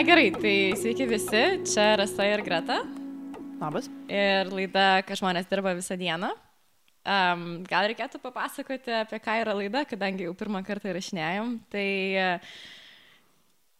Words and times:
Na 0.00 0.04
gerai, 0.08 0.30
tai 0.32 0.72
sveiki 0.80 1.04
visi, 1.04 1.40
čia 1.68 1.90
Rasa 2.00 2.24
ir 2.24 2.40
Greta. 2.40 2.78
Labas. 3.60 3.84
Ir 4.08 4.48
laida, 4.48 5.02
ką 5.04 5.18
žmonės 5.20 5.44
dirba 5.50 5.74
visą 5.76 5.92
dieną. 6.00 6.30
Um, 7.04 7.42
gal 7.68 7.84
reikėtų 7.90 8.16
papasakoti, 8.22 8.94
apie 8.96 9.18
ką 9.20 9.34
yra 9.42 9.52
laida, 9.58 9.82
kadangi 9.84 10.24
jau 10.24 10.32
pirmą 10.40 10.62
kartą 10.64 10.88
įrašinėjom. 10.88 11.52
Tai 11.68 11.84
uh, 12.16 12.56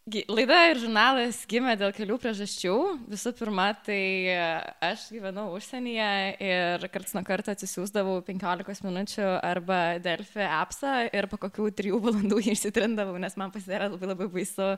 Laida 0.09 0.55
ir 0.65 0.79
žurnalas 0.81 1.43
gimė 1.45 1.75
dėl 1.77 1.91
kelių 1.93 2.15
priežasčių. 2.23 2.73
Visų 3.11 3.31
pirma, 3.37 3.67
tai 3.85 3.99
e, 4.33 4.37
aš 4.81 5.03
gyvenau 5.13 5.51
užsienyje 5.53 6.07
ir 6.41 6.85
karts 6.89 7.13
nuo 7.13 7.21
karto 7.27 7.53
atsisiųsdavau 7.53 8.15
15 8.25 8.81
minučių 8.87 9.27
arba 9.45 9.99
Delfi 10.01 10.41
appsą 10.41 10.95
ir 11.05 11.29
po 11.29 11.37
kokių 11.43 11.69
3 11.77 11.93
valandų 12.01 12.41
jį 12.41 12.55
išsitrindavau, 12.57 13.19
nes 13.21 13.37
man 13.37 13.53
pasidarė 13.53 13.91
labai 13.93 14.09
labai 14.09 14.29
baisu, 14.39 14.71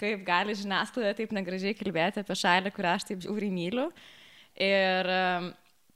kaip 0.00 0.24
gali 0.24 0.56
žiniasklaida 0.56 1.12
taip 1.20 1.36
negražiai 1.36 1.76
kalbėti 1.76 2.24
apie 2.24 2.40
šalį, 2.40 2.72
kurią 2.72 2.96
aš 2.96 3.10
taip 3.12 3.20
žiauriai 3.26 3.52
myliu. 3.52 3.90
Ir 4.56 5.12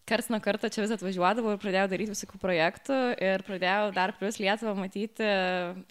karts 0.06 0.28
nuo 0.30 0.38
karto 0.42 0.69
čia 0.70 0.84
vis 0.84 0.92
atvažiuodavau 0.95 1.55
ir 1.55 1.60
pradėjau 1.62 1.88
daryti 1.91 2.12
visokių 2.12 2.38
projektų 2.38 2.98
ir 3.23 3.42
pradėjau 3.47 3.91
dar 3.97 4.12
plus 4.19 4.38
Lietuvą 4.38 4.77
matyti 4.78 5.30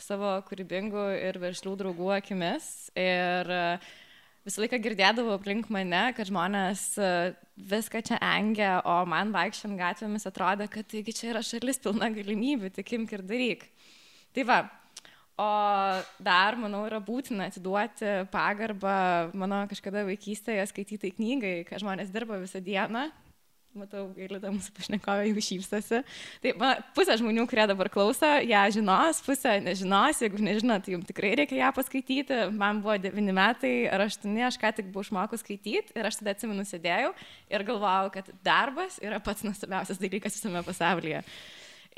savo 0.01 0.37
kūrybingų 0.47 1.05
ir 1.19 1.39
veržlių 1.41 1.73
draugų 1.81 2.13
akimis. 2.15 2.69
Ir 2.95 3.51
e, 3.51 3.65
visą 4.47 4.63
laiką 4.63 4.79
girdėdavau 4.85 5.35
aplink 5.35 5.67
mane, 5.73 6.05
kad 6.15 6.31
žmonės 6.31 6.85
e, 6.95 7.09
viską 7.73 8.03
čia 8.07 8.21
engia, 8.31 8.77
o 8.87 9.01
man 9.09 9.35
vaikščiant 9.35 9.75
gatvėmis 9.79 10.29
atrodė, 10.31 10.69
kad 10.71 10.87
taigi 10.91 11.15
čia 11.19 11.33
yra 11.33 11.43
šalis 11.43 11.83
pilna 11.83 12.09
galimybių, 12.15 12.71
tik 12.79 12.95
imk 12.95 13.17
ir 13.17 13.27
daryk. 13.27 13.69
Tai 14.35 14.47
va, 14.47 14.63
O 15.35 15.45
dar, 16.23 16.55
manau, 16.55 16.85
yra 16.87 17.01
būtina 17.03 17.49
atiduoti 17.49 18.07
pagarbą 18.31 19.33
mano 19.35 19.57
kažkada 19.67 20.05
vaikystėje 20.07 20.63
skaitytai 20.71 21.11
knygai, 21.17 21.55
kai 21.67 21.81
žmonės 21.81 22.13
dirba 22.13 22.37
visą 22.39 22.61
dieną 22.63 23.09
Matau, 23.75 24.05
gailita 24.15 24.47
mūsų 24.55 24.71
pašnekovė 24.77 25.25
jau 25.27 25.41
šypsosi. 25.43 25.97
Tai 26.39 26.51
man, 26.61 26.83
pusė 26.95 27.17
žmonių, 27.19 27.43
kurie 27.51 27.65
dabar 27.67 27.89
klauso, 27.91 28.29
ją 28.47 28.61
žinos, 28.71 29.19
pusė 29.25 29.57
nežinos, 29.65 30.21
jeigu 30.23 30.39
nežinot, 30.45 30.85
tai 30.85 30.93
jums 30.93 31.09
tikrai 31.09 31.33
reikia 31.41 31.57
ją 31.59 31.73
paskaityti. 31.75 32.37
Man 32.55 32.79
buvo 32.85 32.95
9 33.03 33.35
metai 33.35 33.73
ar 33.91 34.05
8, 34.05 34.31
aš 34.47 34.59
ką 34.61 34.71
tik 34.77 34.93
buvau 34.93 35.03
išmokus 35.03 35.43
skaityti 35.43 35.91
ir 35.91 36.07
aš 36.07 36.21
tada 36.21 36.31
atsimenu 36.37 36.63
sėdėjau 36.63 37.11
ir 37.51 37.67
galvojau, 37.67 38.13
kad 38.15 38.31
darbas 38.47 38.95
yra 39.03 39.19
pats 39.19 39.43
nuostabiausias 39.43 39.99
dalykas 39.99 40.39
visame 40.39 40.63
pasaulyje. 40.63 41.25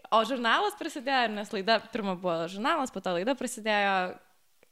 O 0.10 0.24
žurnalas 0.26 0.78
prasidėjo, 0.82 1.28
nes 1.36 1.54
laida, 1.54 1.78
pirmą 1.94 2.18
buvo 2.18 2.40
žurnalas, 2.50 2.90
po 2.90 3.06
to 3.06 3.14
laida 3.20 3.38
prasidėjo, 3.38 4.18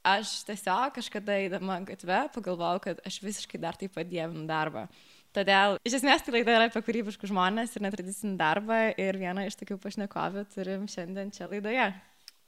aš 0.06 0.40
tiesiog 0.48 0.98
kažkada 0.98 1.38
eidama 1.44 1.78
gatve 1.86 2.24
pagalvojau, 2.34 2.82
kad 2.82 3.06
aš 3.06 3.22
visiškai 3.22 3.62
dar 3.62 3.78
taip 3.78 3.94
pat 3.94 4.10
dievinu 4.10 4.42
darbą. 4.50 4.88
Todėl 5.36 5.76
iš 5.84 5.98
esmės 5.98 6.24
tai 6.24 6.32
laida 6.38 6.54
yra 6.56 6.66
apie 6.70 6.80
kūrybiškus 6.86 7.28
žmonės 7.28 7.74
ir 7.76 7.84
netradicinį 7.84 8.36
darbą 8.40 8.78
ir 8.96 9.18
vieną 9.20 9.44
iš 9.44 9.58
tokių 9.60 9.76
pašnekovių 9.82 10.44
turim 10.54 10.86
šiandien 10.88 11.32
čia 11.34 11.48
laidoje. 11.50 11.90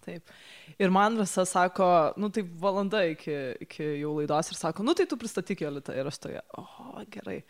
Taip. 0.07 0.31
Ir 0.81 0.93
man 0.95 1.19
Rasa 1.21 1.45
sako, 1.49 1.89
nu 2.17 2.31
tai 2.33 2.47
valanda 2.63 3.03
iki, 3.11 3.35
iki 3.67 3.91
jau 4.01 4.15
laidos 4.17 4.49
ir 4.53 4.57
sako, 4.57 4.87
nu 4.87 4.95
tai 4.97 5.05
tu 5.11 5.19
pristatyk 5.21 5.67
Jolitą 5.67 5.97
ir 5.99 6.09
aš 6.09 6.21
toje, 6.23 6.41
o, 6.57 7.03
gerai. 7.13 7.43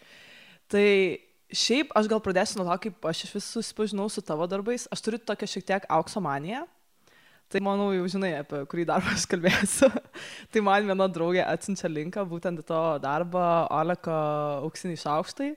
Tai 0.72 0.86
šiaip 1.55 1.95
aš 1.97 2.11
gal 2.11 2.23
pradėsiu 2.25 2.58
nuo 2.58 2.67
to, 2.73 2.80
kaip 2.89 3.08
aš 3.12 3.28
iš 3.28 3.36
visų 3.36 3.61
susipažinau 3.61 4.08
su 4.11 4.25
tavo 4.27 4.48
darbais. 4.50 4.89
Aš 4.91 5.05
turiu 5.06 5.23
tokią 5.23 5.50
šiek 5.55 5.69
tiek 5.70 5.86
aukso 6.00 6.25
maniją. 6.25 6.64
Tai 7.49 7.63
manau, 7.65 7.89
jau 7.97 8.05
žinai, 8.13 8.35
apie 8.43 8.61
kurį 8.69 8.85
darbą 8.91 9.15
aš 9.17 9.25
kalbėsiu. 9.31 9.89
tai 10.53 10.61
man 10.65 10.85
viena 10.85 11.07
draugė 11.09 11.41
atsiunčia 11.47 11.89
linką 11.89 12.27
būtent 12.29 12.61
to 12.69 12.81
darbą 13.01 13.45
Oleko 13.73 14.17
auksiniai 14.67 15.01
šaukštai. 15.01 15.55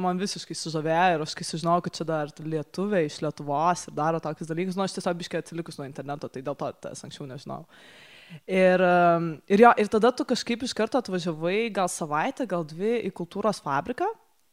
Man 0.00 0.18
visiškai 0.18 0.56
sužavėjo 0.56 1.18
ir 1.18 1.22
aš 1.26 1.36
kai 1.38 1.44
sužinojau, 1.46 1.84
kad 1.84 1.98
čia 1.98 2.06
dar 2.08 2.32
lietuviai 2.40 3.10
iš 3.10 3.20
Lietuvos 3.22 3.84
ir 3.86 3.94
daro 3.94 4.18
tokius 4.24 4.48
dalykus, 4.48 4.74
nu 4.74 4.82
aš 4.86 4.96
tiesiog 4.96 5.20
biškai 5.20 5.44
atsilikus 5.44 5.78
nuo 5.78 5.86
interneto, 5.86 6.32
tai 6.32 6.42
dėl 6.42 6.56
to 6.58 6.72
tas 6.82 7.04
anksčiau 7.06 7.28
nežinau. 7.28 7.60
Ir, 8.48 8.82
um, 8.82 9.28
ir, 9.46 9.62
jo, 9.62 9.70
ir 9.78 9.92
tada 9.92 10.10
tu 10.16 10.24
kažkaip 10.26 10.64
iš 10.64 10.72
karto 10.74 10.98
atvažiavai 10.98 11.68
gal 11.76 11.92
savaitę, 11.92 12.48
gal 12.50 12.64
dvi 12.66 12.96
į 13.04 13.12
kultūros 13.14 13.60
fabriką 13.62 14.08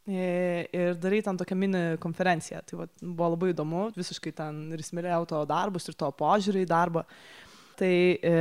ir 0.09 0.95
daryti 0.97 1.27
ten 1.27 1.37
tokią 1.37 1.55
mini 1.55 1.83
konferenciją. 2.01 2.63
Tai 2.65 2.81
va, 2.81 2.87
buvo 3.01 3.29
labai 3.35 3.51
įdomu, 3.53 3.85
visiškai 3.97 4.33
ten 4.37 4.63
ir 4.73 4.81
įsimylėjau 4.81 5.27
to 5.29 5.41
darbus 5.49 5.87
ir 5.87 5.97
to 5.99 6.09
požiūrį 6.17 6.65
į 6.65 6.69
darbą. 6.71 7.05
Tai 7.81 7.89
e, 7.89 8.31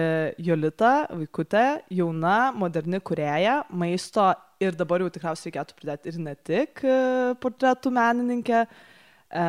Jolita, 0.45 1.07
vaikutė, 1.17 1.65
jauna, 1.97 2.51
moderni 2.53 3.01
kurėja, 3.01 3.63
maisto 3.73 4.27
ir 4.61 4.77
dabar 4.77 5.01
jau 5.01 5.09
tikriausiai 5.13 5.49
reikėtų 5.49 5.77
pridėti 5.79 6.13
ir 6.13 6.19
ne 6.21 6.35
tik 6.37 6.83
e, 6.85 6.97
portretų 7.41 7.93
menininkė, 7.97 8.61
e, 8.67 9.45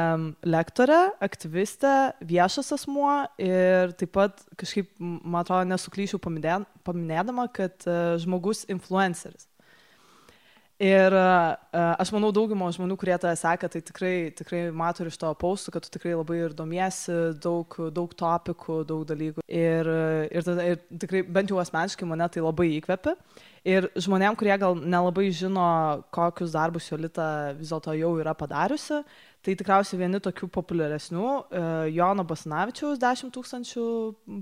lektorė, 0.47 1.01
aktyvistė, 1.27 1.95
viešas 2.29 2.71
asmuo 2.77 3.17
ir 3.41 3.91
taip 3.99 4.13
pat 4.15 4.45
kažkaip, 4.61 4.93
man 5.01 5.41
atrodo, 5.41 5.67
nesuklyšiau 5.73 6.21
paminėdama, 6.23 7.49
kad 7.51 7.83
e, 7.83 7.97
žmogus 8.23 8.63
influenceris. 8.71 9.50
Ir 10.81 11.13
uh, 11.13 11.53
aš 12.01 12.09
manau, 12.09 12.31
daugimo 12.33 12.65
žmonių, 12.73 12.95
kurie 12.97 13.13
tą 13.21 13.29
seka, 13.37 13.67
tai 13.69 13.83
tikrai, 13.85 14.15
tikrai 14.33 14.63
mato 14.73 15.05
iš 15.05 15.19
to 15.21 15.29
paustų, 15.37 15.75
kad 15.75 15.85
tu 15.85 15.91
tikrai 15.93 16.15
labai 16.15 16.39
ir 16.39 16.55
domiesi, 16.57 17.13
daug, 17.43 17.77
daug 17.93 18.15
topikų, 18.17 18.79
daug 18.89 19.03
dalykų. 19.05 19.45
Ir, 19.45 19.91
ir, 20.33 20.47
tada, 20.47 20.65
ir 20.65 20.81
tikrai, 21.03 21.21
bent 21.37 21.53
jau 21.53 21.61
asmeniškai 21.61 22.09
mane 22.09 22.25
tai 22.33 22.41
labai 22.41 22.71
įkvepia. 22.79 23.13
Ir 23.69 23.91
žmonėm, 23.93 24.33
kurie 24.41 24.57
gal 24.57 24.73
nelabai 24.73 25.27
žino, 25.37 25.69
kokius 26.17 26.57
darbus 26.57 26.89
Jolita 26.89 27.29
vis 27.59 27.69
dėlto 27.69 27.93
jau 28.01 28.15
yra 28.17 28.33
padariusi, 28.33 29.03
tai 29.45 29.59
tikriausiai 29.59 30.01
vieni 30.01 30.17
tokių 30.25 30.49
populiaresnių, 30.57 31.27
uh, 31.29 31.73
Jono 31.93 32.25
Basanavičiaus 32.25 32.97
10 32.97 33.35
tūkstančių 33.37 33.89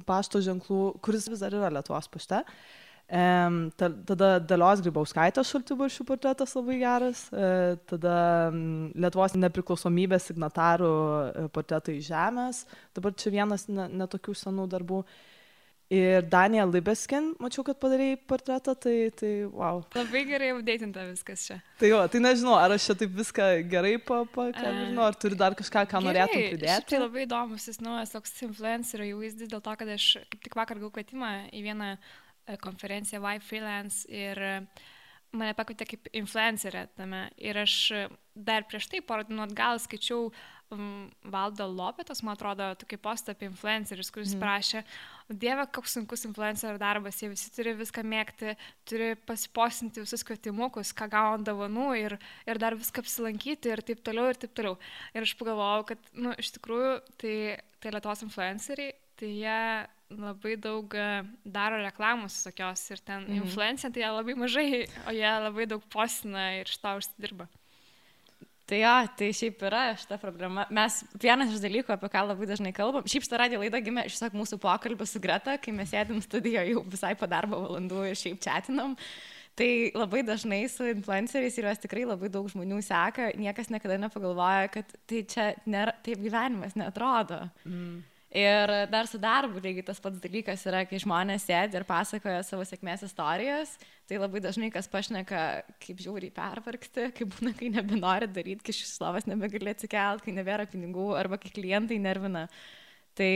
pašto 0.08 0.40
ženklų, 0.48 0.86
kuris 1.04 1.28
vis 1.28 1.44
dar 1.44 1.60
yra 1.60 1.76
Lietuvos 1.82 2.08
pašte. 2.16 2.46
Uh, 2.48 2.86
Um, 3.10 3.72
tada 3.74 4.36
Dalios 4.38 4.84
Grybauskaitės 4.86 5.50
šaltibaršių 5.50 6.04
portretas 6.06 6.52
labai 6.54 6.76
geras, 6.78 7.24
uh, 7.34 7.74
tada 7.90 8.14
um, 8.52 8.92
Lietuvos 8.94 9.34
nepriklausomybės 9.34 10.28
signatarų 10.30 10.92
uh, 10.92 11.48
portretai 11.50 11.96
žemės, 12.06 12.68
dabar 12.94 13.18
čia 13.18 13.34
vienas 13.34 13.66
netokių 13.66 14.36
ne 14.36 14.42
senų 14.44 14.68
darbų. 14.70 15.02
Ir 15.90 16.22
Daniel 16.30 16.70
Libeskin, 16.70 17.32
mačiau, 17.42 17.64
kad 17.66 17.80
padarėjai 17.82 18.20
portretą, 18.30 18.76
tai, 18.78 18.94
tai 19.18 19.32
wow. 19.50 19.82
Labai 19.98 20.22
gerai 20.30 20.52
apdėtinta 20.54 21.08
viskas 21.08 21.48
čia. 21.48 21.58
Tai 21.82 21.90
jo, 21.90 22.04
tai 22.14 22.22
nežinau, 22.22 22.54
ar 22.62 22.78
aš 22.78 22.92
čia 22.92 23.00
taip 23.02 23.18
viską 23.18 23.50
gerai 23.74 23.96
pakalbinu, 23.98 25.02
ar 25.02 25.18
turi 25.18 25.40
dar 25.40 25.58
kažką, 25.58 25.88
ką 25.90 26.06
gerai, 26.06 26.12
norėtum 26.12 26.46
pridėti. 26.54 26.92
Tai 26.94 27.04
labai 27.08 27.26
įdomus, 27.26 27.66
jis 27.74 27.82
naujas 27.82 28.14
toks 28.14 28.38
influencerio 28.46 29.10
įvaizdis 29.16 29.50
dėl 29.50 29.66
to, 29.66 29.74
kad 29.82 29.98
aš 29.98 30.12
kaip 30.30 30.46
tik 30.46 30.62
vakar 30.62 30.78
gavau 30.78 30.94
kvietimą 30.94 31.34
į 31.58 31.66
vieną 31.72 31.96
uh, 31.98 32.18
E, 32.50 32.58
konferenciją 32.58 33.22
Why 33.22 33.40
Freelance 33.40 34.08
ir 34.10 34.40
e, 34.42 34.54
mane 35.38 35.54
pakvietė 35.54 35.86
kaip 35.92 36.08
influencerę 36.18 36.88
tame. 36.98 37.28
Ir 37.38 37.60
aš 37.62 37.76
e, 37.94 38.06
dar 38.34 38.66
prieš 38.66 38.90
tai 38.90 39.04
porą 39.06 39.28
dienų 39.28 39.44
atgal 39.46 39.78
skaičiau 39.84 40.32
um, 40.74 41.12
Valdo 41.30 41.68
Lopetos, 41.70 42.24
man 42.26 42.34
atrodo, 42.34 42.72
tokį 42.82 42.98
postą 43.04 43.36
apie 43.36 43.46
influencerius, 43.52 44.10
kuris 44.16 44.34
mm. 44.34 44.42
prašė, 44.42 44.82
Dieve, 45.30 45.68
koks 45.76 45.94
sunkus 46.00 46.26
influencerio 46.26 46.82
darbas, 46.82 47.20
jie 47.22 47.30
visi 47.30 47.52
turi 47.54 47.76
viską 47.78 48.02
mėgti, 48.16 48.56
turi 48.90 49.12
pasiposinti 49.30 50.02
visus 50.02 50.26
kvietimukus, 50.26 50.96
ką 50.98 51.06
gauna 51.14 51.46
dovanų 51.46 51.92
ir, 52.00 52.18
ir 52.50 52.62
dar 52.64 52.80
viską 52.80 53.06
apsilankyti 53.06 53.76
ir 53.76 53.86
taip 53.86 54.02
toliau 54.08 54.32
ir 54.32 54.42
taip 54.42 54.58
toliau. 54.58 54.80
Ir 55.14 55.28
aš 55.28 55.38
pagalvojau, 55.38 55.86
kad, 55.94 56.12
na, 56.16 56.32
nu, 56.32 56.36
iš 56.42 56.56
tikrųjų, 56.58 56.98
tai, 57.22 57.38
tai 57.78 57.94
Lietuvos 57.94 58.26
influenceriai, 58.26 58.98
tai 59.20 59.34
jie 59.36 59.62
labai 60.10 60.56
daug 60.58 60.94
e, 60.98 61.08
daro 61.46 61.78
reklamos 61.84 62.42
tokios 62.44 62.82
ir 62.90 63.02
ten 63.06 63.24
mhm. 63.28 63.46
influencija, 63.46 63.92
tai 63.94 64.04
jie 64.04 64.12
labai 64.12 64.36
mažai, 64.40 64.68
o 65.06 65.14
jie 65.14 65.32
labai 65.46 65.68
daug 65.70 65.86
postina 65.94 66.52
ir 66.60 66.70
iš 66.70 66.80
to 66.82 66.96
užsidirba. 67.02 67.50
Tai 68.70 68.78
jo, 68.78 68.96
tai 69.18 69.32
šiaip 69.34 69.64
yra 69.66 69.82
šita 69.98 70.20
problema. 70.22 70.68
Mes 70.70 71.00
vienas 71.18 71.50
iš 71.50 71.62
dalykų, 71.64 71.90
apie 71.96 72.10
ką 72.14 72.22
labai 72.28 72.46
dažnai 72.52 72.74
kalbam, 72.76 73.08
šiaip 73.10 73.26
šitą 73.26 73.40
radijo 73.42 73.64
laidą 73.64 73.82
gimė 73.82 74.04
iš 74.06 74.20
tiesiog 74.20 74.38
mūsų 74.38 74.60
pokalbio 74.62 75.08
su 75.10 75.22
Greta, 75.24 75.56
kai 75.58 75.74
mes 75.74 75.90
sėdim 75.90 76.22
studijoje 76.22 76.76
jau 76.76 76.84
visai 76.86 77.16
po 77.18 77.30
darbo 77.30 77.64
valandų 77.64 78.06
ir 78.12 78.20
šiaip 78.20 78.38
chatinam. 78.46 78.94
Tai 79.58 79.70
labai 79.98 80.22
dažnai 80.24 80.62
su 80.72 80.86
influenceriais 80.88 81.58
ir 81.58 81.66
juos 81.66 81.82
tikrai 81.82 82.06
labai 82.06 82.30
daug 82.32 82.46
žmonių 82.54 82.78
seka, 82.86 83.32
niekas 83.42 83.74
niekada 83.74 83.98
nepagalvoja, 84.06 84.70
kad 84.78 84.94
tai 85.10 85.26
čia 85.34 85.50
nėra, 85.66 85.98
taip 86.06 86.22
gyvenimas 86.22 86.78
netrodo. 86.80 87.42
Mm. 87.66 88.06
Ir 88.30 88.70
dar 88.92 89.08
su 89.10 89.18
darbu 89.18 89.58
lygiai 89.58 89.88
tas 89.88 89.98
pats 90.02 90.20
dalykas 90.22 90.62
yra, 90.70 90.84
kai 90.86 91.00
žmonės 91.02 91.48
sėdi 91.50 91.80
ir 91.80 91.86
pasakoja 91.90 92.44
savo 92.46 92.62
sėkmės 92.68 93.02
istorijas, 93.08 93.72
tai 94.06 94.20
labai 94.22 94.42
dažnai 94.44 94.70
kas 94.74 94.86
pašneka, 94.92 95.46
kaip 95.82 96.04
žiauriai 96.04 96.30
pervargti, 96.36 97.08
kaip 97.18 97.32
būna, 97.34 97.56
kai 97.58 97.72
nebenori 97.74 98.30
daryti, 98.30 98.68
kai 98.68 98.76
šis 98.78 98.92
slovas 99.00 99.26
nebegali 99.26 99.74
atsikelti, 99.74 100.28
kai 100.28 100.36
nebėra 100.38 100.68
pinigų 100.70 101.08
arba 101.18 101.42
kai 101.42 101.50
klientai 101.56 101.98
nervina. 102.04 102.46
Tai 103.18 103.32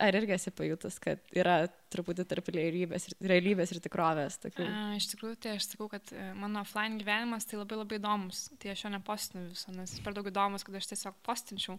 ar 0.00 0.16
irgi 0.18 0.34
esi 0.34 0.52
pajutus, 0.54 0.96
kad 1.02 1.22
yra 1.36 1.64
truputį 1.92 2.26
tarp 2.30 2.48
realybės 2.54 3.08
realybės 3.22 3.74
ir 3.74 3.80
tikrovės? 3.84 4.38
Tokių? 4.42 4.66
A, 4.66 4.82
iš 4.98 5.08
tikrųjų, 5.12 5.38
tai 5.42 5.54
aš 5.58 5.68
sakau, 5.70 5.88
kad 5.92 6.10
e, 6.14 6.26
mano 6.38 6.62
offline 6.64 6.98
gyvenimas 7.00 7.46
tai 7.48 7.60
labai 7.60 7.78
labai 7.78 8.00
įdomus. 8.00 8.48
Tai 8.62 8.72
aš 8.74 8.86
jo 8.86 8.92
nepostinu 8.94 9.46
viso, 9.52 9.74
nes 9.74 9.94
jis 9.94 10.02
per 10.04 10.16
daug 10.16 10.30
įdomus, 10.30 10.66
kad 10.66 10.78
aš 10.80 10.90
tiesiog 10.92 11.18
postinčiau. 11.26 11.78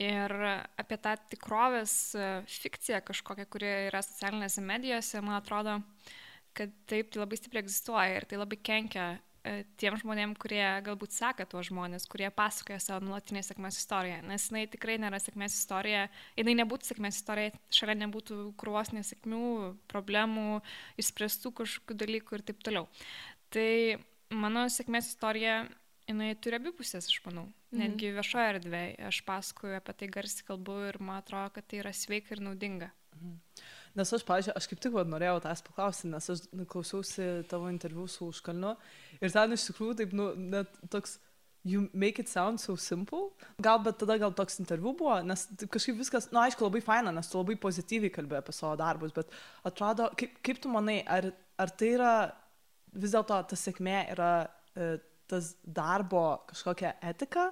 Ir 0.00 0.32
apie 0.80 0.96
tą 1.04 1.16
tikrovės 1.34 1.94
e, 2.16 2.28
fikciją 2.48 3.02
kažkokią, 3.04 3.44
kuri 3.52 3.68
yra 3.90 4.00
socialinėse 4.04 4.64
medijose, 4.64 5.20
man 5.20 5.36
atrodo, 5.36 5.80
kad 6.56 6.72
taip 6.88 7.12
tai 7.12 7.20
labai 7.20 7.36
stipriai 7.36 7.64
egzistuoja 7.66 8.16
ir 8.16 8.26
tai 8.28 8.40
labai 8.40 8.56
kenkia 8.64 9.10
E, 9.42 9.64
tiem 9.74 9.96
žmonėm, 9.98 10.36
kurie 10.38 10.62
galbūt 10.86 11.16
seka 11.16 11.44
tuos 11.50 11.66
žmonės, 11.66 12.04
kurie 12.10 12.28
pasakoja 12.30 12.78
savo 12.78 13.02
nuolatinę 13.02 13.40
sėkmės 13.42 13.80
istoriją. 13.80 14.20
Nes 14.28 14.44
jinai 14.46 14.68
tikrai 14.70 15.00
nėra 15.02 15.18
sėkmės 15.18 15.56
istorija, 15.56 16.04
jinai 16.38 16.54
nebūtų 16.60 16.92
sėkmės 16.92 17.18
istorija, 17.18 17.50
šalia 17.74 17.96
nebūtų 18.04 18.38
krūvos 18.60 18.92
nesėkmių, 18.94 19.42
problemų, 19.90 20.60
išspręstų 21.02 21.54
kažkokių 21.58 21.98
dalykų 22.04 22.38
ir 22.38 22.46
taip 22.52 22.62
toliau. 22.68 22.86
Tai 23.50 23.68
mano 24.44 24.68
sėkmės 24.70 25.10
istorija, 25.10 25.64
jinai 26.08 26.32
turi 26.42 26.58
abipusės, 26.58 27.08
aš 27.10 27.20
manau. 27.26 27.46
Mhm. 27.72 27.80
Netgi 27.82 28.12
viešoje 28.16 28.48
erdvėje 28.56 29.08
aš 29.08 29.22
pasakoju 29.28 29.78
apie 29.78 29.94
tai 29.98 30.10
garsiai 30.16 30.48
kalbu 30.48 30.78
ir 30.88 31.00
man 31.00 31.22
atrodo, 31.22 31.54
kad 31.56 31.68
tai 31.68 31.82
yra 31.82 31.94
sveika 31.96 32.36
ir 32.36 32.44
naudinga. 32.44 32.90
Mhm. 33.16 33.36
Nes 33.98 34.12
aš, 34.16 34.22
pažiūrėjau, 34.24 34.56
aš 34.56 34.68
kaip 34.70 34.80
tik 34.80 34.94
vad 34.96 35.10
norėjau 35.12 35.42
tas 35.44 35.60
paklausti, 35.64 36.08
nes 36.08 36.30
aš 36.32 36.46
klausiausi 36.72 37.26
tavo 37.50 37.68
interviu 37.68 38.06
su 38.08 38.30
Užkalnu 38.30 38.72
ir 39.20 39.34
ten 39.34 39.52
iš 39.52 39.66
tikrųjų 39.68 39.98
taip, 39.98 40.14
nu, 40.16 40.30
net 40.36 40.72
toks, 40.90 41.18
you 41.62 41.88
make 41.92 42.18
it 42.18 42.28
sound 42.28 42.58
so 42.58 42.74
simple. 42.74 43.30
Gal, 43.62 43.78
bet 43.84 43.98
tada 44.00 44.16
gal 44.18 44.32
toks 44.34 44.58
interviu 44.62 44.94
buvo, 44.96 45.18
nes 45.22 45.44
kažkaip 45.60 46.00
viskas, 46.00 46.30
na, 46.30 46.38
nu, 46.38 46.42
aišku, 46.46 46.64
labai 46.66 46.82
faina, 46.82 47.12
nes 47.14 47.28
tu 47.28 47.38
labai 47.38 47.58
pozityviai 47.60 48.14
kalbėjai 48.14 48.42
apie 48.42 48.56
savo 48.56 48.74
darbus, 48.80 49.12
bet 49.14 49.30
atrodo, 49.68 50.08
kaip, 50.18 50.40
kaip 50.42 50.62
tu 50.62 50.72
manai, 50.72 51.02
ar, 51.06 51.30
ar 51.60 51.76
tai 51.76 51.92
yra 51.98 52.14
vis 52.92 53.14
dėlto 53.14 53.38
ta 53.48 53.58
sėkmė 53.58 53.98
yra 54.16 54.32
e, 54.74 54.96
tas 55.32 55.52
darbo 55.64 56.24
kažkokia 56.52 56.94
etika, 57.12 57.50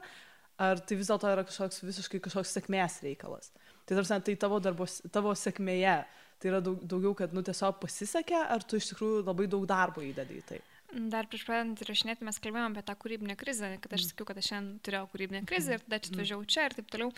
ar 0.60 0.80
tai 0.84 1.00
vis 1.00 1.10
dėlto 1.10 1.32
yra 1.32 1.44
kažkoks 1.48 1.82
visiškai 1.82 2.22
kažkoks 2.28 2.56
sėkmės 2.56 3.00
reikalas. 3.06 3.52
Tai 3.88 3.98
tarsi, 3.98 4.20
tai 4.28 4.36
tavo, 4.38 4.60
darbos, 4.62 5.00
tavo 5.10 5.32
sėkmėje 5.34 6.00
tai 6.40 6.50
yra 6.52 6.60
daug, 6.64 6.80
daugiau, 6.88 7.12
kad 7.16 7.34
nu, 7.36 7.44
tiesiog 7.44 7.80
pasisekė, 7.82 8.38
ar 8.54 8.64
tu 8.64 8.80
iš 8.80 8.92
tikrųjų 8.92 9.24
labai 9.26 9.48
daug 9.50 9.66
darbo 9.68 10.04
įdedi 10.04 10.40
į 10.40 10.44
tai? 10.48 10.60
Dar 10.90 11.28
prieš 11.30 11.44
pradedant 11.46 11.78
įrašinėti 11.84 12.26
mes 12.26 12.40
kalbėjome 12.42 12.74
apie 12.74 12.82
tą 12.88 12.96
kūrybinę 12.98 13.36
krizę, 13.38 13.68
kad 13.82 13.92
aš 13.94 14.02
mm. 14.02 14.10
sakiau, 14.10 14.26
kad 14.26 14.40
aš 14.40 14.48
šiandien 14.50 14.80
turėjau 14.86 15.06
kūrybinę 15.12 15.42
krizę 15.46 15.76
ir 15.76 15.84
tada 15.84 16.00
čia 16.00 16.10
mm. 16.10 16.16
atvažiavau 16.16 16.48
čia 16.50 16.64
ir 16.66 16.74
taip 16.74 16.88
toliau. 16.90 17.12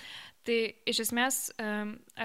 Tai 0.45 0.59
iš 0.93 1.01
esmės 1.07 1.39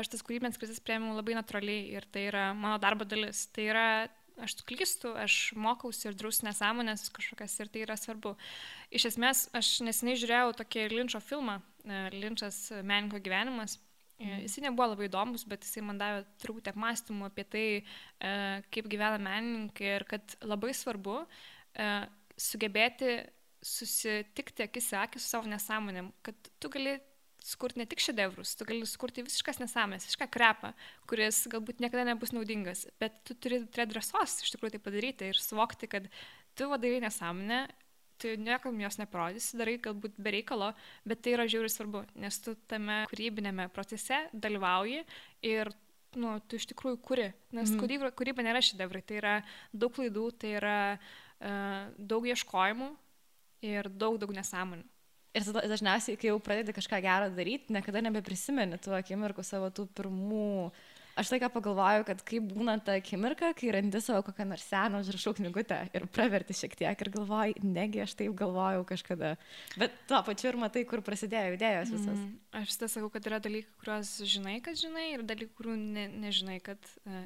aš 0.01 0.11
tas 0.11 0.25
kūrybinės 0.27 0.59
krizės 0.59 0.83
priėmiau 0.83 1.15
labai 1.15 1.37
natūraliai 1.37 1.85
ir 1.95 2.07
tai 2.11 2.25
yra 2.33 2.49
mano 2.57 2.81
darbo 2.83 3.07
dalis. 3.07 3.45
Tai 3.55 3.69
yra, 3.69 3.87
aš 4.43 4.57
klystu, 4.69 5.13
aš 5.17 5.53
mokausi 5.57 6.09
ir 6.09 6.17
drus 6.17 6.43
nesąmonės 6.45 7.09
kažkokias 7.15 7.57
ir 7.59 7.71
tai 7.73 7.83
yra 7.87 7.97
svarbu. 7.99 8.35
Iš 8.93 9.09
esmės 9.13 9.47
aš 9.57 9.79
nesiniai 9.87 10.19
žiūrėjau 10.21 10.55
tokį 10.61 10.87
Linčio 10.93 11.21
filmą, 11.23 11.59
e, 11.83 12.07
Linčas 12.15 12.67
meninko 12.83 13.21
gyvenimas 13.23 13.79
Mhm. 14.17 14.47
Jisai 14.47 14.63
nebuvo 14.65 14.87
labai 14.89 15.05
įdomus, 15.05 15.43
bet 15.45 15.61
jisai 15.61 15.83
man 15.85 15.99
davė 16.01 16.23
truputį 16.41 16.71
apmąstymų 16.71 17.27
apie 17.27 17.43
tai, 17.45 17.65
e, 17.77 18.31
kaip 18.73 18.87
gyvena 18.89 19.19
menininkai 19.21 19.91
ir 19.99 20.05
kad 20.09 20.37
labai 20.41 20.73
svarbu 20.73 21.19
sugebėti 22.37 23.11
susitikti 23.61 24.65
akis 24.65 24.91
į 24.93 24.97
akį 25.03 25.21
su 25.21 25.29
savo 25.29 25.49
nesąmonėm, 25.51 26.11
kad 26.25 26.49
tu 26.61 26.69
gali 26.73 26.97
sukurti 27.47 27.81
ne 27.81 27.87
tik 27.89 28.03
šedevrus, 28.03 28.53
tu 28.59 28.67
gali 28.67 28.85
sukurti 28.89 29.23
visiškas 29.25 29.61
nesąmonės, 29.63 30.07
visišką 30.09 30.27
krepą, 30.33 30.73
kuris 31.09 31.45
galbūt 31.51 31.81
niekada 31.83 32.03
nebus 32.09 32.33
naudingas, 32.35 32.85
bet 33.01 33.21
tu 33.27 33.37
turi 33.37 33.63
turėti 33.65 33.93
drąsos 33.95 34.41
iš 34.43 34.53
tikrųjų 34.55 34.75
tai 34.75 34.83
padaryti 34.83 35.31
ir 35.31 35.39
suvokti, 35.39 35.89
kad 35.91 36.09
tu 36.57 36.69
vadovai 36.71 37.03
nesąmonę 37.05 37.67
tu 38.17 38.27
niekam 38.37 38.81
jos 38.81 38.97
neparodysi, 38.97 39.57
darai 39.59 39.77
galbūt 39.81 40.17
be 40.17 40.33
reikalo, 40.33 40.71
bet 41.05 41.21
tai 41.21 41.35
yra 41.35 41.45
žiauriai 41.49 41.69
svarbu, 41.69 42.03
nes 42.17 42.39
tu 42.41 42.55
tame 42.69 43.03
kūrybinėme 43.11 43.67
procese 43.73 44.23
dalyvauji 44.33 45.03
ir 45.45 45.71
nu, 46.17 46.37
tu 46.49 46.57
iš 46.57 46.65
tikrųjų 46.71 46.97
kuri, 47.05 47.27
nes 47.53 47.69
mm. 47.69 47.79
kūryba, 47.81 48.11
kūryba 48.17 48.45
nėra 48.45 48.63
šedevrai, 48.65 49.03
tai 49.05 49.19
yra 49.21 49.35
daug 49.69 49.93
klaidų, 49.93 50.25
tai 50.41 50.55
yra 50.57 50.77
uh, 50.97 51.93
daug 51.97 52.25
ieškojimų 52.25 52.89
ir 53.69 53.91
daug, 53.93 54.17
daug 54.21 54.33
nesąmonių. 54.33 54.87
Ir 55.37 55.45
tada 55.45 55.65
dažniausiai, 55.69 56.17
kai 56.17 56.31
jau 56.31 56.37
pradedi 56.41 56.73
kažką 56.73 56.99
gerą 57.03 57.31
daryti, 57.37 57.73
niekada 57.75 58.01
nebeprisimeni 58.01 58.79
tų 58.81 58.97
akimirkų 58.97 59.45
savo 59.45 59.69
tų 59.69 59.85
pirmų 59.97 60.71
aš 61.17 61.31
laiką 61.33 61.49
pagalvoju, 61.51 62.05
kad 62.07 62.21
kaip 62.27 62.45
būna 62.51 62.77
ta 62.83 62.97
akimirka, 62.99 63.49
kai 63.57 63.71
randi 63.73 64.01
savo 64.03 64.21
kokią 64.27 64.45
nors 64.51 64.65
seną 64.69 65.01
užrašau 65.01 65.33
knygutę 65.39 65.79
ir 65.97 66.05
praverti 66.13 66.55
šiek 66.57 66.75
tiek 66.77 67.01
ir 67.03 67.11
galvoji, 67.13 67.57
negi 67.63 68.03
aš 68.03 68.13
taip 68.19 68.35
galvojau 68.37 68.85
kažkada. 68.87 69.33
Bet 69.81 69.95
tuo 70.09 70.21
pačiu 70.27 70.51
ir 70.51 70.59
matai, 70.61 70.85
kur 70.89 71.01
prasidėjo 71.05 71.57
idėjos 71.57 71.93
visas. 71.95 72.21
Mm, 72.21 72.37
aš 72.61 72.69
visada 72.69 72.91
sakau, 72.93 73.09
kad 73.13 73.29
yra 73.29 73.41
dalykai, 73.43 73.73
kuriuos 73.81 74.13
žinai, 74.35 74.59
kad 74.65 74.77
žinai 74.79 75.09
ir 75.15 75.25
dalykai, 75.27 75.57
kurių 75.59 75.77
ne, 75.81 76.07
nežinai, 76.27 76.61
kad... 76.65 76.93
Uh, 77.05 77.25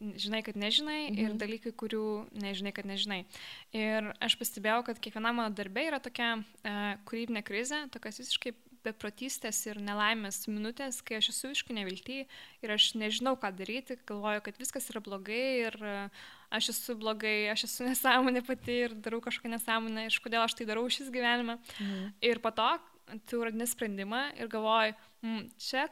žinai, 0.00 0.40
kad 0.46 0.56
nežinai 0.56 1.10
mhm. 1.10 1.20
ir 1.20 1.36
dalykai, 1.40 1.74
kurių 1.76 2.04
nežinai, 2.40 2.72
kad 2.76 2.88
nežinai. 2.88 3.22
Ir 3.76 4.12
aš 4.22 4.38
pastebėjau, 4.40 4.82
kad 4.88 5.00
kiekviena 5.02 5.34
mano 5.36 5.52
darbė 5.54 5.88
yra 5.90 6.00
tokia 6.02 6.34
uh, 6.40 6.98
kūrybinė 7.08 7.44
krizė, 7.46 7.84
tokias 7.92 8.22
visiškai 8.22 8.54
beprotystės 8.84 9.58
ir 9.68 9.80
nelaimės 9.82 10.46
minutės, 10.48 11.00
kai 11.04 11.18
aš 11.18 11.30
esu 11.34 11.50
iškai 11.54 11.76
nevilti 11.76 12.22
ir 12.64 12.72
aš 12.72 12.92
nežinau, 12.98 13.34
ką 13.40 13.52
daryti, 13.56 13.98
galvoju, 14.08 14.44
kad 14.46 14.60
viskas 14.60 14.88
yra 14.92 15.02
blogai 15.04 15.42
ir 15.66 15.76
e, 15.84 15.96
aš 16.56 16.70
esu 16.74 16.96
blogai, 17.00 17.50
aš 17.52 17.66
esu 17.68 17.84
nesąmonė 17.90 18.44
pati 18.46 18.78
ir 18.86 18.96
darau 18.96 19.20
kažkokią 19.24 19.52
nesąmonę, 19.56 20.06
iš 20.08 20.20
kodėl 20.24 20.46
aš 20.46 20.56
tai 20.58 20.68
darau 20.70 20.86
šis 20.88 21.12
gyvenimą. 21.12 21.58
Mhm. 21.76 22.08
Ir 22.30 22.40
po 22.44 22.54
to 22.56 22.70
tu 23.28 23.42
radini 23.44 23.66
sprendimą 23.68 24.22
ir 24.38 24.48
galvoju, 24.48 24.96
mm, 25.26 25.44
čia, 25.60 25.88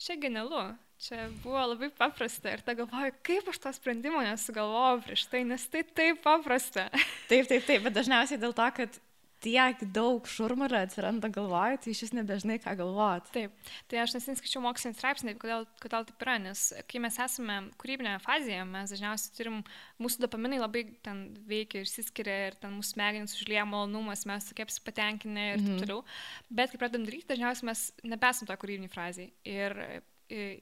čia 0.00 0.16
genialu, 0.22 0.70
čia 1.02 1.28
buvo 1.42 1.62
labai 1.72 1.90
paprasta 1.98 2.54
ir 2.54 2.62
ta 2.62 2.76
galvoju, 2.78 3.14
kaip 3.26 3.48
aš 3.50 3.62
to 3.62 3.72
sprendimo 3.74 4.22
nesugalvojau 4.22 5.00
prieš 5.06 5.26
tai, 5.32 5.44
nes 5.48 5.64
tai 5.70 5.82
taip 5.82 6.22
paprasta. 6.24 6.88
Taip, 7.30 7.48
taip, 7.48 7.64
taip, 7.64 7.86
bet 7.86 7.96
dažniausiai 7.96 8.38
dėl 8.40 8.52
to, 8.52 8.66
kad 8.76 8.98
tiek 9.42 9.80
daug 9.94 10.26
šurmulio 10.28 10.78
atsiranda 10.84 11.30
galvoje, 11.32 11.78
tai 11.82 11.92
iš 11.94 12.02
vis 12.04 12.12
nebežinai, 12.14 12.58
ką 12.62 12.74
galvoti. 12.78 13.32
Taip, 13.34 13.72
tai 13.90 14.02
aš 14.02 14.14
nesinskaičiau 14.18 14.62
mokslinį 14.62 14.98
straipsnį, 14.98 15.34
kodėl, 15.40 15.66
kodėl 15.82 16.06
taip 16.08 16.22
yra, 16.22 16.36
nes 16.44 16.66
kai 16.90 17.00
mes 17.02 17.18
esame 17.24 17.56
kūrybinėje 17.80 18.20
fazėje, 18.22 18.60
mes 18.68 18.94
dažniausiai 18.94 19.34
turim, 19.38 19.58
mūsų 20.02 20.26
dopaminai 20.26 20.60
labai 20.62 20.84
ten 21.02 21.24
veikia 21.48 21.80
ir 21.80 21.88
išsiskiria 21.88 22.38
ir 22.50 22.60
ten 22.62 22.76
mūsų 22.76 22.94
smegenys 22.94 23.36
užlieja 23.40 23.66
malonumas, 23.68 24.26
mes 24.30 24.46
tokie 24.50 24.68
patenkinę 24.86 25.48
ir 25.54 25.60
taip 25.64 25.72
mhm. 25.72 25.82
toliau, 25.82 26.06
bet 26.52 26.70
kai 26.70 26.82
pradedam 26.84 27.08
daryti, 27.08 27.30
dažniausiai 27.32 27.72
mes 27.72 27.86
nebesam 28.14 28.50
to 28.50 28.58
kūrybinį 28.62 28.92
frazį 28.92 29.30
ir 29.48 29.78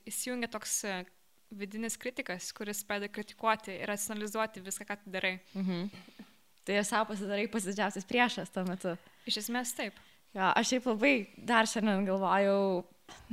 įsijungia 0.08 0.50
toks 0.52 0.76
e, 0.88 0.98
vidinis 1.50 1.98
kritikas, 2.00 2.52
kuris 2.56 2.82
pradeda 2.86 3.10
kritikuoti 3.12 3.74
ir 3.80 3.90
racionalizuoti 3.90 4.62
viską, 4.64 4.86
ką 4.88 4.98
tu 5.02 5.14
darai. 5.14 5.38
Mhm. 5.54 5.88
Tai 6.68 6.84
savo 6.84 7.10
pasidarai 7.10 7.48
pats 7.50 7.66
didžiausias 7.66 8.06
priešas 8.06 8.52
tuo 8.54 8.62
metu. 8.68 8.94
Iš 9.26 9.40
esmės 9.44 9.72
taip. 9.76 9.96
Jo, 10.36 10.52
aš 10.54 10.70
šiaip 10.70 10.84
labai 10.86 11.14
dar 11.34 11.66
šiandien 11.66 12.04
galvojau, 12.06 12.84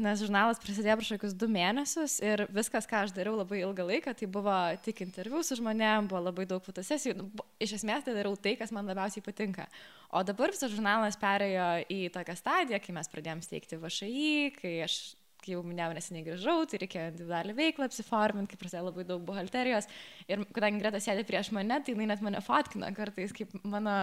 nes 0.02 0.22
žurnalas 0.24 0.58
prasidėjo 0.64 0.96
prieš 0.98 1.12
kokius 1.14 1.36
du 1.38 1.50
mėnesius 1.52 2.16
ir 2.26 2.48
viskas, 2.54 2.88
ką 2.90 3.04
aš 3.06 3.14
dariau 3.14 3.36
labai 3.38 3.60
ilgą 3.62 3.86
laiką, 3.86 4.16
tai 4.18 4.30
buvo 4.34 4.56
tik 4.86 5.04
interviu 5.06 5.44
su 5.46 5.60
žmonėm, 5.60 6.10
buvo 6.10 6.24
labai 6.26 6.48
daug 6.50 6.64
fotosesijų. 6.66 7.14
Nu, 7.20 7.46
iš 7.62 7.76
esmės 7.78 8.08
tai 8.08 8.16
dariau 8.18 8.34
tai, 8.42 8.56
kas 8.58 8.74
man 8.74 8.90
labiausiai 8.90 9.26
patinka. 9.26 9.68
O 10.10 10.24
dabar 10.26 10.56
visas 10.56 10.74
žurnalas 10.74 11.20
perėjo 11.22 11.70
į 11.94 12.02
tokią 12.16 12.38
stadiją, 12.40 12.82
kai 12.82 12.98
mes 12.98 13.14
pradėjom 13.14 13.46
steigti 13.46 13.78
VŠI, 13.84 14.34
kai 14.58 14.74
aš 14.88 14.98
kai 15.44 15.54
jau 15.54 15.62
minėjau, 15.66 15.94
neseniai 15.96 16.26
grįžau, 16.26 16.56
tai 16.70 16.80
reikėjo 16.82 17.06
individualią 17.12 17.56
veiklą 17.58 17.88
apsiforminti, 17.88 18.52
kaip 18.52 18.62
prasidėjo 18.64 18.84
labai 18.90 19.06
daug 19.08 19.24
buhalterijos. 19.28 19.88
Ir 20.28 20.44
kadangi 20.56 20.82
Greta 20.82 21.02
sėdė 21.04 21.24
prieš 21.28 21.52
mane, 21.56 21.80
tai 21.84 21.96
jinai 21.96 22.10
net 22.12 22.24
mane 22.26 22.42
fotkina 22.44 22.92
kartais, 22.98 23.34
kaip 23.38 23.56
mano 23.64 23.96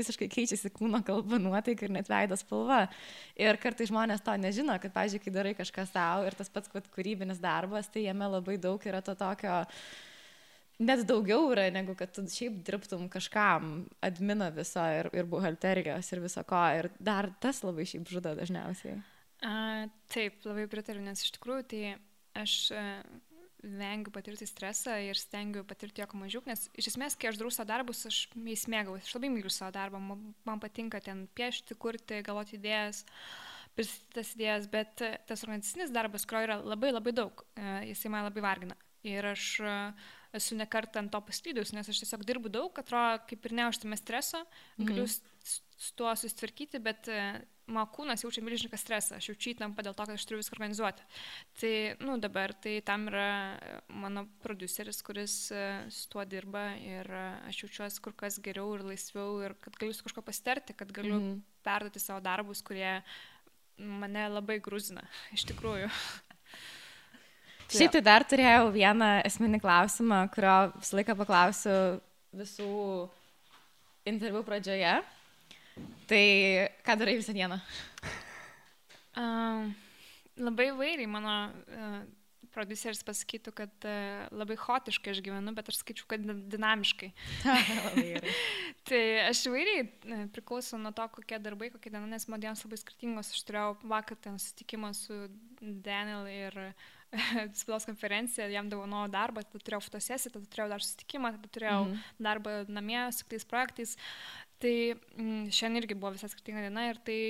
visiškai 0.00 0.28
keičiasi 0.32 0.72
kūno 0.76 1.02
kalba, 1.06 1.40
nuotaika 1.42 1.88
ir 1.88 1.96
net 1.96 2.10
veidos 2.12 2.44
spalva. 2.44 2.84
Ir 3.40 3.58
kartais 3.62 3.90
žmonės 3.92 4.24
to 4.26 4.36
nežino, 4.42 4.76
kad, 4.82 4.94
pažiūrėk, 4.94 5.26
kai 5.26 5.34
darai 5.34 5.56
kažką 5.58 5.88
savo 5.90 6.28
ir 6.28 6.38
tas 6.38 6.52
pats, 6.52 6.72
kūrybinis 6.92 7.42
darbas, 7.42 7.90
tai 7.92 8.06
jame 8.08 8.28
labai 8.36 8.58
daug 8.60 8.82
yra 8.88 9.04
to 9.04 9.16
tokio 9.18 9.62
net 10.82 11.04
daugiau 11.06 11.50
yra, 11.52 11.68
negu 11.74 11.94
kad 11.98 12.12
tu 12.14 12.24
šiaip 12.28 12.58
dirbtum 12.66 13.08
kažkam, 13.12 13.86
admino 14.04 14.48
viso 14.54 14.82
ir, 14.98 15.10
ir 15.14 15.28
buhalterijos 15.30 16.12
ir 16.12 16.22
viso 16.24 16.44
ko. 16.48 16.62
Ir 16.78 16.90
dar 16.98 17.30
tas 17.42 17.62
labai 17.66 17.86
šiaip 17.88 18.10
žudo 18.10 18.34
dažniausiai. 18.38 18.98
A, 19.42 19.88
taip, 20.12 20.40
labai 20.46 20.68
pritariu, 20.70 21.02
nes 21.02 21.22
iš 21.24 21.32
tikrųjų 21.34 21.64
tai 21.72 21.82
aš 22.38 22.56
a, 22.72 22.82
e, 23.02 23.20
vengiu 23.62 24.10
patirti 24.14 24.46
stresą 24.46 24.96
ir 25.02 25.14
stengiu 25.18 25.62
patirti 25.66 26.02
jo 26.02 26.06
mažiau, 26.18 26.42
nes 26.46 26.64
iš 26.78 26.88
esmės, 26.92 27.14
kai 27.18 27.28
aš 27.30 27.38
darau 27.38 27.50
savo 27.54 27.68
darbus, 27.70 28.00
aš 28.06 28.24
jais 28.34 28.64
mėgaujuosi, 28.70 29.06
aš 29.06 29.14
labai 29.14 29.30
myliu 29.30 29.50
savo 29.54 29.70
darbą, 29.74 30.00
man, 30.02 30.24
man 30.46 30.58
patinka 30.62 30.98
ten 31.00 31.28
piešti, 31.38 31.76
kurti, 31.78 32.22
galvoti 32.26 32.58
idėjas, 32.58 33.04
pristatyti 33.76 34.14
tas 34.18 34.32
idėjas, 34.36 34.66
bet 34.72 35.04
tas 35.30 35.44
organizacinis 35.46 35.94
darbas, 35.94 36.26
kurio 36.26 36.42
yra 36.48 36.56
labai 36.62 36.90
labai 36.92 37.14
daug, 37.14 37.44
e, 37.54 37.68
jisai 37.92 38.10
man 38.14 38.26
labai 38.26 38.42
vargina. 38.44 38.76
Ir 39.06 39.26
aš 39.30 39.46
e, 39.62 39.76
esu 40.38 40.54
nekartą 40.58 40.98
ant 41.02 41.10
to 41.14 41.20
paslydus, 41.26 41.72
nes 41.74 41.88
aš 41.90 42.02
tiesiog 42.02 42.22
dirbu 42.26 42.50
daug, 42.52 42.74
atrodo, 42.78 43.22
kaip 43.30 43.46
ir 43.46 43.54
neužtame 43.62 43.98
streso, 43.98 44.42
galiu 44.78 45.06
Mhm. 45.06 45.10
s- 45.46 45.62
su 45.78 45.94
tuo 45.98 46.10
susitvarkyti, 46.14 46.78
bet 46.82 47.08
mano 47.66 47.86
kūnas 47.94 48.24
jaučia 48.24 48.42
milžinišką 48.44 48.78
stresą, 48.80 49.16
aš 49.20 49.28
jaučiu 49.30 49.52
įtampą 49.52 49.84
dėl 49.86 49.94
to, 49.94 50.04
kad 50.08 50.16
aš 50.16 50.24
turiu 50.26 50.40
viską 50.40 50.56
organizuoti. 50.56 51.04
Tai, 51.60 51.72
nu, 52.02 52.16
dabar 52.20 52.52
tai 52.58 52.74
tam 52.84 53.06
yra 53.10 53.28
e, 53.54 53.76
mano 54.02 54.24
produceris, 54.42 54.98
kuris 55.06 55.36
e, 55.54 55.62
su 55.94 56.08
tuo 56.12 56.24
dirba 56.28 56.72
ir 56.82 57.06
e, 57.06 57.22
aš 57.48 57.62
jaučiuosi 57.62 58.02
kur 58.02 58.16
kas 58.18 58.40
geriau 58.42 58.74
ir 58.76 58.82
laisviau 58.90 59.38
ir 59.46 59.54
kad 59.62 59.78
galiu 59.78 59.94
su 59.94 60.04
kažko 60.08 60.24
pasitarti, 60.26 60.74
kad 60.76 60.92
galiu 60.92 61.20
Mhm. 61.20 61.38
perduoti 61.62 62.02
savo 62.02 62.20
darbus, 62.20 62.62
kurie 62.66 63.02
mane 63.78 64.28
labai 64.28 64.58
grūzina, 64.60 65.06
iš 65.36 65.46
tikrųjų. 65.52 65.88
Šiaip 67.72 67.94
tai 67.94 68.02
dar 68.04 68.24
turėjau 68.28 68.66
vieną 68.74 69.22
esminį 69.24 69.62
klausimą, 69.62 70.26
kurio 70.34 70.56
visą 70.76 70.98
laiką 70.98 71.14
paklausiu 71.16 71.76
visų 72.36 72.68
interviu 74.04 74.42
pradžioje. 74.44 74.98
Tai 76.10 76.24
ką 76.84 76.98
darai 77.00 77.18
visą 77.20 77.36
dieną? 77.36 77.60
Um, 79.12 79.74
labai 80.40 80.70
vairiai 80.72 81.04
mano 81.04 81.32
uh, 81.52 81.96
produceris 82.52 83.02
pasakytų, 83.04 83.52
kad 83.56 83.84
uh, 83.84 84.22
labai 84.32 84.56
hotiškai 84.56 85.12
aš 85.12 85.20
gyvenu, 85.24 85.52
bet 85.56 85.68
aš 85.68 85.82
skaičiu, 85.82 86.06
kad 86.08 86.24
di- 86.24 86.38
dinamiškai. 86.54 87.10
Tai 88.88 89.02
aš 89.26 89.44
įvairiai 89.50 89.84
e, 89.84 90.22
priklauso 90.32 90.80
nuo 90.80 90.94
to, 90.96 91.04
kokie 91.12 91.36
darbai, 91.44 91.68
kokie 91.74 91.92
diena, 91.92 92.06
nes 92.08 92.24
mano 92.28 92.40
dienos 92.40 92.64
labai 92.64 92.80
skirtingos. 92.80 93.34
Aš 93.36 93.44
turėjau 93.50 93.76
vakar 93.92 94.16
ten 94.24 94.40
susitikimą 94.40 94.94
su 94.96 95.20
Daniel 95.60 96.24
ir 96.32 96.58
spaudos 97.60 97.84
konferenciją, 97.84 98.48
jam 98.48 98.72
dovanojau 98.72 99.12
darbą, 99.12 99.44
tada 99.44 99.60
turėjau 99.60 99.84
fotosesiją, 99.84 100.32
tada 100.32 100.48
turėjau 100.48 100.70
dar 100.72 100.84
susitikimą, 100.84 101.34
tada 101.36 101.52
turėjau 101.52 101.82
mhm. 101.84 102.02
darbą 102.28 102.56
namie 102.72 103.04
su 103.12 103.28
kitais 103.28 103.48
projektais. 103.48 103.96
Tai 104.62 104.74
mm, 104.94 105.50
šiandien 105.50 105.82
irgi 105.82 105.98
buvo 105.98 106.14
visai 106.14 106.30
skirtinga 106.30 106.62
diena 106.66 106.86
ir 106.90 107.00
tai 107.02 107.20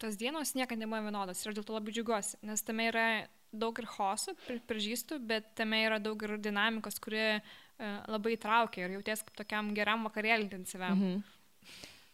tos 0.00 0.16
dienos 0.18 0.54
niekada 0.56 0.80
nebuvo 0.80 1.04
vienodos 1.04 1.44
ir 1.44 1.54
dėl 1.56 1.66
to 1.66 1.76
labai 1.76 1.94
džiugiuosi, 1.94 2.40
nes 2.48 2.64
tame 2.66 2.88
yra 2.90 3.06
daug 3.52 3.76
ir 3.78 3.86
hoso, 3.98 4.32
pripažįstu, 4.46 5.20
bet 5.28 5.52
tame 5.58 5.82
yra 5.84 6.00
daug 6.02 6.22
ir 6.24 6.38
dinamikos, 6.40 6.96
kuri 7.04 7.22
uh, 7.36 8.00
labai 8.08 8.38
traukia 8.40 8.86
ir 8.86 8.96
jauties 8.96 9.24
kaip 9.26 9.42
tokiam 9.44 9.70
geram 9.76 10.08
vakarėlį 10.08 10.48
intensyviam. 10.48 10.96
Mhm. 10.98 11.22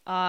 O 0.09 0.21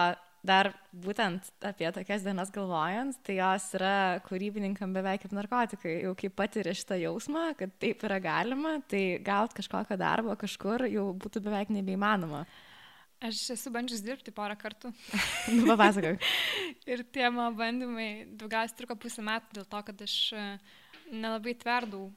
dar 0.45 0.69
būtent 0.95 1.49
apie 1.67 1.89
tokias 1.95 2.23
dienas 2.23 2.51
galvojant, 2.55 3.17
tai 3.27 3.39
jos 3.39 3.65
yra 3.75 4.21
kūrybininkam 4.27 4.93
beveik 4.95 5.25
kaip 5.25 5.35
narkotikai. 5.35 5.97
Jau 6.05 6.13
kai 6.19 6.29
patiri 6.31 6.75
šitą 6.77 6.95
jausmą, 7.01 7.49
kad 7.59 7.73
taip 7.81 8.05
yra 8.07 8.21
galima, 8.23 8.77
tai 8.87 9.19
gauti 9.23 9.59
kažkokio 9.59 9.97
darbo 9.99 10.35
kažkur 10.39 10.87
jau 10.87 11.09
būtų 11.11 11.43
beveik 11.43 11.73
nebeįmanoma. 11.75 12.45
Aš 13.19 13.39
esu 13.57 13.71
bandžius 13.75 13.99
dirbti 14.05 14.31
porą 14.31 14.55
kartų 14.59 14.93
Nu, 15.55 15.65
papasakok. 15.67 16.23
ir 16.93 17.03
tie 17.11 17.27
mano 17.27 17.51
bandymai 17.57 18.09
daugiausiai 18.39 18.77
truko 18.79 18.95
pusę 18.95 19.25
metų 19.27 19.59
dėl 19.59 19.67
to, 19.73 19.81
kad 19.89 20.03
aš 20.05 20.15
e, 20.39 20.45
nelabai 21.11 21.55
tverdau 21.59 22.07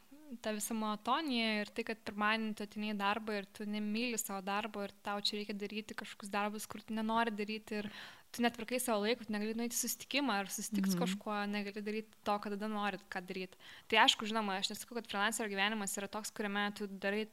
tą 0.41 0.55
visą 0.57 0.75
monotoniją 0.79 1.49
ir 1.61 1.71
tai, 1.77 1.85
kad 1.91 2.01
pirmadienį 2.07 2.55
tu 2.57 2.65
į 2.87 2.95
darbą 2.97 3.35
ir 3.41 3.49
tu 3.53 3.67
nemyli 3.69 4.17
savo 4.21 4.41
darbo 4.47 4.87
ir 4.87 4.95
tau 5.05 5.19
čia 5.21 5.41
reikia 5.41 5.57
daryti 5.59 5.97
kažkokius 5.99 6.31
darbus, 6.33 6.67
kur 6.71 6.81
tu 6.81 6.95
nenori 6.97 7.35
daryti 7.37 7.83
ir 7.83 7.91
tu 8.33 8.41
netvarkai 8.41 8.79
savo 8.81 9.03
laiką, 9.05 9.27
tu 9.29 9.35
negali 9.35 9.53
nueiti 9.59 9.77
susitikimą 9.77 10.39
ar 10.41 10.49
susitikti 10.49 10.95
su 10.95 10.97
Mhm. 10.97 11.03
kažkuo, 11.05 11.37
negali 11.53 11.83
daryti 11.85 12.17
to, 12.25 12.39
kada 12.47 12.69
nori 12.69 12.97
ką 13.13 13.21
daryti. 13.29 13.59
Tai 13.91 13.99
aišku, 14.07 14.25
žinoma, 14.31 14.57
aš 14.63 14.73
nesakau, 14.73 14.97
kad 14.97 15.11
freelancer 15.11 15.51
gyvenimas 15.53 15.99
yra 16.01 16.09
toks, 16.09 16.31
kuriame 16.33 16.71
tu 16.79 16.87
darai 16.87 17.27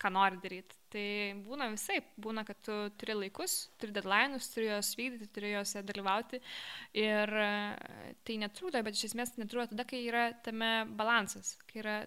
ką 0.00 0.08
nori 0.14 0.40
daryti. 0.40 0.77
Tai 0.88 1.04
būna 1.44 1.66
visai, 1.68 1.98
būna, 2.16 2.46
kad 2.48 2.60
tu 2.64 2.74
turi 2.96 3.16
laikus, 3.18 3.56
turi 3.80 3.92
deadline'us, 3.92 4.46
turi 4.54 4.70
juos 4.70 4.94
vykdyti, 4.96 5.28
turi 5.36 5.50
juose 5.52 5.82
dalyvauti 5.84 6.40
ir 6.96 7.32
e, 7.44 7.50
tai 8.24 8.38
netrūda, 8.40 8.80
bet 8.86 8.96
iš 8.96 9.10
esmės 9.10 9.34
netrūda 9.36 9.74
tada, 9.74 9.84
kai 9.88 10.00
yra 10.06 10.30
tame 10.46 10.72
balansas, 10.96 11.58
kai 11.68 11.82
yra 11.82 11.98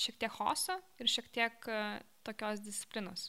šiek 0.00 0.16
tiek 0.22 0.32
hoso 0.38 0.78
ir 0.96 1.12
šiek 1.12 1.28
tiek 1.34 1.68
e, 1.68 1.82
tokios 2.24 2.64
disciplinos. 2.64 3.28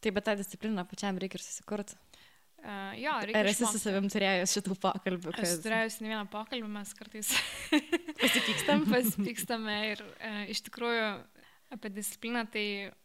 Taip, 0.00 0.16
bet 0.16 0.30
tą 0.30 0.38
discipliną 0.40 0.86
pačiam 0.88 1.20
reikia 1.20 1.36
ir 1.36 1.44
susikurti. 1.44 1.98
Uh, 2.60 2.92
jo, 3.00 3.12
reikia. 3.24 3.40
Ar 3.40 3.46
esi 3.48 3.56
su 3.56 3.64
išmokti. 3.64 3.80
savim 3.80 4.08
turėjęs 4.12 4.52
šitų 4.52 4.74
pokalbių, 4.82 5.32
kad 5.32 5.52
turėjau 5.64 5.92
ne 6.04 6.10
vieną 6.10 6.24
pokalbį, 6.28 6.66
mes 6.68 6.90
kartais 6.98 7.30
pasipykstam? 8.20 8.84
pasipykstame 8.92 9.76
ir 9.94 10.02
e, 10.20 10.32
iš 10.52 10.60
tikrųjų 10.66 11.06
apie 11.70 11.90
discipliną, 11.94 12.46
tai 12.50 12.64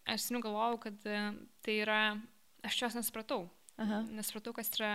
aš 0.10 0.29
seniau 0.29 0.41
galvojau, 0.45 0.79
kad 0.88 1.05
e, 1.05 1.19
tai 1.65 1.77
yra, 1.84 2.00
aš 2.65 2.81
jos 2.81 2.98
nesupratau. 2.98 3.45
Aha. 3.77 3.98
Nesupratau, 4.07 4.53
kas 4.55 4.69
yra 4.77 4.89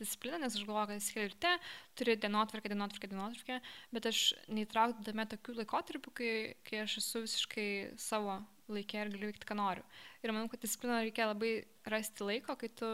disciplina, 0.00 0.40
nes 0.42 0.56
aš 0.58 0.64
galvoju, 0.66 0.88
kad 0.90 0.96
esi 0.98 1.14
ryte, 1.28 1.52
turi 1.94 2.16
dienotvarkę, 2.18 2.72
dienotvarkę, 2.72 3.06
dienotvarkę, 3.12 3.60
bet 3.94 4.08
aš 4.10 4.22
neįtraukti 4.50 5.06
tame 5.06 5.26
tokių 5.30 5.54
laikotarpių, 5.60 6.12
kai, 6.18 6.32
kai 6.66 6.80
aš 6.82 6.96
esu 7.04 7.22
visiškai 7.22 7.68
savo 8.02 8.40
laikė 8.66 8.98
ir 9.04 9.12
galiu 9.14 9.28
veikti, 9.30 9.46
ką 9.46 9.54
noriu. 9.54 9.84
Ir 10.26 10.32
manau, 10.34 10.48
kad 10.50 10.58
discipliną 10.58 10.98
reikia 11.04 11.28
labai 11.30 11.52
rasti 11.86 12.26
laiko, 12.26 12.56
kai 12.58 12.68
tu 12.74 12.88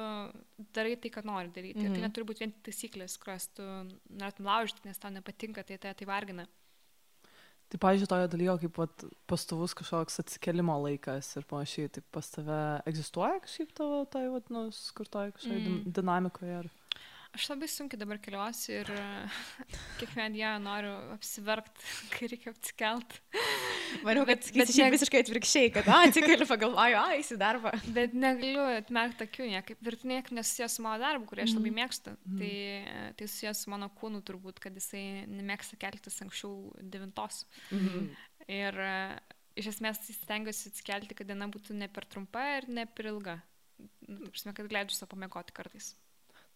darai 0.76 0.98
tai, 1.00 1.08
ką 1.14 1.24
nori 1.24 1.48
daryti. 1.48 1.80
Mhm. 1.80 1.86
Ir 1.86 1.90
Mhm. 1.90 1.96
tai 1.96 2.02
neturi 2.04 2.28
būti 2.28 2.44
vien 2.44 2.52
tik 2.52 2.66
taisyklės, 2.68 3.16
kurias 3.16 3.48
tu 3.56 3.62
norėtum 4.12 4.44
laužyti, 4.44 4.84
nes 4.84 4.98
tau 5.00 5.08
nepatinka, 5.08 5.64
tai 5.64 5.78
tai, 5.78 5.94
tai 5.94 6.04
vargina. 6.04 6.44
Tai, 7.72 7.78
pavyzdžiui, 7.80 8.08
toje 8.10 8.28
dalyje, 8.28 8.54
kaip 8.66 8.78
vat, 8.82 9.02
pastovus 9.30 9.72
kažkoks 9.78 10.20
atsikelimo 10.20 10.74
laikas 10.82 11.30
ir 11.40 11.46
panašiai, 11.48 11.88
tai 11.94 12.02
pas 12.12 12.26
tave 12.28 12.58
egzistuoja 12.90 13.38
kažkaip 13.40 13.72
tavo, 13.78 14.02
tai, 14.12 14.26
vat, 14.28 14.50
nu, 14.52 14.66
skurtoje 14.76 15.32
kažkoje. 15.38 15.60
Mm. 15.62 15.94
dinamikoje? 15.96 16.58
Ar... 16.58 16.68
Aš 17.32 17.46
labai 17.48 17.64
sunkiai 17.72 17.96
dabar 17.96 18.18
keliuosi 18.20 18.74
ir 18.82 18.88
kiekvieną 20.00 20.26
dieną 20.34 20.58
noriu 20.60 20.90
apsiverkti, 21.14 21.86
kai 22.12 22.28
reikia 22.28 22.52
apsikelt. 22.52 23.14
Maniau, 24.04 24.26
kad 24.28 24.44
Bet- 24.52 24.72
ne- 24.76 24.88
visiškai 24.92 25.22
atvirkščiai, 25.24 25.70
kad 25.72 25.88
atsikeliu, 25.94 26.44
pagalvoju, 26.48 26.98
a, 27.00 27.06
eisi 27.16 27.38
darbą. 27.40 27.72
Bet 27.96 28.12
negaliu 28.16 28.64
atmerkti 28.76 29.24
akių 29.26 29.48
niekaip. 29.54 29.80
Ir 29.88 29.96
tai 30.02 30.10
niekaip 30.12 30.34
nesusijęs 30.36 30.76
su 30.76 30.84
mano 30.84 31.00
darbu, 31.04 31.28
kurį 31.32 31.46
aš 31.46 31.54
labai 31.56 31.72
Mhm. 31.72 31.78
mėgstu. 31.80 32.14
Tai, 32.42 32.50
e, 32.52 33.06
tai 33.16 33.28
susijęs 33.32 33.64
su 33.64 33.72
mano 33.72 33.88
kūnu 34.00 34.20
turbūt, 34.28 34.60
kad 34.64 34.76
jisai 34.76 35.24
nemėgsta 35.32 35.80
keltis 35.80 36.20
anksčiau 36.24 36.52
devintos. 36.84 37.46
Mhm. 37.72 38.10
Ir 38.52 38.80
iš 39.56 39.72
esmės 39.72 40.00
tai 40.04 40.16
stengiuosi 40.20 40.68
atsikelti, 40.72 41.16
kad 41.16 41.28
diena 41.32 41.48
būtų 41.48 41.76
ne 41.80 41.88
per 41.88 42.04
trumpa 42.08 42.44
ir 42.58 42.68
ne 42.68 42.84
per 42.88 43.08
ilga. 43.12 43.38
Nu, 44.08 44.28
prasme, 44.28 44.52
kad 44.56 44.68
leidžiu 44.72 44.96
savo 45.00 45.14
pamėgoti 45.16 45.52
kartais. 45.56 45.94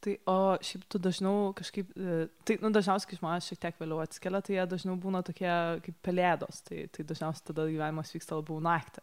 Tai, 0.07 0.13
o 0.31 0.39
šiaip 0.63 0.85
tu 0.87 1.01
dažniau 1.03 1.51
kažkaip, 1.59 1.89
e, 1.99 2.17
tai, 2.47 2.55
nu, 2.63 2.71
dažniausiai, 2.71 3.11
kai 3.11 3.19
žmonės 3.19 3.49
šiek 3.51 3.59
tiek 3.65 3.81
vėliau 3.81 3.99
atsikelia, 4.05 4.41
tai 4.47 4.55
jie 4.55 4.67
dažniau 4.71 4.95
būna 5.03 5.25
tokie 5.27 5.51
kaip 5.83 5.97
pelėdos, 6.07 6.61
tai, 6.69 6.85
tai 6.95 7.07
dažniausiai 7.09 7.49
tada 7.49 7.65
gyvenimas 7.67 8.15
vyksta 8.15 8.39
labiau 8.39 8.61
naktį. 8.63 9.03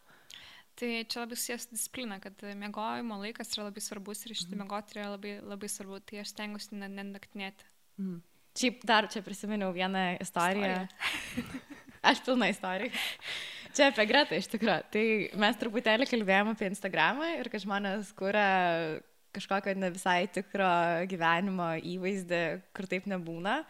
Tai 0.80 0.92
čia 1.12 1.20
labai 1.22 1.38
susijęs 1.38 1.68
su 1.68 1.76
disciplina, 1.76 2.22
kad 2.24 2.40
mėgojimo 2.62 3.20
laikas 3.20 3.52
yra 3.54 3.68
labai 3.68 3.84
svarbus 3.84 4.24
ir 4.24 4.38
šitą 4.40 4.58
mėgoti 4.64 4.96
yra 4.96 5.12
labai, 5.12 5.36
labai 5.44 5.70
svarbu. 5.70 6.00
Tai 6.08 6.24
aš 6.24 6.32
stengiuosi 6.32 6.80
ne- 6.80 6.90
nenaktinėti. 6.96 7.68
Mm. 8.02 8.22
Šiaip 8.58 8.88
dar 8.88 9.10
čia 9.12 9.22
prisiminiau 9.26 9.74
vieną 9.76 10.06
istoriją. 10.24 10.86
Aš 12.10 12.20
pilna 12.26 12.50
istorija. 12.52 12.92
Čia 13.74 13.92
apie 13.92 14.06
Gretą 14.10 14.38
iš 14.38 14.50
tikrųjų. 14.52 14.82
Tai 14.94 15.06
mes 15.44 15.60
truputėlį 15.62 16.08
kalbėjome 16.10 16.56
apie 16.56 16.68
Instagramą 16.72 17.30
ir 17.40 17.50
kad 17.54 17.64
žmonės 17.64 18.12
kuria 18.18 18.50
kažkokio 19.36 19.76
ne 19.80 19.92
visai 19.94 20.24
tikro 20.32 20.70
gyvenimo 21.10 21.74
įvaizdį, 21.80 22.44
kur 22.76 22.90
taip 22.92 23.08
nebūna. 23.10 23.62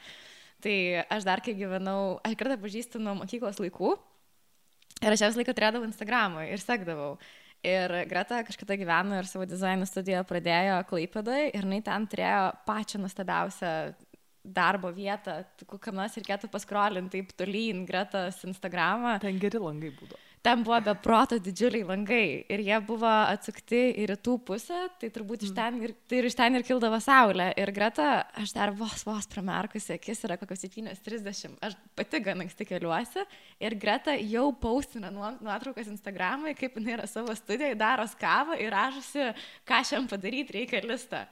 Tai 0.64 0.76
aš 1.12 1.28
dar 1.28 1.44
kai 1.44 1.56
gyvenau, 1.58 2.18
aš 2.24 2.38
kartą 2.40 2.58
pažįstu 2.62 3.02
nuo 3.04 3.18
mokyklos 3.20 3.60
laikų 3.60 3.96
ir 5.04 5.12
aš 5.12 5.26
visą 5.26 5.42
laiką 5.42 5.56
turėdavau 5.56 5.90
Instagramą 5.90 6.46
ir 6.48 6.64
sekdavau. 6.64 7.16
Ir 7.64 7.92
Greta 8.12 8.42
kažkada 8.44 8.76
gyveno 8.76 9.20
ir 9.20 9.28
savo 9.28 9.46
dizaino 9.48 9.88
studiją 9.88 10.26
pradėjo 10.28 10.82
Klaipėdai 10.90 11.46
ir 11.54 11.64
jinai 11.64 11.80
ten 11.84 12.08
turėjo 12.12 12.50
pačią 12.68 13.00
nuostabiausią 13.00 13.72
darbo 14.44 14.92
vietą, 14.92 15.38
kam 15.80 15.96
nors 15.96 16.18
reikėtų 16.20 16.50
paskrolinti 16.52 17.22
taip 17.22 17.32
tolyn 17.40 17.86
Gretos 17.88 18.42
Instagramą. 18.44 19.16
Ten 19.24 19.40
geri 19.40 19.64
langai 19.64 19.94
būdavo. 19.96 20.33
Ten 20.44 20.64
buvo 20.64 20.78
be 20.84 20.94
proto 21.00 21.38
didžiuliai 21.40 21.86
langai 21.88 22.26
ir 22.52 22.62
jie 22.66 22.78
buvo 22.84 23.08
atsukti 23.08 23.80
į 24.04 24.08
rytų 24.12 24.34
pusę, 24.44 24.80
tai 25.00 25.10
turbūt 25.16 25.46
iš 25.48 25.54
ten 25.56 25.80
ir, 25.86 25.94
tai 26.10 26.20
ir 26.20 26.28
iš 26.28 26.36
ten 26.36 26.60
ir 26.60 26.66
kildavo 26.68 27.00
saulė. 27.04 27.48
Ir 27.60 27.72
greta, 27.76 28.10
aš 28.42 28.52
dar 28.58 28.74
vos 28.76 29.06
vos 29.08 29.30
pramerkusi, 29.32 29.96
akis 29.96 30.26
yra 30.28 30.36
kokios 30.42 30.66
7.30, 30.68 31.56
aš 31.64 31.78
pati 31.96 32.20
gan 32.26 32.44
anksti 32.44 32.68
keliuosi 32.68 33.24
ir 33.64 33.78
greta 33.80 34.18
jau 34.20 34.50
paustina 34.52 35.14
nuotraukas 35.14 35.88
Instagramai, 35.94 36.58
kaip 36.60 36.76
jinai 36.76 36.98
yra 36.98 37.08
savo 37.08 37.32
studijoje, 37.40 37.80
daro 37.80 38.04
kavą 38.20 38.60
ir 38.60 38.76
rašosi, 38.76 39.32
ką 39.68 39.82
šiam 39.88 40.12
padaryti 40.12 40.60
reikia 40.60 40.84
listą. 40.84 41.24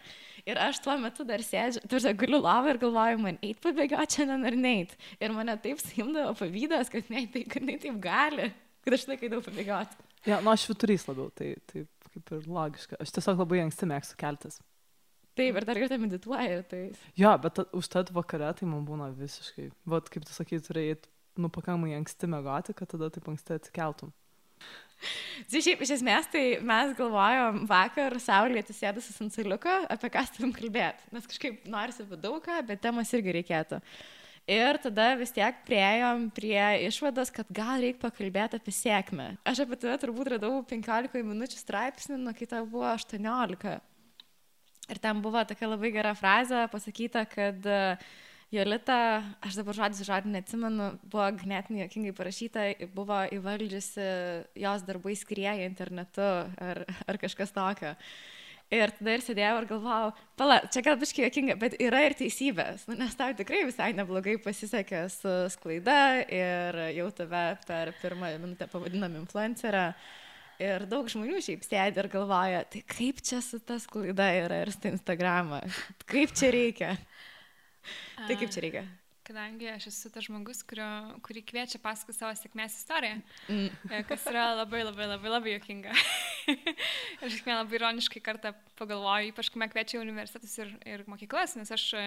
Ir 0.48 0.58
aš 0.58 0.80
tuo 0.82 0.96
metu 0.98 1.27
dar 1.27 1.44
sėdžiu, 1.44 1.84
tu 1.86 2.00
žinai, 2.00 2.15
guliu 2.18 2.39
lavą 2.41 2.72
ir 2.72 2.80
galvoju, 2.82 3.20
man 3.22 3.38
eit 3.46 3.60
pabėgioti 3.62 4.22
šiandien 4.22 4.48
ar 4.48 4.58
neit. 4.58 4.96
Ir 5.20 5.36
mane 5.36 5.60
taip 5.62 5.84
simdavo 5.84 6.32
pavydas, 6.39 6.89
kad 6.89 7.12
ne, 7.13 7.27
tai, 7.30 7.44
kad 7.51 7.68
ne 7.68 7.75
taip 7.82 8.00
gali 8.01 8.50
kad 8.86 8.98
aš 8.98 9.08
laikai 9.10 9.30
daug 9.32 9.44
pabėgioti. 9.46 10.10
Ja, 10.28 10.42
nu 10.44 10.52
aš 10.54 10.68
viturys 10.70 11.08
labiau, 11.08 11.32
tai, 11.34 11.56
tai 11.70 11.86
kaip 12.12 12.36
ir 12.36 12.50
logiška. 12.50 13.00
Aš 13.02 13.14
tiesiog 13.16 13.42
labai 13.42 13.64
anksti 13.64 13.90
mėgstu 13.90 14.20
keltis. 14.20 14.60
Taip, 15.38 15.56
ir 15.56 15.66
dar 15.68 15.80
kartą 15.80 15.98
medituoju. 16.02 16.64
Tai... 16.70 16.82
Jo, 17.18 17.32
bet 17.42 17.62
užtat 17.78 18.12
vakare 18.14 18.52
tai 18.58 18.68
man 18.68 18.84
būna 18.88 19.10
visiškai. 19.16 19.70
Vat 19.90 20.12
kaip 20.12 20.28
tu 20.28 20.36
sakai, 20.36 20.60
turėjai 20.64 21.00
nu 21.42 21.50
pakankamai 21.54 21.96
anksti 21.96 22.28
mėgoti, 22.30 22.76
kad 22.76 22.92
tada 22.92 23.10
taip 23.14 23.30
anksti 23.32 23.56
atsikeltum. 23.56 24.12
Tai 25.50 25.62
šiaip 25.66 25.80
iš 25.82 25.96
esmės 25.96 26.28
tai 26.30 26.44
mes 26.62 26.92
galvojom 26.94 27.64
vakar 27.70 28.14
saulėje 28.22 28.68
atsisėdusi 28.68 29.16
ant 29.24 29.34
saliuko, 29.34 29.78
apie 29.90 30.12
ką 30.14 30.22
turim 30.36 30.52
kalbėti. 30.54 31.08
Nes 31.16 31.26
kažkaip 31.32 31.64
norisi 31.72 32.04
apie 32.04 32.20
daugą, 32.22 32.60
bet 32.68 32.84
temas 32.84 33.10
irgi 33.18 33.34
reikėtų. 33.40 33.80
Uh, 33.80 34.21
Ir 34.50 34.79
tada 34.81 35.12
vis 35.19 35.29
tiek 35.36 35.60
prieėjom 35.67 36.25
prie 36.33 36.88
išvados, 36.88 37.29
kad 37.33 37.50
gal 37.53 37.83
reikia 37.83 38.01
pakalbėti 38.01 38.57
apie 38.57 38.74
sėkmę. 38.74 39.27
Aš 39.48 39.63
apie 39.65 39.77
tave 39.77 40.00
turbūt 40.01 40.33
radau 40.33 40.55
15 40.67 41.21
minučių 41.27 41.60
straipsnį, 41.62 42.17
nuo 42.24 42.33
kita 42.36 42.63
buvo 42.65 42.89
18. 42.89 43.77
Ir 44.91 45.00
ten 45.00 45.21
buvo 45.24 45.45
tokia 45.48 45.69
labai 45.69 45.93
gera 45.93 46.15
frazė 46.17 46.65
pasakyta, 46.74 47.24
kad 47.29 47.63
e, 47.69 47.79
Jolita, 48.51 48.98
aš 49.45 49.62
dabar 49.62 49.77
žodis 49.77 50.01
žodį 50.03 50.33
neatsimenu, 50.33 50.89
buvo 51.05 51.29
ganėtinai 51.39 51.86
jokingai 51.86 52.12
parašyta, 52.17 52.65
buvo 52.98 53.21
įvaldžiusi 53.38 54.07
jos 54.60 54.83
darbai 54.89 55.15
skrieja 55.15 55.69
internetu 55.69 56.25
ar, 56.25 56.83
ar 57.07 57.21
kažkas 57.21 57.55
tokio. 57.55 57.93
Ir 58.72 58.94
tada 58.96 59.13
ir 59.18 59.24
sėdėjau 59.25 59.56
ir 59.60 59.66
galvojau, 59.68 60.12
pala, 60.40 60.62
čia 60.72 60.80
gal 60.86 60.96
biškai 61.00 61.25
jokinga, 61.25 61.58
bet 61.60 61.74
yra 61.84 62.06
ir 62.08 62.13
teisybės, 62.16 62.86
nu, 62.88 62.96
nes 63.01 63.18
tau 63.20 63.34
tikrai 63.36 63.66
visai 63.68 63.90
neblogai 63.98 64.38
pasisekė 64.40 65.01
su 65.12 65.34
sklaida 65.51 65.98
ir 66.32 66.80
jau 66.96 67.10
tave 67.18 67.44
per 67.68 67.92
pirmą 68.00 68.32
minutę 68.40 68.70
pavadinam 68.72 69.18
influencerą. 69.20 69.90
Ir 70.62 70.86
daug 70.88 71.10
žmonių 71.12 71.42
šiaip 71.44 71.66
sėdi 71.66 72.00
ir 72.00 72.08
galvoja, 72.13 72.63
tai 72.72 72.84
kaip 72.88 73.20
čia 73.25 73.42
su 73.44 73.60
ta 73.60 73.75
sklaida 73.82 74.30
yra 74.40 74.62
ir 74.63 74.72
su 74.72 74.88
Instagramą, 74.88 75.60
kaip 76.08 76.32
čia 76.38 76.54
reikia. 76.56 76.96
Tai 78.28 78.36
kaip 78.38 78.51
čia 78.54 78.62
reikia? 78.62 78.84
Kadangi 79.28 79.70
aš 79.72 79.88
esu 79.92 80.10
tas 80.13 80.25
žmogus, 80.25 80.62
kurio, 80.68 80.88
kurį 81.25 81.44
kviečia 81.48 81.80
pasakoti 81.82 82.18
savo 82.18 82.34
sėkmės 82.38 82.75
istoriją, 82.80 83.20
mm. 83.48 84.06
kas 84.10 84.25
yra 84.32 84.48
labai 84.60 84.84
labai 84.84 85.08
labai 85.12 85.32
labai 85.34 85.56
jokinga. 85.56 85.94
aš 87.24 87.38
kiekvieną 87.38 87.60
labai 87.62 87.78
ironiškai 87.80 88.22
kartą 88.25 88.54
pagalvoju, 88.80 89.32
ypač 89.32 89.51
kai 89.51 89.62
mane 89.62 89.74
kviečia 89.74 90.01
universitetus 90.01 90.56
ir, 90.63 90.74
ir 90.90 91.04
mokyklas, 91.12 91.56
nes 91.60 91.72
aš 91.74 91.86
e, 91.98 92.06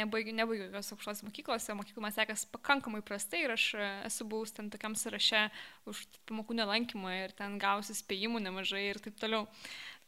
nebaigiu, 0.00 0.34
nebaigiu 0.36 0.70
jos 0.74 0.92
aukštos 0.96 1.22
mokyklos, 1.26 1.68
mokykla 1.78 2.06
man 2.08 2.16
sekasi 2.16 2.50
pakankamai 2.54 3.04
prastai 3.06 3.44
ir 3.46 3.54
aš 3.54 3.68
e, 3.78 3.90
esu 4.10 4.26
buvus 4.28 4.54
ten 4.56 4.72
tokiam 4.72 4.96
sąraše 4.98 5.46
už 5.90 6.06
pamokų 6.28 6.58
nelankymą 6.58 7.14
ir 7.22 7.36
ten 7.38 7.58
gausi 7.62 7.96
spėjimų 7.96 8.42
nemažai 8.48 8.88
ir 8.90 9.02
taip 9.04 9.20
toliau. 9.20 9.46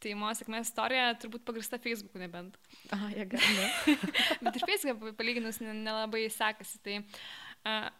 Tai 0.01 0.13
mano 0.17 0.33
sėkmės 0.37 0.71
istorija 0.71 1.11
turbūt 1.21 1.45
pagrįsta 1.45 1.77
Facebook'u 1.83 2.23
nebent. 2.23 2.55
Aha, 2.95 3.11
jie 3.13 3.27
gali. 3.29 3.67
Bet 4.45 4.57
ir 4.57 4.65
Facebook'e 4.65 5.13
palyginus 5.19 5.61
nelabai 5.61 6.23
sekasi. 6.33 6.81
Tai, 6.85 7.01
uh, 7.69 7.91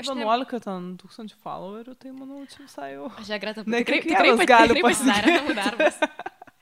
Aš 0.00 0.10
11 0.12 0.52
ne... 0.52 0.60
ten 0.64 0.88
tūkstančių 1.00 1.38
followerių, 1.42 1.94
tai 2.02 2.12
manau, 2.14 2.42
čia 2.50 2.64
visai 2.64 2.88
jau. 2.96 3.08
Aš 3.22 3.30
ją 3.32 3.38
gretą 3.42 3.64
tikrai, 3.64 4.00
tikrai 4.04 4.46
gali 4.48 4.82
pasidaryti. 4.82 6.10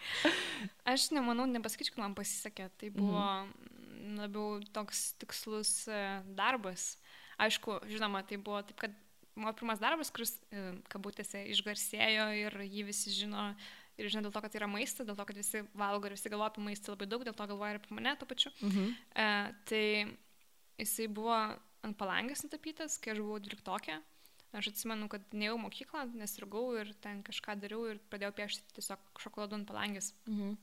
Aš 0.92 1.09
nemanau, 1.16 1.45
nepasakyčiau, 1.50 1.97
kad 1.97 2.04
man 2.04 2.16
pasisekė. 2.16 2.68
Tai 2.80 2.90
buvo 2.95 3.25
mhm. 3.25 4.14
labiau 4.23 4.61
toks 4.76 5.11
tikslus 5.21 5.73
darbas. 6.38 6.95
Aišku, 7.40 7.80
žinoma, 7.90 8.23
tai 8.28 8.40
buvo 8.40 8.62
taip, 8.66 8.78
kad 8.87 8.97
mano 9.38 9.54
pirmas 9.57 9.80
darbas, 9.83 10.11
kuris, 10.14 10.35
kabutėse, 10.92 11.45
išgarsėjo 11.54 12.30
ir 12.40 12.57
jį 12.66 12.89
visi 12.89 13.15
žino 13.15 13.52
Ir 13.99 14.06
žinai, 14.13 14.28
dėl 14.28 14.34
to, 14.34 14.43
kad 14.45 14.52
tai 14.54 14.61
yra 14.61 14.69
maistas, 14.71 15.06
dėl 15.08 15.17
to, 15.19 15.25
kad 15.26 15.39
visi 15.39 15.65
valgo 15.78 16.06
ir 16.06 16.15
visi 16.15 16.30
galvoja 16.30 16.52
apie 16.52 16.63
maistą 16.63 16.95
labai 16.95 17.08
daug, 17.11 17.25
dėl 17.26 17.34
to 17.34 17.47
galvoja 17.50 17.75
ir 17.75 17.80
apie 17.80 17.97
mane 17.99 18.13
to 18.21 18.28
pačiu. 18.30 18.52
Mhm. 18.63 18.93
E, 19.25 19.26
tai 19.67 19.82
jisai 20.78 21.08
buvo 21.11 21.34
ant 21.34 21.99
palangės 21.99 22.45
nutapytas, 22.47 22.99
kai 23.02 23.17
aš 23.17 23.23
buvau 23.25 23.41
dvyliktokė. 23.43 23.99
Aš 24.56 24.71
atsimenu, 24.71 25.11
kad 25.13 25.25
neėjau 25.37 25.58
mokyklą, 25.61 26.06
nesirgau 26.17 26.71
ir 26.80 26.95
ten 27.04 27.21
kažką 27.26 27.58
dariau 27.61 27.82
ir 27.91 27.99
pradėjau 28.08 28.37
piešti 28.39 28.78
tiesiog 28.78 29.21
šokoladu 29.21 29.58
ant 29.58 29.69
palangės. 29.69 30.15
Mhm. 30.30 30.54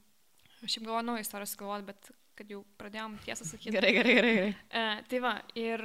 Aš 0.63 0.77
šiaip 0.77 0.87
galvoju, 0.87 1.05
nu, 1.11 1.17
istorijos 1.19 1.57
galvoti, 1.59 1.89
bet 1.91 2.11
kad 2.39 2.51
jau 2.51 2.63
pradėjom 2.79 3.19
tiesą 3.27 3.45
sakyti. 3.47 3.75
Gerai, 3.75 3.91
gerai, 3.99 4.15
gerai. 4.15 4.33
gerai. 4.39 4.55
E, 4.71 5.03
tai 5.11 5.19
va, 5.23 5.35
ir 5.59 5.83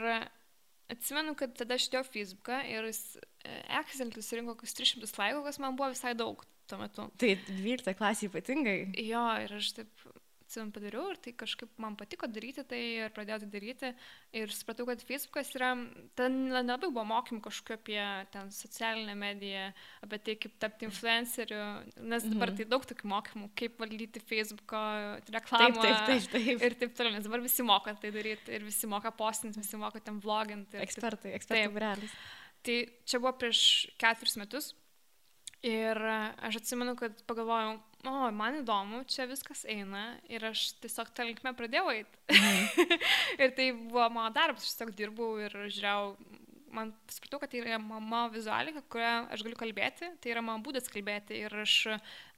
atsimenu, 0.91 1.35
kad 1.39 1.53
tada 1.59 1.77
aš 1.77 1.91
dėjau 1.91 2.07
Facebooką 2.07 2.63
ir 2.71 2.89
e, 2.91 2.95
Excel 3.83 4.15
surinko 4.23 4.55
kokius 4.55 4.79
300 4.79 5.11
laikų, 5.21 5.45
kas 5.47 5.61
man 5.63 5.77
buvo 5.79 5.91
visai 5.93 6.15
daug 6.19 6.47
tuo 6.71 6.81
metu. 6.81 7.11
Tai 7.21 7.35
12 7.51 7.97
klasė 7.99 8.31
ypatingai. 8.31 8.79
Jo, 9.03 9.27
ir 9.45 9.59
aš 9.59 9.75
taip 9.81 10.11
atsimenu 10.51 10.73
padariau 10.75 11.13
ir 11.13 11.19
tai 11.23 11.33
kažkaip 11.39 11.71
man 11.81 11.95
patiko 11.99 12.27
daryti 12.27 12.65
tai 12.67 12.81
ir 13.05 13.13
pradėjau 13.15 13.45
tai 13.45 13.49
daryti 13.53 13.91
ir 14.41 14.51
supratau, 14.55 14.87
kad 14.89 15.03
Facebookas 15.07 15.53
yra, 15.55 15.71
ten 16.19 16.39
nelabai 16.51 16.91
buvo 16.91 17.05
mokymų 17.07 17.45
kažkokiu 17.45 17.77
apie 17.77 18.01
ten 18.35 18.51
socialinę 18.55 19.15
mediją, 19.19 19.69
apie 20.07 20.19
tai, 20.27 20.37
kaip 20.43 20.57
tapti 20.63 20.89
influenceriu, 20.89 21.63
nes 22.03 22.27
dabar 22.27 22.51
mhm. 22.51 22.59
tai 22.59 22.69
daug 22.73 22.89
tokių 22.91 23.13
mokymų, 23.15 23.51
kaip 23.63 23.79
valdyti 23.83 24.25
Facebooko 24.27 24.83
reklamą. 25.31 25.71
Taip, 25.79 26.03
taip, 26.11 26.11
taip, 26.11 26.29
taip. 26.35 26.67
Ir 26.67 26.79
taip 26.83 26.99
toliau, 26.99 27.15
nes 27.15 27.31
dabar 27.31 27.47
visi 27.47 27.67
moka 27.67 27.95
tai 28.03 28.13
daryti 28.15 28.59
ir 28.59 28.67
visi 28.67 28.91
moka 28.91 29.15
postinti, 29.15 29.63
visi 29.63 29.79
moka 29.81 30.03
ten 30.03 30.19
vloginti. 30.23 30.83
Ekspertai, 30.83 31.37
ekspertai, 31.39 31.87
realis. 31.87 32.21
Tai 32.67 32.77
čia 33.09 33.23
buvo 33.23 33.33
prieš 33.41 33.63
keturis 34.01 34.37
metus. 34.37 34.75
Ir 35.67 35.99
aš 36.41 36.57
atsimenu, 36.57 36.95
kad 36.97 37.19
pagalvojau, 37.29 37.75
o, 38.09 38.13
man 38.33 38.63
įdomu, 38.63 39.03
čia 39.13 39.27
viskas 39.29 39.67
eina 39.69 40.15
ir 40.33 40.47
aš 40.49 40.71
tiesiog 40.81 41.11
tą 41.13 41.27
linkmę 41.29 41.53
pradėjau 41.59 41.91
eiti. 41.93 42.21
Mhm. 42.33 42.95
ir 43.45 43.53
tai 43.59 43.67
buvo 43.77 44.07
mano 44.15 44.31
darbas, 44.33 44.65
aš 44.65 44.73
tiesiog 44.73 44.95
dirbau 44.97 45.35
ir 45.45 45.57
žiūrėjau 45.67 46.15
man 46.75 46.93
supratau, 47.11 47.41
kad 47.43 47.51
tai 47.53 47.61
yra 47.63 47.79
mama 47.83 48.25
vizualika, 48.33 48.83
kurią 48.93 49.13
aš 49.35 49.43
galiu 49.47 49.59
kalbėti, 49.59 50.09
tai 50.23 50.33
yra 50.33 50.43
mano 50.45 50.63
būdas 50.65 50.89
kalbėti 50.93 51.39
ir 51.45 51.55
aš 51.63 51.75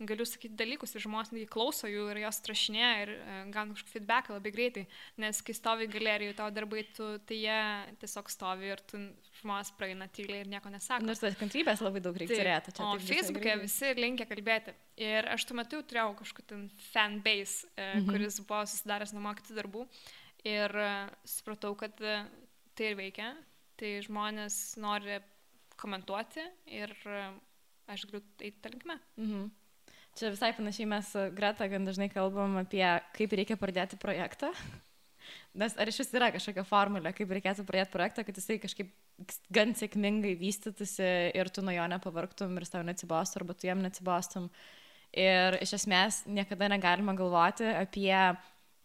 galiu 0.08 0.26
sakyti 0.28 0.56
dalykus 0.58 0.94
ir 0.96 1.04
žmonės 1.04 1.32
netgi 1.34 1.48
klauso 1.52 1.90
jų 1.90 2.08
ir 2.12 2.22
jos 2.24 2.40
trašinė 2.46 2.88
ir 3.02 3.12
e, 3.14 3.36
gauna 3.54 3.76
kažkokį 3.76 3.94
feedbacką 3.96 4.36
labai 4.36 4.54
greitai, 4.54 4.84
nes 5.22 5.42
kai 5.44 5.56
stovi 5.56 5.88
galerijoje 5.92 6.38
tavo 6.38 6.54
darbai, 6.54 6.84
tu, 6.96 7.08
tai 7.28 7.38
jie 7.42 7.60
tiesiog 8.02 8.32
stovi 8.32 8.72
ir 8.72 8.82
tu 8.88 9.02
žmonės 9.42 9.72
praeina 9.78 10.08
tyliai 10.12 10.44
ir 10.44 10.50
nieko 10.52 10.72
nesako. 10.72 11.06
Nors 11.08 11.22
tas 11.22 11.38
kantrybės 11.40 11.84
labai 11.84 12.02
daug 12.04 12.18
reikia 12.18 12.40
turėti. 12.40 12.76
O 12.82 12.96
Facebook'e 13.02 13.58
visi 13.62 13.94
linkia 13.98 14.28
kalbėti. 14.30 14.76
Ir 15.02 15.28
aš 15.32 15.46
tuo 15.48 15.56
metu 15.58 15.80
turėjau 15.88 16.16
kažkokį 16.20 16.64
fanbase, 16.90 17.68
e, 17.76 17.92
mhm. 18.00 18.10
kuris 18.10 18.40
buvo 18.42 18.64
susidaręs 18.68 19.14
nuo 19.16 19.36
kitų 19.38 19.60
darbų. 19.60 19.86
Ir 20.48 20.74
e, 20.82 20.92
supratau, 21.28 21.76
kad 21.78 21.98
tai 21.98 22.88
ir 22.88 22.96
veikia, 22.98 23.32
tai 23.82 23.96
žmonės 24.04 24.76
nori 24.78 25.18
komentuoti 25.80 26.44
ir 26.70 26.94
e, 27.10 27.24
aš 27.90 28.06
galiu 28.06 28.22
eiti 28.38 28.60
tą 28.62 28.70
linkmę. 28.70 28.98
Mhm. 29.18 29.50
Čia 30.12 30.28
visai 30.34 30.52
panašiai 30.52 30.86
mes 30.90 31.08
Greta 31.32 31.66
gan 31.72 31.88
dažnai 31.88 32.10
kalbam 32.12 32.58
apie, 32.60 32.84
kaip 33.16 33.32
reikia 33.32 33.56
pradėti 33.58 33.96
projektą. 34.00 34.52
Nes 35.60 35.74
ar 35.80 35.88
iš 35.88 36.02
vis 36.02 36.12
yra 36.16 36.28
kažkokia 36.34 36.64
formulė, 36.68 37.14
kaip 37.16 37.32
reikėtų 37.32 37.64
pradėti 37.68 37.94
projektą, 37.94 38.24
kad 38.26 38.38
jisai 38.38 38.58
kažkaip 38.60 38.92
gan 39.54 39.72
sėkmingai 39.78 40.34
vystytųsi 40.40 41.08
ir 41.38 41.50
tu 41.52 41.64
nuo 41.64 41.74
jo 41.74 41.88
nepavarktum 41.94 42.54
ir 42.58 42.68
tau 42.68 42.84
neatsibostum, 42.84 43.42
arba 43.42 43.56
tu 43.56 43.68
jam 43.70 43.82
neatsibostum. 43.84 44.50
Ir 45.12 45.58
iš 45.60 45.74
esmės 45.80 46.22
niekada 46.28 46.70
negalima 46.72 47.14
galvoti 47.16 47.68
apie 47.68 48.16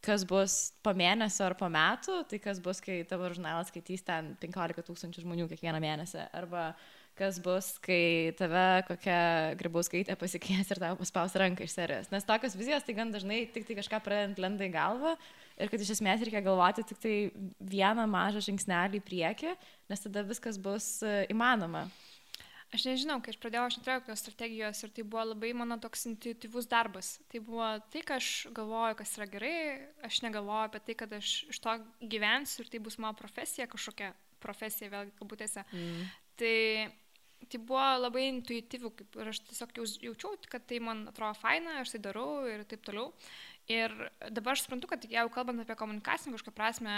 kas 0.06 0.24
bus 0.28 0.58
po 0.86 0.94
mėnesio 0.98 1.48
ar 1.48 1.56
po 1.60 1.70
metų, 1.72 2.22
tai 2.30 2.40
kas 2.44 2.62
bus, 2.64 2.82
kai 2.84 3.02
tavo 3.10 3.30
žurnalas 3.32 3.72
skaitys 3.72 4.06
ten 4.08 4.36
15 4.42 4.86
tūkstančių 4.88 5.26
žmonių 5.26 5.50
kiekvieną 5.52 5.82
mėnesį, 5.84 6.28
arba 6.38 6.72
kas 7.18 7.40
bus, 7.42 7.72
kai 7.82 8.32
tave 8.38 8.84
kokia 8.88 9.20
gribauskaitė 9.58 10.16
pasikvies 10.20 10.70
ir 10.70 10.82
tau 10.82 10.98
paspaus 11.00 11.36
ranką 11.40 11.66
iš 11.66 11.74
serijos. 11.74 12.12
Nes 12.14 12.28
tokios 12.28 12.56
vizijos 12.58 12.86
tai 12.86 12.94
gan 12.98 13.14
dažnai 13.14 13.42
tik 13.54 13.66
tai 13.68 13.78
kažką 13.80 14.02
pradedant 14.06 14.42
lenda 14.44 14.68
į 14.68 14.74
galvą 14.76 15.16
ir 15.58 15.72
kad 15.72 15.82
iš 15.82 15.96
esmės 15.98 16.22
reikia 16.22 16.44
galvoti 16.46 16.86
tik 16.86 17.02
tai 17.02 17.16
vieną 17.74 18.06
mažą 18.12 18.44
žingsnelį 18.46 19.02
į 19.02 19.08
priekį, 19.08 19.56
nes 19.90 20.06
tada 20.06 20.24
viskas 20.28 20.62
bus 20.62 20.92
e, 21.02 21.24
įmanoma. 21.34 21.88
Aš 22.76 22.84
nežinau, 22.84 23.22
kai 23.24 23.32
aš 23.32 23.38
pradėjau, 23.40 23.64
aš 23.70 23.76
neturėjau 23.78 24.02
jokios 24.02 24.22
strategijos 24.26 24.82
ir 24.84 24.92
tai 24.96 25.04
buvo 25.08 25.24
labai 25.30 25.54
mano 25.56 25.78
toks 25.80 26.04
intuityvus 26.10 26.68
darbas. 26.68 27.14
Tai 27.32 27.40
buvo 27.46 27.70
tai, 27.94 28.02
ką 28.04 28.18
aš 28.20 28.32
galvoju, 28.58 28.98
kas 29.00 29.14
yra 29.16 29.28
gerai, 29.32 29.54
aš 30.04 30.20
negalvoju 30.26 30.68
apie 30.68 30.82
tai, 30.84 30.98
kad 31.00 31.16
aš 31.16 31.32
iš 31.48 31.62
to 31.64 31.78
gyvensiu 32.04 32.66
ir 32.66 32.72
tai 32.74 32.82
bus 32.84 33.00
mano 33.00 33.16
profesija, 33.16 33.70
kažkokia 33.72 34.12
profesija, 34.44 34.92
vėlgi, 34.92 35.16
kabutėse. 35.16 35.64
Mm. 35.72 36.10
Tai, 36.42 36.58
tai 37.48 37.62
buvo 37.72 37.86
labai 38.02 38.26
intuityvų 38.34 38.92
ir 39.24 39.32
aš 39.32 39.42
tiesiog 39.48 39.80
jaučiau, 40.04 40.36
kad 40.52 40.68
tai 40.68 40.82
man 40.84 41.06
atrodo 41.14 41.40
faina, 41.40 41.80
aš 41.86 41.96
tai 41.96 42.04
darau 42.10 42.44
ir 42.52 42.68
taip 42.68 42.84
toliau. 42.84 43.14
Ir 43.68 43.92
dabar 44.32 44.56
aš 44.56 44.62
suprantu, 44.64 44.88
kad 44.88 45.04
jeigu 45.04 45.28
kalbant 45.36 45.60
apie 45.60 45.76
komunikacinį 45.76 46.38
kažkokią 46.38 46.56
prasme, 46.56 46.94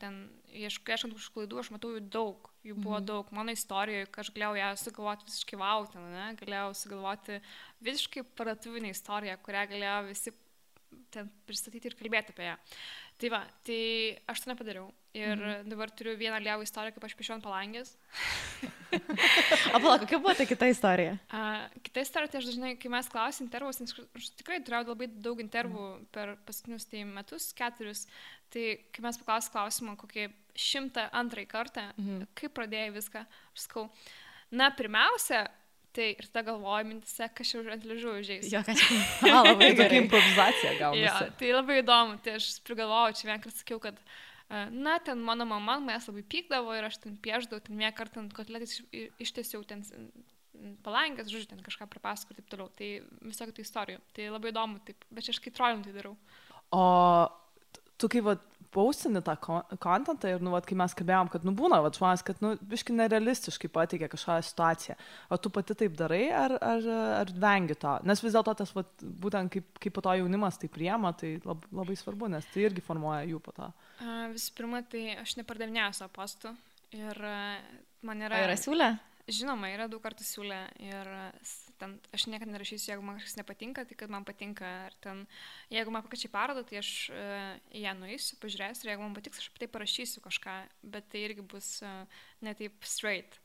ten 0.00 0.22
ieškant 0.56 1.12
kažkokių 1.12 1.34
klaidų, 1.34 1.58
aš 1.60 1.68
matau 1.74 1.90
jų 1.92 2.00
daug, 2.14 2.48
jų 2.64 2.78
buvo 2.78 2.96
mhm. 2.96 3.08
daug. 3.10 3.32
Mano 3.36 3.52
istorijoje, 3.52 4.06
kad 4.08 4.24
aš 4.24 4.30
galėjau 4.32 4.56
ją 4.56 4.70
sugalvoti 4.80 5.28
visiškai 5.28 5.58
vautin, 5.60 6.06
ne? 6.14 6.30
galėjau 6.40 6.70
sugalvoti 6.80 7.36
visiškai 7.84 8.24
paratuvinę 8.40 8.94
istoriją, 8.94 9.36
kurią 9.44 9.66
galėjo 9.74 9.98
visi 10.08 10.32
ten 11.12 11.28
pristatyti 11.44 11.90
ir 11.90 11.98
kalbėti 11.98 12.32
apie 12.32 12.48
ją. 12.48 12.56
Tai 13.20 13.30
va, 13.36 13.42
tai 13.68 13.82
aš 14.30 14.42
to 14.42 14.50
nepadariau. 14.54 14.88
Ir 15.14 15.36
mhm. 15.36 15.68
dabar 15.70 15.92
turiu 15.92 16.16
vieną 16.18 16.40
liavų 16.40 16.64
istoriją, 16.64 16.96
kaip 16.96 17.04
aš 17.10 17.18
piešiu 17.20 17.36
ant 17.36 17.44
palangės. 17.44 17.92
o 19.74 19.80
pala, 19.80 19.96
kokia 20.02 20.20
buvo 20.20 20.34
ta 20.36 20.46
kita 20.48 20.68
istorija? 20.72 21.16
A, 21.30 21.42
kita 21.86 22.04
istorija, 22.04 22.32
tai 22.32 22.42
aš 22.42 22.50
dažnai, 22.52 22.74
kai 22.80 22.92
mes 22.92 23.10
klausim 23.12 23.48
intervus, 23.48 23.80
nes 23.82 23.94
aš 23.94 24.30
tikrai 24.40 24.60
turėjau 24.64 24.92
labai 24.92 25.08
daug 25.26 25.42
intervų 25.44 25.82
mhm. 25.82 26.06
per 26.14 26.36
paskutinius 26.46 26.88
tai 26.90 27.04
metus, 27.08 27.50
keturis, 27.56 28.06
tai 28.54 28.78
kai 28.94 29.04
mes 29.06 29.20
paklausim 29.20 29.56
klausimą 29.56 29.98
kokį 30.00 30.30
šimtą 30.54 31.08
antrąjį 31.22 31.50
kartą, 31.50 31.90
mhm. 31.96 32.30
kaip 32.38 32.54
pradėjai 32.56 32.94
viską, 32.94 33.26
aš 33.26 33.68
sakau, 33.68 33.88
na, 34.54 34.70
pirmiausia, 34.74 35.46
Tai 35.94 36.08
ir 36.10 36.26
tada 36.26 36.42
galvoju 36.48 36.86
mintise, 36.88 37.26
kas 37.38 37.50
čia 37.52 37.60
ant 37.70 37.84
ližų 37.86 38.16
užėjus. 38.18 38.48
Jo, 38.50 38.64
kažkaip. 38.66 39.20
Labai 39.46 39.68
tokia 39.78 40.00
improvizacija 40.00 40.72
gaunasi. 40.80 41.04
Jo, 41.04 41.34
tai 41.38 41.52
labai 41.54 41.76
įdomu. 41.84 42.16
Tai 42.24 42.34
aš 42.40 42.48
prigalvojau, 42.66 43.14
čia 43.14 43.28
vieną 43.28 43.44
kartą 43.44 43.60
sakiau, 43.60 43.78
kad, 43.84 44.00
e, 44.02 44.33
na, 44.50 44.98
ten 45.00 45.20
mano 45.24 45.46
mama, 45.48 45.78
mes 45.82 46.06
labai 46.10 46.24
pykdavo 46.34 46.74
ir 46.76 46.86
aš 46.88 47.00
ten 47.02 47.16
pieždavau, 47.20 47.62
ten 47.64 47.80
vieną 47.80 47.92
kartą 47.96 48.22
ant 48.22 48.34
kotletais 48.36 48.80
ištiesiau 49.22 49.64
ten 49.66 49.82
palangęs, 50.84 51.30
žodžiu, 51.32 51.50
ten 51.50 51.62
kažką 51.64 51.88
pripasakoti 51.90 52.38
ir 52.38 52.42
taip 52.42 52.50
toliau. 52.52 52.70
Tai 52.78 52.90
visokių 53.30 53.56
tai 53.56 53.64
istorijų. 53.66 54.02
Tai 54.16 54.28
labai 54.36 54.52
įdomu, 54.52 54.82
taip, 54.86 55.06
bet 55.10 55.30
aš 55.32 55.40
kai 55.42 55.52
trolint 55.54 55.86
tai 55.86 55.94
darau. 55.96 56.14
O 56.74 56.84
tu 58.00 58.10
kaip, 58.10 58.26
va, 58.26 58.36
paustini 58.74 59.22
tą 59.22 59.36
kontentą 59.82 60.30
ir, 60.30 60.42
nu, 60.42 60.50
vat, 60.54 60.66
kai 60.66 60.76
mes 60.78 60.94
kalbėjom, 60.98 61.30
kad, 61.32 61.44
nu, 61.46 61.54
būna, 61.56 61.78
vat, 61.84 61.98
žmonės, 61.98 62.24
kad, 62.26 62.40
nu, 62.42 62.54
biški 62.70 62.94
nerealistiškai 62.96 63.70
pateikia 63.72 64.08
kažkokią 64.10 64.46
situaciją. 64.48 64.96
O 65.30 65.38
tu 65.38 65.52
pati 65.54 65.76
taip 65.78 65.94
darai, 65.98 66.24
ar, 66.34 66.56
ar, 66.58 66.88
ar 67.20 67.34
vengi 67.44 67.78
to? 67.78 67.96
Nes 68.08 68.22
vis 68.24 68.34
dėlto 68.34 68.56
tas, 68.58 68.74
vat, 68.74 68.90
būtent 69.02 69.52
kaip, 69.54 69.68
kaip 69.82 69.94
po 69.94 70.02
to 70.04 70.16
jaunimas 70.18 70.58
tai 70.60 70.70
priema, 70.74 71.14
tai 71.18 71.36
lab, 71.46 71.66
labai 71.74 71.98
svarbu, 71.98 72.32
nes 72.34 72.50
tai 72.50 72.66
irgi 72.66 72.82
formuoja 72.84 73.22
jų 73.30 73.42
po 73.44 73.54
to. 73.54 73.70
Visų 74.34 74.54
pirma, 74.58 74.82
tai 74.90 75.16
aš 75.20 75.36
nepardavinėjau 75.38 75.90
savo 76.00 76.14
postų 76.16 76.54
ir 76.94 77.20
man 78.04 78.24
yra... 78.26 78.40
O 78.40 78.46
yra 78.48 78.56
siūlė? 78.58 78.94
Žinoma, 79.24 79.70
yra 79.72 79.86
daug 79.88 80.02
kartų 80.04 80.24
siūlę 80.26 80.58
ir 80.84 81.08
ten 81.80 81.94
aš 82.12 82.26
niekada 82.28 82.52
nerašysiu, 82.52 82.90
jeigu 82.90 83.04
man 83.06 83.16
kažkas 83.16 83.38
nepatinka, 83.38 83.86
tai 83.88 83.96
kad 83.96 84.12
man 84.12 84.26
patinka. 84.28 84.68
Ar 84.90 84.96
ten, 85.04 85.22
jeigu 85.72 85.94
man 85.94 86.04
pakeičiai 86.04 86.32
parodą, 86.32 86.64
tai 86.68 86.82
aš 86.82 86.90
uh, 87.14 87.54
ją 87.72 87.94
nueisiu, 87.98 88.36
pažiūrėsiu 88.42 88.84
ir 88.84 88.92
jeigu 88.92 89.06
man 89.06 89.16
patiks, 89.16 89.40
aš 89.40 89.48
apie 89.48 89.64
tai 89.64 89.70
parašysiu 89.72 90.20
kažką, 90.26 90.58
bet 90.92 91.08
tai 91.12 91.24
irgi 91.24 91.46
bus 91.54 91.70
netaip 92.44 92.76
straight. 92.84 93.40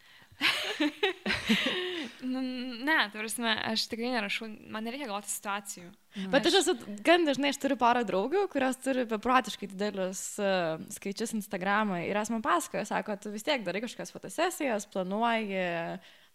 Nu, 2.31 2.41
ne, 2.85 2.97
tai 3.11 3.17
prasme, 3.17 3.51
aš 3.71 3.85
tikrai 3.91 4.11
nerašau, 4.13 4.47
man 4.71 4.85
nereikia 4.87 5.09
galvoti 5.09 5.31
situacijų. 5.31 5.89
Nu, 6.15 6.29
Bet 6.33 6.47
aš 6.49 6.59
esu, 6.61 6.75
gan 7.05 7.27
dažnai 7.27 7.51
aš 7.53 7.59
turiu 7.61 7.77
porą 7.79 8.03
draugių, 8.07 8.45
kurios 8.51 8.79
turi 8.83 9.05
beprotiškai 9.09 9.69
didelius 9.71 10.23
uh, 10.41 10.79
skaičius 10.95 11.35
Instagram'ą 11.37 12.01
ir 12.07 12.19
jos 12.19 12.31
man 12.33 12.43
pasakoja, 12.45 12.87
sako, 12.89 13.17
tu 13.21 13.33
vis 13.33 13.45
tiek 13.47 13.65
darai 13.67 13.83
kažkokias 13.83 14.15
fotosesijas, 14.15 14.87
planuoji, 14.93 15.63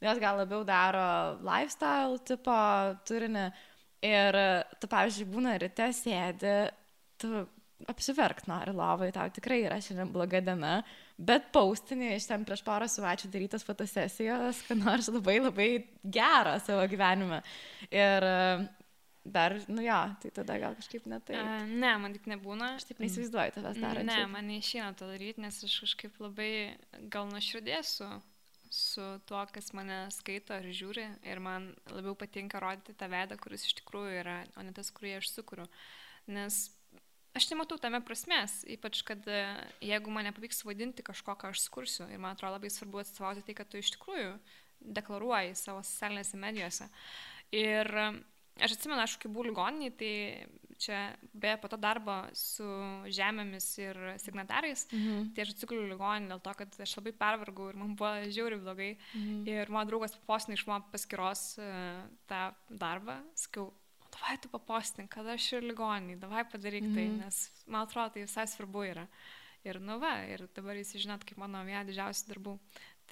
jos 0.05 0.23
gal 0.23 0.40
labiau 0.43 0.62
daro 0.69 1.09
lifestyle 1.45 2.21
tipo 2.29 2.59
turinį 3.09 3.49
ir 4.05 4.40
tu, 4.81 4.88
pavyzdžiui, 4.90 5.31
būna 5.33 5.59
ryte 5.62 5.88
sėdi, 5.97 6.57
tu 7.21 7.47
apsiverkt 7.90 8.49
nori 8.51 8.75
lovai, 8.75 9.11
tau 9.14 9.31
tikrai 9.33 9.62
yra 9.66 9.81
šiandien 9.83 10.12
bloga 10.14 10.40
diena, 10.44 10.77
bet 11.18 11.51
paustinį 11.55 12.14
iš 12.14 12.29
ten 12.31 12.47
prieš 12.47 12.64
porą 12.66 12.88
savaičių 12.90 13.31
darytas 13.33 13.66
fotosesijos, 13.66 14.64
kad 14.68 14.81
nors 14.81 15.11
labai 15.12 15.40
labai 15.42 15.68
gerą 16.03 16.57
savo 16.64 16.87
gyvenime. 16.90 17.42
Ir 17.92 18.29
dar, 19.25 19.57
nu 19.68 19.83
jo, 19.83 20.01
tai 20.20 20.31
tada 20.37 20.59
gal 20.61 20.77
kažkaip 20.77 21.07
ne 21.09 21.18
tai. 21.25 21.38
Uh, 21.40 21.64
ne, 21.70 21.94
man 22.01 22.12
tik 22.16 22.29
nebūna. 22.31 22.75
Aš 22.79 22.88
taip 22.90 23.01
neįsivaizduoju 23.03 23.57
tavęs 23.57 23.81
darant. 23.81 24.11
Ne, 24.11 24.20
man 24.31 24.49
neišeina 24.53 24.92
to 24.99 25.09
daryti, 25.09 25.42
nes 25.44 25.62
aš 25.64 25.81
kažkaip 25.87 26.20
labai 26.23 26.53
gal 27.12 27.29
nuoširdėsiu 27.33 28.11
su 28.75 29.05
tuo, 29.29 29.40
kas 29.55 29.70
mane 29.77 30.05
skaito 30.12 30.57
ar 30.57 30.66
žiūri 30.66 31.07
ir 31.31 31.40
man 31.42 31.70
labiau 31.94 32.16
patinka 32.18 32.61
rodyti 32.62 32.97
tą 32.99 33.09
veidą, 33.12 33.38
kuris 33.40 33.68
iš 33.68 33.79
tikrųjų 33.81 34.16
yra, 34.25 34.40
o 34.59 34.64
ne 34.66 34.75
tas, 34.75 34.90
kurį 34.94 35.18
aš 35.20 35.31
sukuriu. 35.31 35.68
Nes 36.27 36.66
aš 37.35 37.49
nematau 37.51 37.79
tame 37.81 38.01
prasmės, 38.07 38.62
ypač 38.70 39.03
kad 39.07 39.27
e, 39.31 39.42
jeigu 39.85 40.12
man 40.14 40.29
nepavyks 40.29 40.64
vadinti 40.66 41.05
kažko, 41.07 41.37
ką 41.38 41.53
aš 41.53 41.64
skursiu, 41.66 42.07
ir 42.11 42.23
man 42.23 42.37
atrodo 42.37 42.57
labai 42.57 42.70
svarbu 42.73 43.03
atstovauti 43.03 43.44
tai, 43.47 43.57
kad 43.59 43.70
tu 43.70 43.81
iš 43.81 43.94
tikrųjų 43.97 44.37
deklaruoji 44.94 45.57
savo 45.59 45.83
socialinėse 45.87 46.40
medijose. 46.40 46.88
Ir 47.55 47.90
e, 47.90 48.11
aš 48.62 48.77
atsimenu, 48.77 49.03
aš 49.03 49.18
kai 49.23 49.33
buvau 49.33 49.49
ligoniniai, 49.51 49.94
tai 49.99 50.12
čia 50.79 51.01
be 51.33 51.55
po 51.62 51.68
to 51.70 51.79
darbo 51.81 52.16
su 52.37 52.66
žemėmis 53.14 53.66
ir 53.83 53.99
signatarais, 54.23 54.87
mhm. 54.90 55.31
tai 55.35 55.44
aš 55.44 55.55
atsikliu 55.55 55.87
ligoninį 55.90 56.33
dėl 56.33 56.42
to, 56.44 56.55
kad 56.59 56.81
aš 56.87 56.97
labai 56.99 57.14
pervargau 57.18 57.70
ir 57.70 57.79
man 57.81 57.94
buvo 57.99 58.29
žiauri 58.35 58.61
blogai. 58.62 58.90
Mhm. 59.14 59.47
Ir 59.51 59.73
mano 59.75 59.90
draugas 59.90 60.16
papostinai 60.18 60.59
iš 60.59 60.66
mano 60.70 60.87
paskiros 60.92 61.47
uh, 61.62 62.05
tą 62.31 62.42
darbą, 62.70 63.20
sakiau, 63.38 63.70
davai 64.14 64.37
tu 64.40 64.50
papostink, 64.53 65.12
kad 65.14 65.29
aš 65.35 65.53
ir 65.59 65.66
ligoniai, 65.66 66.18
davai 66.20 66.44
padaryk 66.50 66.87
tai, 66.90 67.09
mm. 67.09 67.22
nes 67.24 67.40
man 67.66 67.85
atrodo, 67.85 68.14
tai 68.14 68.27
visai 68.27 68.46
svarbu 68.50 68.87
yra. 68.92 69.07
Ir 69.64 69.81
nu 69.81 69.96
va, 70.00 70.18
ir 70.29 70.44
dabar 70.57 70.77
jūs 70.77 70.92
žinot, 71.00 71.24
kaip 71.24 71.40
mano 71.40 71.62
viena 71.64 71.85
didžiausių 71.88 72.33
darbų. 72.33 72.59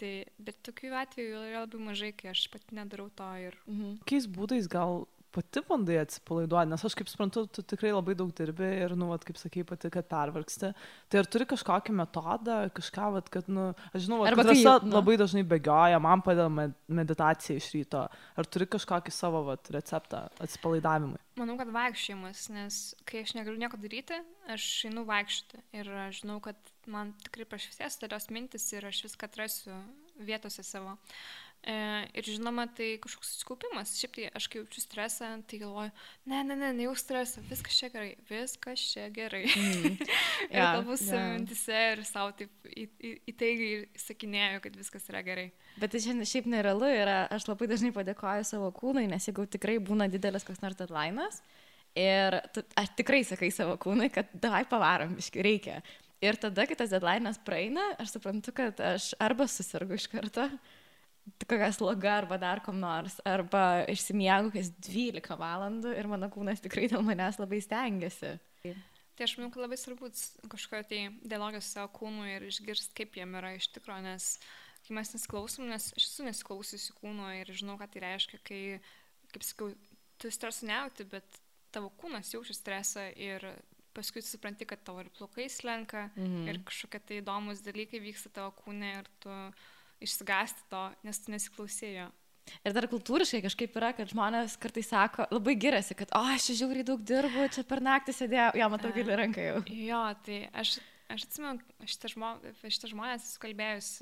Tai, 0.01 0.11
bet 0.41 0.59
tokių 0.65 0.93
atvejų 0.97 1.41
yra 1.51 1.65
labai 1.67 1.81
mažai, 1.85 2.13
kai 2.17 2.31
aš 2.33 2.47
pati 2.53 2.77
nedarau 2.77 3.11
to 3.17 3.29
ir... 3.41 3.57
Mhm. 3.69 3.99
Kokiais 4.05 4.29
būdais 4.37 4.69
gal 4.73 5.07
pati 5.33 5.63
bandai 5.69 5.99
atsipalaiduoti, 6.03 6.71
nes 6.73 6.85
aš 6.87 6.97
kaip 6.99 7.11
suprantu, 7.11 7.45
tu 7.49 7.65
tikrai 7.65 7.93
labai 7.95 8.15
daug 8.19 8.31
dirbi 8.37 8.69
ir, 8.85 8.95
nu, 8.99 9.09
vat, 9.13 9.25
kaip 9.27 9.39
sakai, 9.41 9.65
pati, 9.69 9.91
kad 9.93 10.09
pervargsti. 10.11 10.73
Tai 11.13 11.23
ar 11.23 11.29
turi 11.33 11.47
kažkokį 11.53 11.97
metodą, 11.97 12.59
kažką, 12.77 13.09
vat, 13.17 13.31
kad, 13.33 13.49
nu, 13.53 13.71
aš 13.93 14.07
žinau, 14.07 14.23
kad 14.27 14.43
drąsa 14.43 14.77
nu. 14.85 14.95
labai 14.97 15.17
dažnai 15.21 15.45
bėgioja, 15.49 16.01
man 16.03 16.25
padeda 16.25 16.49
meditacija 17.03 17.57
iš 17.61 17.71
ryto. 17.77 18.05
Ar 18.09 18.49
turi 18.49 18.69
kažkokį 18.77 19.15
savo 19.15 19.45
vat, 19.49 19.73
receptą 19.75 20.27
atsipalaidavimui? 20.43 21.21
Manau, 21.41 21.57
kad 21.57 21.71
vaikščiojimas, 21.73 22.45
nes 22.53 22.81
kai 23.09 23.23
aš 23.25 23.33
negaliu 23.39 23.61
nieko 23.61 23.81
daryti, 23.81 24.19
aš 24.53 24.67
einu 24.91 25.07
vaikščioti. 25.09 25.63
Ir 25.81 25.89
aš 26.09 26.23
žinau, 26.23 26.43
kad 26.45 26.59
man 26.93 27.15
tikrai 27.25 27.49
prašvisės 27.49 27.97
talios 28.03 28.29
mintis 28.35 28.69
ir 28.75 28.85
aš 28.91 29.07
viską 29.07 29.31
atrasiu 29.31 29.79
vietose 30.21 30.65
savo. 30.67 30.99
E, 31.63 31.75
ir 32.19 32.27
žinoma, 32.27 32.65
tai 32.75 32.97
kažkoks 32.99 33.29
susikaupimas. 33.37 33.93
Šiaip 33.95 34.17
tai 34.17 34.25
aš 34.35 34.49
kai 34.51 34.59
jaučiu 34.59 34.83
stresą, 34.83 35.29
tai 35.47 35.61
galvoju, 35.61 35.93
ne, 36.27 36.41
ne, 36.49 36.57
ne, 36.59 36.73
ne 36.75 36.89
jau 36.89 36.95
stresą, 36.99 37.45
viskas 37.47 37.77
čia 37.79 37.91
gerai, 37.93 38.17
viskas 38.27 38.83
čia 38.91 39.05
gerai. 39.15 39.45
Mm. 39.47 39.95
ir 40.51 40.59
yeah, 40.59 40.73
galbūt 40.75 41.05
yeah. 41.07 41.29
mintise 41.37 41.85
ir 41.93 42.03
savo 42.09 42.35
taip 42.41 42.67
įtaigiai 43.31 43.87
sakinėjau, 44.09 44.59
kad 44.67 44.81
viskas 44.81 45.07
yra 45.13 45.23
gerai. 45.29 45.47
Bet 45.79 45.95
tai 45.95 46.03
šiandien 46.03 46.33
šiaip 46.33 46.51
nerealu 46.51 46.91
yra, 46.97 47.21
aš 47.31 47.47
labai 47.53 47.71
dažnai 47.71 47.95
padėkoju 47.95 48.51
savo 48.51 48.75
kūnui, 48.83 49.07
nes 49.15 49.31
jeigu 49.31 49.47
tikrai 49.55 49.79
būna 49.79 50.11
didelis 50.11 50.49
koks 50.49 50.67
nors 50.67 50.83
deadline'as, 50.83 51.45
ir 51.95 52.41
tu, 52.51 52.67
aš 52.75 52.95
tikrai 52.99 53.23
sakai 53.29 53.55
savo 53.55 53.79
kūnui, 53.79 54.11
kad 54.11 54.35
davai 54.35 54.65
pavarom, 54.67 55.15
iški 55.23 55.47
reikia. 55.47 55.79
Ir 56.23 56.43
tada, 56.43 56.67
kai 56.67 56.75
tas 56.79 56.91
deadline'as 56.91 57.39
praeina, 57.47 57.93
aš 58.03 58.17
suprantu, 58.19 58.51
kad 58.59 58.83
aš 58.83 59.13
arba 59.23 59.47
susirgu 59.47 59.95
iš 59.95 60.11
karto, 60.11 60.51
kokia 61.47 61.73
sloga 61.75 62.17
arba 62.21 62.39
dar 62.39 62.63
kom 62.65 62.81
nors, 62.83 63.19
arba 63.29 63.85
išsimiegu 63.91 64.53
kas 64.55 64.73
12 64.83 65.37
valandų 65.39 65.95
ir 65.99 66.09
mano 66.11 66.31
kūnas 66.33 66.63
tikrai 66.65 66.89
dėl 66.91 67.05
manęs 67.07 67.39
labai 67.43 67.61
stengiasi. 67.63 68.35
Tai 69.13 69.27
aš 69.27 69.37
manau, 69.39 69.53
kad 69.53 69.63
labai 69.65 69.79
svarbu 69.79 70.09
kažkokia 70.51 70.89
tai 70.89 71.01
dialogą 71.21 71.61
su 71.61 71.75
savo 71.75 71.91
kūnu 71.99 72.27
ir 72.31 72.47
išgirsti, 72.49 72.95
kaip 72.97 73.19
jam 73.21 73.37
yra 73.39 73.53
iš 73.59 73.69
tikrųjų, 73.75 74.07
nes 74.07 74.29
kai 74.87 74.97
mes 74.99 75.13
nesiklausom, 75.15 75.69
nes 75.71 75.91
aš 75.95 76.09
esu 76.09 76.27
nesiklausiusi 76.27 76.97
kūno 76.99 77.29
ir 77.39 77.53
žinau, 77.55 77.77
ką 77.79 77.87
tai 77.93 78.03
reiškia, 78.07 78.41
kai, 78.47 78.63
kaip 79.35 79.47
sakau, 79.47 79.69
tu 80.19 80.31
stresą 80.33 80.67
nejauti, 80.71 81.07
bet 81.13 81.39
tavo 81.75 81.93
kūnas 82.01 82.33
jaučia 82.35 82.57
stresą 82.57 83.05
ir 83.15 83.47
paskui 83.93 84.25
supranti, 84.25 84.67
kad 84.69 84.81
tavo 84.87 85.05
ir 85.05 85.11
plaukai 85.13 85.49
slenka 85.53 86.09
mm 86.17 86.25
-hmm. 86.25 86.49
ir 86.49 86.59
kažkokie 86.65 87.01
tai 87.07 87.21
įdomus 87.21 87.63
dalykai 87.65 88.01
vyksta 88.01 88.33
tavo 88.33 88.55
kūne 88.65 88.99
ir 88.99 89.09
tu 89.21 89.31
išsigasti 90.05 90.67
to, 90.73 90.83
nes 91.07 91.23
tu 91.23 91.33
nesiklausėjo. 91.35 92.09
Ir 92.67 92.75
dar 92.75 92.89
kultūriškai 92.91 93.43
kažkaip 93.45 93.77
yra, 93.79 93.93
kad 93.97 94.11
žmonės 94.11 94.57
kartais 94.61 94.89
sako, 94.91 95.29
labai 95.31 95.55
giriasi, 95.63 95.95
kad, 95.99 96.11
o, 96.19 96.23
aš 96.35 96.49
čia 96.49 96.59
žiauriai 96.63 96.87
daug 96.87 97.05
dirbu, 97.07 97.47
čia 97.55 97.63
per 97.69 97.83
naktį 97.85 98.17
sėdėjau, 98.17 98.49
jo, 98.59 98.69
matau, 98.73 98.91
gili 98.97 99.19
ranką 99.19 99.47
jau. 99.47 99.63
Jo, 99.71 100.03
tai 100.27 100.41
aš, 100.51 100.75
aš 101.13 101.29
atsimenu, 101.29 101.63
šitą, 101.87 102.11
žmo, 102.17 102.35
šitą 102.67 102.91
žmonės 102.91 103.29
esu 103.29 103.43
kalbėjus 103.43 103.93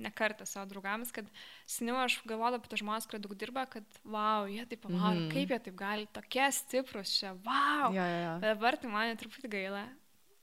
ne 0.00 0.10
kartą 0.16 0.46
savo 0.48 0.68
draugams, 0.70 1.10
kad 1.12 1.26
seniau 1.68 1.98
aš 2.04 2.20
galvodavau 2.22 2.60
apie 2.60 2.70
tos 2.72 2.82
žmonės, 2.82 3.08
kurie 3.10 3.20
daug 3.24 3.34
dirba, 3.38 3.66
kad, 3.70 4.00
wow, 4.04 4.46
jie 4.48 4.64
taip, 4.70 4.86
wow, 4.88 5.10
mm. 5.10 5.28
kaip 5.34 5.52
jie 5.52 5.60
taip 5.66 5.76
gali, 5.78 6.08
tokie 6.14 6.46
stiprus 6.56 7.18
čia, 7.18 7.34
wow. 7.44 7.90
Jo, 7.94 8.06
jo, 8.06 8.22
jo. 8.24 8.34
Bet 8.44 8.54
dabar 8.54 8.78
tai 8.80 8.92
man 8.92 9.20
truputį 9.20 9.52
gaila 9.52 9.84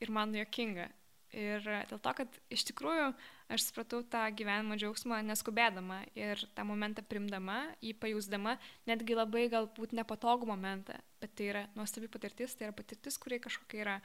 ir 0.04 0.14
man 0.14 0.36
jokinga. 0.36 0.92
Ir 1.38 1.62
dėl 1.62 2.00
to, 2.02 2.12
kad 2.18 2.38
iš 2.54 2.64
tikrųjų 2.72 3.12
aš 3.54 3.68
supratau 3.68 4.00
tą 4.10 4.24
gyvenimo 4.34 4.78
džiaugsmą 4.80 5.20
neskubėdama 5.28 6.00
ir 6.18 6.42
tą 6.58 6.66
momentą 6.66 7.04
primdama, 7.06 7.60
jį 7.84 7.94
pajusdama, 8.02 8.56
netgi 8.90 9.18
labai 9.18 9.46
galbūt 9.54 9.94
nepatogų 10.00 10.50
momentą, 10.50 10.98
bet 11.22 11.36
tai 11.38 11.52
yra 11.52 11.64
nuostabi 11.78 12.10
patirtis, 12.12 12.58
tai 12.58 12.70
yra 12.70 12.76
patirtis, 12.76 13.20
kurie 13.22 13.38
kažkokia 13.44 13.84
yra. 13.84 13.96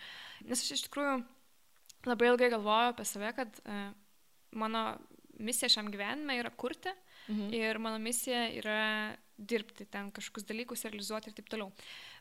Nes 0.45 0.61
aš 0.61 0.77
iš 0.77 0.85
tikrųjų 0.89 1.23
labai 2.11 2.29
ilgai 2.35 2.53
galvoju 2.53 2.93
apie 2.93 3.09
save, 3.09 3.33
kad 3.39 3.63
uh, 3.65 3.89
mano 4.53 4.85
misija 5.41 5.73
šiam 5.73 5.89
gyvenime 5.93 6.37
yra 6.39 6.53
kurti 6.53 6.93
mhm. 7.29 7.53
ir 7.57 7.81
mano 7.81 7.99
misija 8.03 8.45
yra 8.61 8.81
dirbti 9.43 9.85
ten 9.91 10.11
kažkokius 10.15 10.47
dalykus, 10.47 10.85
realizuoti 10.87 11.31
ir 11.31 11.37
taip 11.37 11.49
toliau. 11.51 11.73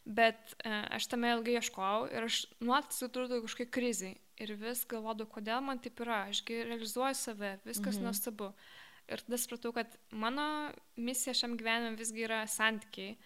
Bet 0.06 0.56
e, 0.64 0.72
aš 0.98 1.06
tame 1.12 1.30
ilgai 1.36 1.60
ieškojau 1.60 2.08
ir 2.10 2.26
aš 2.26 2.46
nuolat 2.64 2.90
atsidurdavau 2.90 3.46
kažkokiai 3.46 3.74
krizai 3.76 4.14
ir 4.44 4.54
vis 4.60 4.84
galvodavau, 4.90 5.30
kodėl 5.38 5.62
man 5.66 5.82
taip 5.84 6.00
yra, 6.04 6.26
ašgi 6.32 6.64
realizuoju 6.70 7.18
save, 7.18 7.56
viskas 7.68 7.98
mhm. 7.98 8.08
nuostabu. 8.08 8.52
Ir 9.12 9.24
tada 9.26 9.40
supratau, 9.42 9.74
kad 9.76 9.96
mano 10.14 10.46
misija 10.96 11.34
šiam 11.36 11.58
gyvenime 11.60 11.98
visgi 12.00 12.26
yra 12.28 12.46
santykiai. 12.48 13.18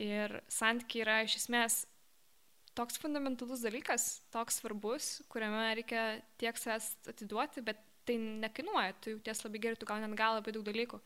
Ir 0.00 0.40
santykiai 0.50 1.04
yra 1.04 1.20
iš 1.26 1.36
esmės 1.42 1.84
toks 2.78 2.98
fundamentalus 3.02 3.62
dalykas, 3.64 4.20
toks 4.34 4.60
svarbus, 4.60 5.18
kuriame 5.30 5.74
reikia 5.78 6.04
tiek 6.40 6.58
savęs 6.58 6.92
atiduoti, 7.10 7.64
bet 7.66 7.82
tai 8.08 8.16
nekainuoja, 8.18 8.94
tu 9.02 9.14
jauties 9.14 9.44
labai 9.44 9.60
gerai, 9.62 9.78
tu 9.78 9.88
gauni 9.88 10.06
ant 10.08 10.18
galo 10.18 10.40
labai 10.40 10.54
daug 10.56 10.64
dalykų. 10.66 11.00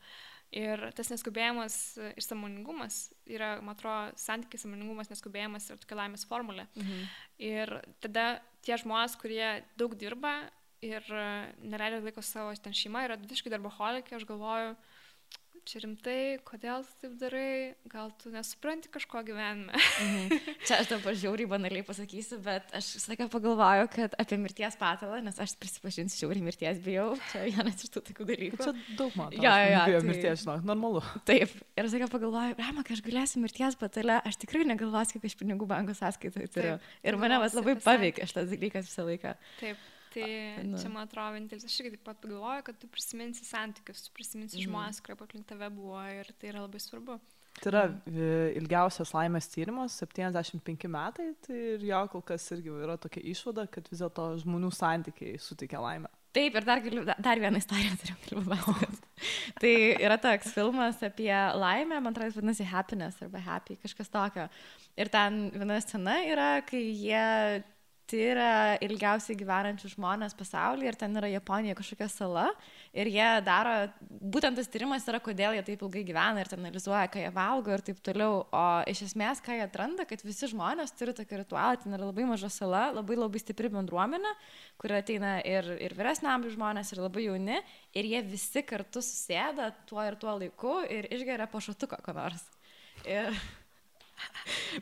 Ir 0.55 0.81
tas 0.95 1.09
neskubėjimas 1.11 1.75
ir 2.13 2.23
samoningumas 2.23 3.09
yra, 3.27 3.55
man 3.65 3.73
atrodo, 3.73 4.13
santykis, 4.21 4.63
samoningumas, 4.63 5.09
neskubėjimas 5.11 5.67
ir 5.67 5.81
tokia 5.81 5.97
laimės 5.99 6.23
formulė. 6.29 6.67
Mhm. 6.77 7.07
Ir 7.49 7.73
tada 8.05 8.27
tie 8.65 8.77
žmonės, 8.81 9.17
kurie 9.21 9.47
daug 9.79 9.95
dirba 9.99 10.35
ir 10.85 11.05
neleidžia 11.63 12.01
laiko 12.03 12.23
savo 12.25 12.53
ten 12.61 12.75
šeimą, 12.75 13.05
yra 13.07 13.17
visiškai 13.21 13.53
darboholikai, 13.53 14.17
aš 14.17 14.25
galvoju, 14.29 14.75
čia 15.65 15.81
rimtai, 15.83 16.37
kodėl 16.45 16.83
tu 16.85 16.93
taip 17.01 17.13
darai, 17.19 17.73
gal 17.89 18.11
tu 18.21 18.29
nesupranti 18.33 18.89
kažko 18.93 19.23
gyvenime. 19.27 19.73
mhm. 19.73 20.51
Čia 20.67 20.79
aš 20.83 20.91
dabar 20.91 21.17
žiauriai 21.17 21.49
banaliai 21.49 21.85
pasakysiu, 21.87 22.37
bet 22.45 22.69
aš 22.77 22.91
visą 22.99 23.11
laiką 23.13 23.27
pagalvoju, 23.33 23.87
kad 23.95 24.15
apie 24.21 24.37
mirties 24.41 24.77
patalą, 24.79 25.19
nes 25.25 25.39
aš 25.41 25.55
prisipažinsiu, 25.61 26.21
žiauriai 26.23 26.45
mirties 26.45 26.81
bijau, 26.85 27.07
čia 27.31 27.45
vienas 27.49 27.81
iš 27.85 27.93
tų 27.95 28.03
tokių 28.11 28.27
dalykų. 28.31 28.61
Čia 28.61 28.75
daug 28.99 29.17
man. 29.19 29.33
Jo, 29.35 29.55
jo, 29.65 29.73
jo. 29.73 29.83
Tai- 29.99 30.09
mirties, 30.11 30.45
žinok, 30.45 30.63
normalu. 30.69 31.03
Taip, 31.27 31.57
ir 31.75 31.89
aš 31.89 31.95
sakau, 31.97 32.11
pagalvoju, 32.15 32.59
Rama, 32.61 32.85
kai 32.85 32.97
aš 32.97 33.03
galėsiu 33.05 33.41
mirties 33.43 33.79
patalę, 33.81 34.21
aš 34.25 34.39
tikrai 34.45 34.63
negalvosiu, 34.69 35.17
kiek 35.17 35.29
aš 35.31 35.37
pinigų 35.41 35.67
banko 35.69 35.97
sąskaitai 35.97 36.47
turiu. 36.47 36.77
Taip, 36.77 36.95
ir 37.09 37.19
mane 37.21 37.41
vas 37.41 37.57
labai 37.57 37.77
paveikė 37.81 38.29
šitas 38.29 38.49
dalykas 38.53 38.89
visą 38.89 39.05
laiką. 39.09 39.35
Taip. 39.59 39.91
Tai 40.15 40.63
nu. 40.71 40.77
čia, 40.79 40.89
man 40.93 41.07
atrodo, 41.07 41.33
vienintelis, 41.35 41.65
aš 41.67 41.77
irgi 41.83 41.95
taip 41.97 42.03
pat 42.09 42.19
pagalvoju, 42.23 42.63
kad 42.69 42.79
tu 42.79 42.87
prisiminsi 42.87 43.43
santykius, 43.47 44.05
tu 44.07 44.13
prisiminsi 44.15 44.57
Mhm. 44.61 44.67
žmonės, 44.69 45.01
kurie 45.03 45.17
aplink 45.19 45.47
tave 45.49 45.69
buvo 45.75 45.99
ir 46.19 46.31
tai 46.39 46.49
yra 46.53 46.63
labai 46.65 46.79
svarbu. 46.79 47.19
Tai 47.55 47.69
yra 47.71 47.83
e, 47.87 48.53
ilgiausias 48.59 49.13
laimės 49.15 49.47
tyrimas, 49.47 49.93
75 50.01 50.89
metai, 50.91 51.29
tai 51.45 51.55
ir 51.77 51.85
jo 51.87 52.01
kol 52.11 52.21
kas 52.21 52.49
irgi 52.51 52.67
yra 52.83 52.97
tokia 52.99 53.23
išvada, 53.31 53.63
kad 53.71 53.87
vis 53.91 54.01
dėlto 54.03 54.25
žmonių 54.43 54.71
santykiai 54.75 55.37
suteikia 55.39 55.79
laimę. 55.79 56.09
Taip, 56.35 56.51
ir 56.59 56.65
dar, 56.67 56.81
galiu, 56.83 57.05
da- 57.07 57.15
dar 57.23 57.39
vieną 57.39 57.55
istoriją 57.63 57.93
turiu 58.01 58.41
papasakoti. 58.43 58.97
tai 59.63 59.71
yra 60.03 60.17
toks 60.19 60.51
filmas 60.51 60.99
apie 61.07 61.31
laimę, 61.31 62.01
man 62.03 62.11
atrodo, 62.11 62.35
vadinasi 62.35 62.65
Happiness 62.67 63.21
arba 63.23 63.39
Happy, 63.39 63.77
kažkas 63.79 64.11
tokio. 64.11 64.49
Ir 64.99 65.07
ten 65.07 65.49
viena 65.55 65.79
scena 65.79 66.17
yra, 66.27 66.49
kai 66.67 66.81
jie 66.91 67.63
tyria 68.09 68.75
ilgiausiai 68.85 69.37
gyvenančių 69.39 69.89
žmonės 69.95 70.35
pasaulyje 70.37 70.91
ir 70.91 70.97
ten 70.99 71.17
yra 71.17 71.29
Japonija 71.31 71.75
kažkokia 71.77 72.07
sala 72.11 72.45
ir 72.93 73.09
jie 73.11 73.27
daro, 73.45 73.73
būtent 74.21 74.59
tas 74.59 74.69
tyrimas 74.71 75.07
yra, 75.09 75.19
kodėl 75.23 75.57
jie 75.57 75.63
taip 75.65 75.81
ilgai 75.85 76.03
gyvena 76.07 76.43
ir 76.43 76.51
ten 76.51 76.61
analizuoja, 76.61 77.07
ką 77.11 77.23
jie 77.23 77.31
valgo 77.35 77.73
ir 77.73 77.83
taip 77.87 77.99
toliau, 78.05 78.45
o 78.45 78.67
iš 78.91 79.05
esmės, 79.09 79.41
ką 79.45 79.57
jie 79.57 79.65
atranda, 79.65 80.05
kad 80.09 80.23
visi 80.25 80.51
žmonės 80.53 80.95
turi 80.99 81.15
tokį 81.17 81.41
ritualą, 81.41 81.81
ten 81.81 81.97
yra 81.97 82.11
labai 82.11 82.29
maža 82.29 82.51
sala, 82.53 82.85
labai 82.95 83.17
labai 83.19 83.41
stipri 83.41 83.73
bendruomenė, 83.73 84.31
kur 84.81 84.95
ateina 84.95 85.39
ir, 85.41 85.73
ir 85.81 85.97
vyresnio 85.97 86.31
amžiaus 86.35 86.55
žmonės, 86.59 86.93
ir 86.93 87.03
labai 87.03 87.27
jauni, 87.27 87.59
ir 87.97 88.13
jie 88.13 88.23
visi 88.29 88.65
kartu 88.65 89.03
susėda 89.03 89.73
tuo 89.89 90.01
ir 90.05 90.17
tuo 90.21 90.37
laiku 90.37 90.79
ir 90.87 91.09
išgeria 91.09 91.49
po 91.51 91.63
šatuką 91.63 92.03
ko 92.05 92.17
nors. 92.17 92.49
Ir... 93.03 93.33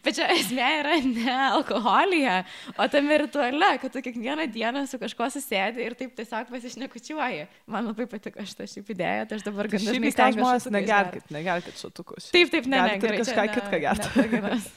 Bet 0.04 0.18
čia 0.18 0.28
esmė 0.34 0.70
yra 0.82 0.96
ne 1.06 1.36
alkoholija, 1.54 2.36
o 2.76 2.88
tame 2.92 3.18
rituale, 3.24 3.70
kad 3.82 3.94
tu 3.94 4.02
kiekvieną 4.04 4.48
dieną 4.52 4.84
su 4.90 5.00
kažkuo 5.02 5.30
susėdi 5.34 5.86
ir 5.86 5.96
taip 6.00 6.16
tiesiog 6.18 6.52
pasišnekučiuoji. 6.52 7.46
Man 7.72 7.88
labai 7.90 8.08
patiko 8.12 8.44
šitą 8.44 8.68
šiaip 8.70 8.92
idėją, 8.96 9.28
tai 9.30 9.40
aš 9.40 9.46
dabar 9.48 9.72
gan 9.72 9.84
Šiaip 9.84 9.94
dažnai 9.96 10.14
stengiuosi 10.16 10.42
žmonės 10.42 10.68
negerkit, 10.78 11.30
negerkit 11.34 11.80
šatukus. 11.80 12.32
Taip, 12.36 12.52
taip, 12.54 12.68
ne, 12.68 12.82
ne, 12.82 12.98
gerai, 13.04 13.22
kažką 13.24 13.48
kitką 13.56 13.78
ne- 13.78 13.84
gert. 13.86 14.10
ne 14.10 14.16
paginas. 14.18 14.74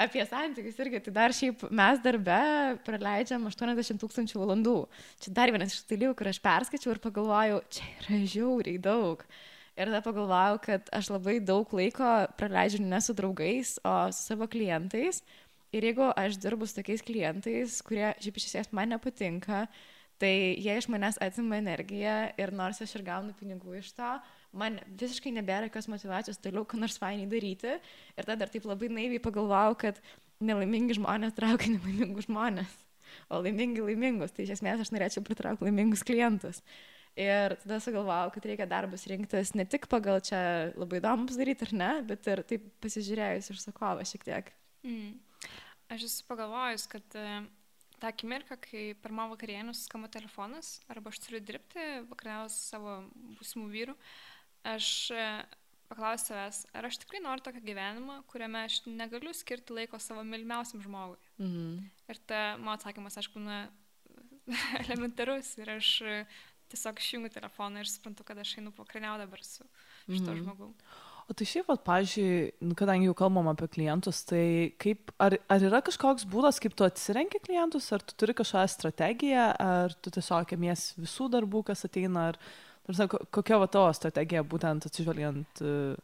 Apie 0.00 0.24
santykius 0.26 0.78
irgi, 0.82 1.00
tai 1.06 1.12
dar 1.14 1.34
šiaip 1.36 1.66
mes 1.70 2.00
darbe 2.02 2.38
praleidžiam 2.86 3.44
80 3.46 4.00
tūkstančių 4.02 4.40
valandų. 4.40 4.78
Čia 5.22 5.34
dar 5.36 5.52
vienas 5.54 5.76
iš 5.76 5.84
dalykų, 5.92 6.16
kur 6.18 6.30
aš 6.32 6.40
perskaičiau 6.42 6.96
ir 6.96 7.02
pagalvojau, 7.04 7.60
čia 7.70 7.86
yra 8.00 8.22
žiauriai 8.34 8.80
daug. 8.82 9.22
Ir 9.74 9.90
tada 9.90 10.04
pagalvojau, 10.06 10.60
kad 10.62 10.90
aš 10.94 11.08
labai 11.10 11.40
daug 11.42 11.72
laiko 11.74 12.10
praleidžiu 12.38 12.78
ne 12.84 13.00
su 13.02 13.14
draugais, 13.16 13.74
o 13.82 13.94
su 14.14 14.28
savo 14.30 14.46
klientais. 14.46 15.24
Ir 15.74 15.82
jeigu 15.88 16.12
aš 16.14 16.38
dirbu 16.38 16.68
su 16.70 16.76
tokiais 16.76 17.02
klientais, 17.02 17.80
kurie 17.82 18.12
šiaip 18.22 18.38
iš 18.38 18.46
esmės 18.52 18.70
man 18.70 18.92
nepatinka, 18.94 19.64
tai 20.22 20.54
jie 20.62 20.76
iš 20.78 20.86
manęs 20.92 21.18
atima 21.18 21.58
energiją 21.58 22.14
ir 22.38 22.54
nors 22.54 22.78
aš 22.84 22.94
ir 22.94 23.02
gaunu 23.08 23.34
pinigų 23.34 23.80
iš 23.80 23.90
to, 23.98 24.12
man 24.54 24.78
visiškai 25.02 25.34
nebėra 25.34 25.66
jokios 25.66 25.90
motivacijos 25.90 26.38
toliau, 26.38 26.62
ką 26.62 26.78
nors 26.78 27.00
fainai 27.02 27.26
daryti. 27.26 27.74
Ir 28.14 28.22
tada 28.22 28.44
dar 28.44 28.54
taip 28.54 28.70
labai 28.70 28.92
naiviai 28.94 29.22
pagalvojau, 29.26 29.74
kad 29.82 29.98
nelaimingi 30.38 31.00
žmonės 31.00 31.34
traukia 31.34 31.74
nelaimingus 31.74 32.30
žmonės, 32.30 32.78
o 33.26 33.42
laimingi 33.42 33.82
laimingus. 33.82 34.34
Tai 34.34 34.46
iš 34.46 34.54
esmės 34.60 34.86
aš 34.86 34.94
norėčiau 34.94 35.26
pritraukti 35.26 35.66
laimingus 35.66 36.06
klientus. 36.06 36.62
Ir 37.14 37.52
tada 37.62 37.76
sugalvojau, 37.78 38.32
kad 38.34 38.46
reikia 38.48 38.66
darbus 38.66 39.04
rinktis 39.06 39.52
ne 39.54 39.62
tik 39.70 39.86
pagal 39.90 40.18
čia 40.24 40.38
labai 40.74 40.98
įdomus 40.98 41.36
daryti 41.38 41.68
ar 41.68 41.72
ne, 41.78 41.90
bet 42.08 42.26
ir 42.26 42.42
taip 42.42 42.64
pasižiūrėjus 42.82 43.52
užsakovą 43.54 44.02
šiek 44.10 44.24
tiek. 44.26 44.48
Mm. 44.82 45.12
Aš 45.94 46.08
esu 46.08 46.24
pagalvojus, 46.26 46.88
kad 46.90 47.14
e, 47.14 47.26
tą 48.02 48.10
akimirką, 48.10 48.58
kai 48.66 48.82
per 48.98 49.14
mano 49.14 49.36
vakarienę 49.36 49.76
suskamba 49.78 50.10
telefonas, 50.10 50.80
arba 50.90 51.12
aš 51.12 51.20
turiu 51.22 51.38
dirbti 51.38 51.84
vakarienės 52.08 52.56
savo 52.72 52.96
būsimų 53.38 53.66
vyrų, 53.76 53.94
aš 54.72 54.88
e, 55.14 55.26
paklausiu 55.92 56.32
savęs, 56.32 56.64
ar 56.74 56.88
aš 56.88 56.98
tikrai 57.04 57.20
noriu 57.22 57.44
tokio 57.46 57.62
gyvenimo, 57.62 58.24
kuriame 58.32 58.64
aš 58.66 58.80
negaliu 58.90 59.36
skirti 59.38 59.76
laiko 59.76 60.02
savo 60.02 60.26
mylimiausiam 60.26 60.82
žmogui. 60.82 61.22
Mhm. 61.38 61.78
Ir 62.10 62.20
ta 62.26 62.42
mano 62.58 62.74
atsakymas, 62.74 63.20
aišku, 63.22 63.44
na, 63.44 63.68
elementarus 64.82 65.54
ir 65.62 65.76
aš 65.76 65.92
tiesiog 66.74 67.00
išjungiu 67.00 67.32
telefoną 67.38 67.80
ir 67.84 67.88
suprantu, 67.90 68.26
kad 68.26 68.38
aš 68.42 68.58
einu 68.60 68.74
pakriniau 68.76 69.16
dabar 69.22 69.42
su 69.46 69.62
šito 70.10 70.30
Mhm. 70.34 70.42
žmogu. 70.42 70.72
O 71.24 71.32
tai 71.32 71.46
šiaip, 71.48 71.64
vat, 71.72 71.80
pažiūrėjau, 71.86 72.74
kadangi 72.76 73.06
jau 73.08 73.14
kalbam 73.16 73.46
apie 73.48 73.64
klientus, 73.72 74.18
tai 74.28 74.74
kaip, 74.76 75.08
ar, 75.18 75.38
ar 75.48 75.62
yra 75.64 75.80
kažkoks 75.80 76.26
būdas, 76.28 76.58
kaip 76.60 76.74
tu 76.76 76.84
atsirenki 76.84 77.40
klientus, 77.40 77.86
ar 77.96 78.02
tu 78.04 78.12
turi 78.20 78.34
kažkokią 78.36 78.68
strategiją, 78.68 79.46
ar 79.56 79.94
tu 80.04 80.10
tiesiog 80.12 80.52
ėmies 80.52 80.90
visų 81.00 81.30
darbų, 81.32 81.62
kas 81.70 81.86
ateina, 81.88 82.26
ar 82.28 82.36
ta 82.36 82.90
prasme, 82.92 83.06
ko- 83.08 83.22
kokia 83.40 83.56
va 83.62 83.66
tavo 83.72 83.88
strategija 83.96 84.42
būtent 84.44 84.84
atsižvelgiant 84.84 85.62
uh, 85.64 85.96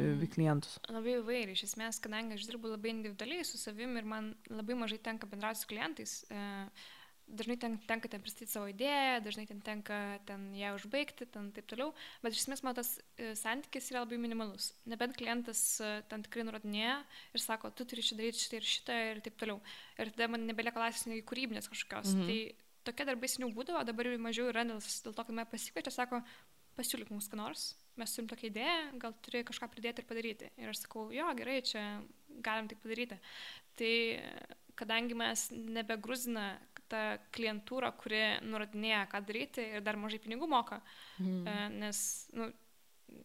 į 0.00 0.30
klientus? 0.32 0.78
Labai 0.88 1.18
įvairiai, 1.20 1.52
iš 1.52 1.66
esmės, 1.68 2.00
kadangi 2.00 2.38
aš 2.38 2.46
dirbu 2.48 2.72
labai 2.72 2.94
individualiai 2.94 3.44
su 3.44 3.60
savimi 3.60 4.00
ir 4.00 4.08
man 4.08 4.30
labai 4.48 4.78
mažai 4.80 4.96
tenka 5.04 5.28
bendrauti 5.28 5.60
su 5.60 5.68
klientais, 5.68 6.14
e, 6.32 6.40
dažnai 7.26 7.56
ten, 7.60 7.76
tenka 7.88 8.10
ten 8.10 8.22
pristatyti 8.22 8.52
savo 8.52 8.68
idėją, 8.70 9.20
dažnai 9.24 9.44
ten 9.48 9.60
tenka 9.64 9.98
ten 10.28 10.48
ją 10.56 10.74
užbaigti, 10.76 11.26
ten 11.32 11.50
taip 11.56 11.68
toliau, 11.70 11.92
bet 12.24 12.34
iš 12.34 12.44
esmės 12.44 12.64
man 12.66 12.76
tas 12.76 12.94
e, 13.16 13.32
santykis 13.38 13.90
yra 13.92 14.04
labai 14.04 14.18
minimalus. 14.22 14.72
Nebent 14.90 15.16
klientas 15.18 15.62
e, 15.80 15.92
ten 16.10 16.24
tikrai 16.26 16.46
nurodinėja 16.48 16.98
ir 17.32 17.44
sako, 17.44 17.72
tu 17.76 17.86
turi 17.88 18.04
šitą 18.04 18.20
daryti 18.20 18.44
šitą 18.44 18.60
ir 18.60 18.70
šitą 18.72 18.98
ir 19.10 19.22
taip 19.26 19.38
toliau. 19.40 19.60
Ir 19.98 20.12
tada 20.14 20.30
man 20.32 20.48
nebelieka 20.48 20.82
laisvės 20.82 21.08
nei 21.10 21.24
kūrybinės 21.26 21.70
kažkokios. 21.72 22.16
Mhm. 22.16 22.26
Tai 22.28 22.90
tokie 22.90 23.06
darbai 23.08 23.30
seniau 23.30 23.52
būdavo, 23.54 23.84
dabar 23.86 24.10
jau 24.10 24.18
mažiau 24.20 24.50
yra, 24.50 24.66
nes 24.68 24.98
dėl 25.04 25.14
to, 25.14 25.22
kad 25.22 25.36
mane 25.36 25.48
pasikviečia, 25.50 25.94
sako, 25.94 26.24
pasiūlyk 26.78 27.12
mums 27.14 27.30
ką 27.30 27.38
nors 27.38 27.72
mes 28.00 28.14
turim 28.14 28.28
tokią 28.30 28.48
idėją, 28.48 28.76
gal 29.02 29.14
turi 29.24 29.42
kažką 29.44 29.68
pridėti 29.72 30.02
ir 30.02 30.08
padaryti. 30.08 30.50
Ir 30.60 30.72
aš 30.72 30.84
sakau, 30.84 31.06
jo, 31.12 31.26
gerai, 31.36 31.58
čia 31.66 31.82
galim 32.44 32.70
tai 32.70 32.78
padaryti. 32.80 33.18
Tai 33.78 33.94
kadangi 34.78 35.16
mes 35.18 35.46
nebegruzina 35.52 36.46
tą 36.92 37.02
klientūrą, 37.34 37.90
kuri 38.00 38.22
nurodinėja, 38.44 39.06
ką 39.12 39.22
daryti 39.28 39.64
ir 39.78 39.84
dar 39.84 39.98
mažai 40.00 40.20
pinigų 40.22 40.48
moka, 40.50 40.82
mm. 41.18 41.78
nes, 41.80 42.02
nu, 42.36 42.50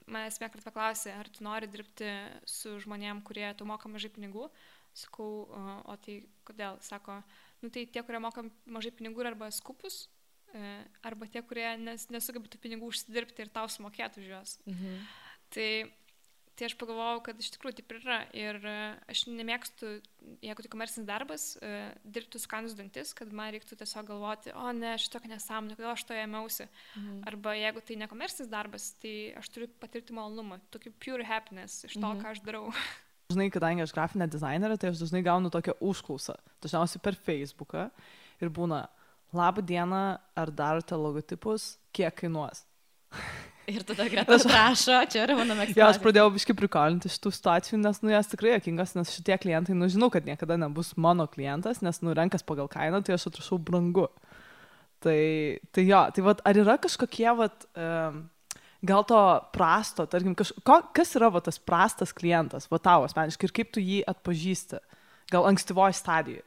manęs 0.08 0.40
vieną 0.40 0.52
kartą 0.54 0.66
paklausė, 0.70 1.14
ar 1.20 1.30
tu 1.32 1.44
nori 1.46 1.70
dirbti 1.72 2.10
su 2.48 2.78
žmonėm, 2.84 3.22
kurie 3.28 3.48
tu 3.58 3.68
moka 3.68 3.90
mažai 3.92 4.12
pinigų. 4.14 4.48
Sakau, 4.98 5.46
o 5.86 5.96
tai 6.02 6.22
kodėl? 6.48 6.80
Sako, 6.82 7.20
nu 7.62 7.70
tai 7.74 7.86
tie, 7.86 8.02
kurie 8.06 8.22
moka 8.24 8.44
mažai 8.66 8.92
pinigų 8.98 9.28
arba 9.30 9.52
skupus, 9.54 10.08
e, 10.58 10.72
arba 11.06 11.28
tie, 11.30 11.44
kurie 11.46 11.68
nes, 11.82 12.08
nesugeba 12.14 12.50
tų 12.50 12.62
pinigų 12.64 12.90
užsidirbti 12.90 13.46
ir 13.46 13.54
tau 13.54 13.70
sumokėtų 13.70 14.24
už 14.24 14.32
juos. 14.34 14.58
Mhm. 14.66 15.00
Tai 15.54 15.70
Tai 16.58 16.66
aš 16.66 16.74
pagalvojau, 16.80 17.20
kad 17.28 17.38
iš 17.38 17.52
tikrųjų 17.54 17.76
taip 17.78 17.92
yra. 18.00 18.16
Ir 18.34 18.58
e, 18.66 18.78
aš 19.14 19.28
nemėgstu, 19.30 19.92
jeigu 20.42 20.64
tai 20.66 20.72
komercinis 20.74 21.06
darbas, 21.06 21.44
e, 21.62 21.74
dirbti 22.02 22.42
su 22.42 22.50
kanus 22.50 22.74
dantis, 22.78 23.12
kad 23.18 23.30
man 23.30 23.52
reiktų 23.54 23.78
tiesiog 23.78 24.08
galvoti, 24.10 24.54
o 24.58 24.72
ne, 24.74 24.96
šitokia 24.98 25.36
nesąmonė, 25.36 25.78
kodėl 25.78 25.92
aš 25.92 26.06
to 26.10 26.18
ėmiausi. 26.18 26.66
Mhm. 26.98 27.20
Arba 27.30 27.54
jeigu 27.60 27.84
tai 27.86 28.00
nekomercinis 28.02 28.50
darbas, 28.50 28.90
tai 29.04 29.14
aš 29.38 29.52
turiu 29.54 29.70
patirti 29.84 30.18
malonumą, 30.18 30.58
tokį 30.74 30.96
pure 30.98 31.28
happiness 31.30 31.86
iš 31.86 32.00
to, 32.00 32.08
mhm. 32.08 32.24
ką 32.26 32.34
aš 32.34 32.42
darau. 32.48 32.72
Dažnai, 33.30 33.52
kadangi 33.54 33.84
aš 33.84 33.94
grafinė 33.94 34.26
dizainerė, 34.32 34.80
tai 34.82 34.90
aš 34.94 35.04
dažnai 35.04 35.22
gaunu 35.26 35.52
tokią 35.54 35.78
užklausą, 35.84 36.40
dažniausiai 36.64 37.04
per 37.04 37.20
Facebooką 37.28 37.90
ir 38.42 38.52
būna, 38.56 38.86
labą 39.36 39.62
dieną, 39.62 40.02
ar 40.36 40.52
darote 40.56 40.96
logotipus, 40.96 41.76
kiek 41.94 42.16
kainuos. 42.18 42.64
Ir 43.68 43.84
tada 43.84 44.06
greta 44.12 44.38
aš 44.38 44.46
rašo, 44.48 44.98
čia 45.12 45.26
yra 45.26 45.36
mano 45.36 45.56
mėgstamiausia. 45.58 45.82
Ja, 45.82 45.90
aš 45.92 46.00
pradėjau 46.04 46.30
biškai 46.38 46.56
prikalinti 46.56 47.12
šitų 47.12 47.34
situacijų, 47.36 47.80
nes, 47.84 48.00
nu, 48.04 48.14
jas 48.14 48.32
tikrai 48.32 48.54
jokingas, 48.54 48.96
nes 48.96 49.12
šitie 49.12 49.36
klientai, 49.44 49.76
nu, 49.76 49.90
žinau, 49.92 50.08
kad 50.14 50.28
niekada 50.28 50.56
nebus 50.62 50.94
mano 50.96 51.28
klientas, 51.32 51.84
nes, 51.84 52.00
nu, 52.06 52.16
renkas 52.16 52.46
pagal 52.48 52.70
kainą, 52.72 53.04
tai 53.04 53.18
aš 53.18 53.28
atrašau 53.32 53.60
brangu. 53.60 54.08
Tai, 55.04 55.20
tai 55.76 55.84
jo, 55.84 56.00
tai 56.16 56.26
vad, 56.26 56.42
ar 56.48 56.62
yra 56.64 56.78
kažkokie, 56.82 57.28
vad, 57.38 57.68
um, 57.78 58.24
gal 58.88 59.04
to 59.10 59.20
prasto, 59.54 60.08
tarkim, 60.10 60.34
kaž, 60.38 60.56
ko, 60.66 60.80
kas 60.96 61.12
yra, 61.20 61.30
va, 61.36 61.44
tas 61.44 61.60
prastas 61.60 62.16
klientas, 62.16 62.70
va, 62.72 62.80
tavo 62.82 63.10
asmeniškai, 63.10 63.50
ir 63.50 63.58
kaip 63.60 63.76
tu 63.76 63.84
jį 63.84 64.00
atpažįsti, 64.10 64.80
gal 65.34 65.50
ankstyvoje 65.52 66.00
stadijoje? 66.00 66.46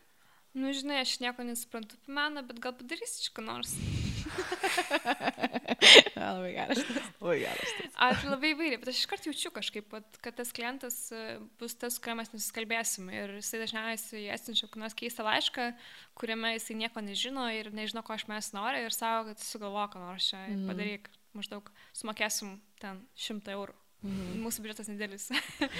Nu, 0.56 0.72
žinai, 0.74 1.04
aš 1.04 1.20
nieko 1.22 1.44
nesuprantu 1.46 2.00
apie 2.00 2.16
meną, 2.16 2.42
bet 2.48 2.64
gal 2.64 2.74
padarysi 2.74 3.28
čia 3.28 3.37
ką 3.37 3.44
nors. 3.44 3.76
labai 6.20 6.52
geras. 6.54 6.83
Labai 7.20 7.37
geras. 7.42 7.74
Aš 8.06 8.24
labai 8.28 8.52
įvairiai, 8.54 8.80
bet 8.83 8.92
aš 8.92 9.02
iškart 9.02 9.28
jaučiu 9.28 9.52
kažkaip, 9.54 9.94
kad 10.24 10.38
tas 10.38 10.52
klientas 10.56 10.98
e, 11.14 11.38
bus 11.61 11.76
tas, 11.80 11.98
kuriuo 12.02 12.20
mes 12.20 12.33
nusikalbėsim. 12.35 13.11
Ir 13.14 13.37
jisai 13.38 13.62
dažniausiai 13.64 14.30
atsiunčia 14.35 14.68
kokį 14.68 14.85
nors 14.85 14.96
keistą 14.98 15.26
laišką, 15.26 15.70
kuriame 16.20 16.54
jisai 16.56 16.78
nieko 16.83 17.04
nežino 17.04 17.46
ir 17.54 17.72
nežino, 17.76 18.04
ko 18.06 18.16
aš 18.16 18.26
mes 18.30 18.52
noriu 18.56 18.87
ir 18.87 18.96
savo, 18.96 19.30
kad 19.30 19.44
sugalvo, 19.44 19.85
ką 19.92 20.02
nors 20.04 20.30
čia 20.33 20.42
mm. 20.46 20.66
padaryk. 20.70 21.12
Maždaug 21.37 21.68
sumokėsim 21.94 22.56
ten 22.83 23.04
šimtą 23.14 23.54
eurų. 23.54 23.76
Mhm. 24.00 24.40
Mūsų 24.40 24.64
biudžetas 24.64 24.88
nedėlis. 24.88 25.26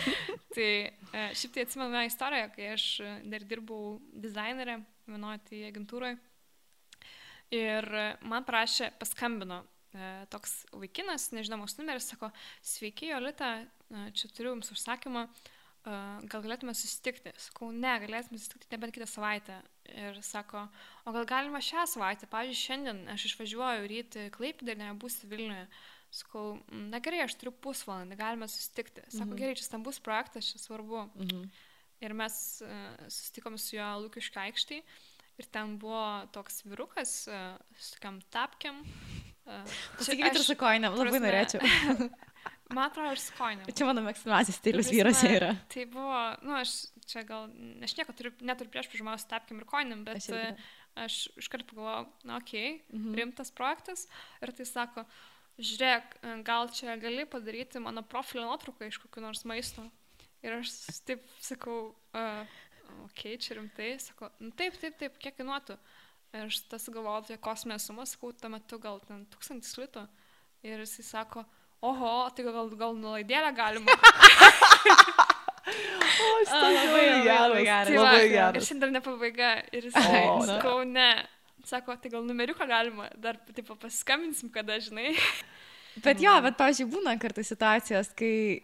tai 0.55 0.68
e, 0.92 1.22
šiaip 1.35 1.55
tai 1.55 1.64
atsimenu 1.64 1.88
vieną 1.88 2.05
istoriją, 2.11 2.50
kai 2.55 2.66
aš 2.74 2.85
dar 3.33 3.46
dirbau 3.48 3.96
dizainerė 4.12 4.76
vienoje 5.09 5.40
tai 5.48 5.62
agentūroje. 5.70 6.18
Ir 7.54 7.86
man 8.22 8.44
prašė, 8.46 8.92
paskambino 9.00 9.64
e, 9.90 10.10
toks 10.30 10.60
vaikinas, 10.70 11.30
nežinomas 11.34 11.74
numeris, 11.80 12.06
sako, 12.12 12.30
sveiki, 12.62 13.10
Jolita, 13.10 13.56
e, 13.90 14.04
čia 14.14 14.30
turiu 14.30 14.54
jums 14.54 14.70
užsakymą, 14.74 15.26
gal 15.80 16.42
galėtume 16.44 16.74
susitikti. 16.76 17.32
Sakau, 17.40 17.70
ne, 17.72 17.92
galėtume 18.02 18.38
susitikti 18.38 18.68
nebent 18.74 18.94
kitą 18.94 19.06
savaitę. 19.08 19.60
Ir 19.90 20.18
sako, 20.22 20.66
o 21.08 21.14
gal 21.14 21.24
galima 21.26 21.62
šią 21.64 21.86
savaitę, 21.88 22.28
pavyzdžiui, 22.30 22.60
šiandien 22.60 23.00
aš 23.14 23.30
išvažiuoju 23.30 23.88
ryte 23.90 24.26
Klaipėdą 24.34 24.76
ir 24.76 24.82
nebūsiu 24.82 25.30
Vilniuje. 25.30 25.64
Sakau, 26.14 26.44
na 26.90 27.00
gerai, 27.02 27.22
aš 27.24 27.38
turiu 27.40 27.54
pusvalandį, 27.64 28.18
galime 28.20 28.46
susitikti. 28.50 29.06
Sako, 29.08 29.32
mhm. 29.32 29.40
gerai, 29.40 29.56
čia 29.58 29.66
stambus 29.66 30.02
projektas, 30.04 30.52
čia 30.52 30.60
svarbu. 30.62 31.06
Mhm. 31.16 31.48
Ir 32.00 32.14
mes 32.16 32.34
susitikom 33.08 33.58
su 33.60 33.76
juo 33.76 33.88
Lūkiškai 34.04 34.50
aikštai. 34.50 34.82
Ir 35.40 35.46
ten 35.48 35.76
buvo 35.81 36.05
toks 36.35 36.61
virukas 36.68 37.14
uh, 37.31 37.55
su 37.81 37.94
tokiam 37.96 38.18
tapkiam. 38.33 38.83
Uh, 39.48 39.79
Sakykit, 40.05 40.37
ir 40.37 40.44
su 40.44 40.57
koinėm, 40.61 40.92
labai 40.92 41.09
prasme, 41.09 41.22
norėčiau. 41.24 42.11
Man 42.76 42.85
atrodo, 42.87 43.14
ir 43.16 43.22
su 43.22 43.33
koinėm. 43.35 43.70
Čia 43.74 43.87
mano 43.88 44.03
mėgstamiausias 44.05 44.61
stilius 44.61 44.90
vyruose 44.92 45.31
yra. 45.33 45.55
Tai 45.72 45.87
buvo, 45.90 46.18
nu, 46.46 46.55
aš 46.61 46.74
čia 47.11 47.24
gal, 47.26 47.48
aš 47.83 47.96
nieko 47.98 48.14
turiu, 48.14 48.31
neturiu 48.46 48.70
prieš 48.70 48.90
prižymausiu 48.92 49.31
tapkiam 49.33 49.59
ir 49.59 49.66
koinėm, 49.70 50.05
bet 50.07 50.20
aš, 50.20 50.68
aš 51.07 51.16
iškart 51.40 51.66
pagalvojau, 51.72 52.05
na, 52.29 52.38
okei, 52.38 52.76
okay, 52.76 53.00
mhm. 53.00 53.16
rimtas 53.18 53.50
projektas. 53.57 54.07
Ir 54.44 54.55
tai 54.55 54.68
sako, 54.68 55.07
žiūrėk, 55.59 56.20
gal 56.46 56.70
čia 56.76 56.94
gali 57.00 57.26
padaryti 57.29 57.83
mano 57.83 58.05
profilio 58.07 58.46
nuotrauką 58.46 58.87
iš 58.87 59.00
kokių 59.03 59.24
nors 59.24 59.42
maisto. 59.48 59.88
Ir 60.46 60.61
aš 60.61 60.72
taip 61.09 61.26
sakau, 61.42 61.81
uh, 62.16 62.61
okei, 63.07 63.35
okay, 63.35 63.40
čia 63.42 63.57
rimtai, 63.59 63.90
sakau, 64.03 64.31
nu, 64.42 64.53
taip, 64.57 64.76
taip, 64.81 64.98
taip, 65.00 65.18
kiek 65.22 65.37
kainuotų. 65.38 65.79
Ir 66.37 66.46
aš 66.46 66.61
tas 66.70 66.87
galvoju 66.92 67.24
apie 67.24 67.38
kosminę 67.42 67.79
sumą, 67.83 68.07
sakau, 68.07 68.31
tuo 68.33 68.53
metu 68.53 68.79
gal 68.83 69.00
ten 69.07 69.24
tūkstantis 69.33 69.74
litų. 69.81 70.05
Ir 70.66 70.85
jisai 70.85 71.07
sako, 71.09 71.44
oho, 71.83 72.14
tai 72.37 72.46
gal, 72.46 72.70
gal 72.79 72.96
nulaidėlę 72.98 73.50
galima. 73.57 73.96
o, 76.22 76.29
aš 76.42 76.50
tai 76.50 76.70
labai. 76.76 77.05
Tai 77.66 77.96
va, 77.96 78.05
labai 78.05 78.29
geras. 78.31 78.59
Ir 78.61 78.66
šiandien 78.68 78.96
ne 78.96 79.03
pabaiga. 79.05 79.53
Ir 79.74 79.88
jisai, 79.90 80.22
oh, 80.29 80.42
sakau, 80.48 80.83
ne. 80.88 81.11
Sako, 81.68 81.96
tai 82.00 82.12
gal 82.12 82.24
numeriuką 82.24 82.66
galima, 82.68 83.11
dar 83.20 83.37
taip 83.53 83.68
paskambinsim, 83.83 84.48
kada 84.53 84.79
žinai. 84.81 85.12
Bet 86.00 86.22
jo, 86.22 86.33
bet, 86.44 86.57
pavyzdžiui, 86.57 86.88
būna 86.94 87.16
kartu 87.20 87.44
situacijos, 87.44 88.12
kai 88.16 88.62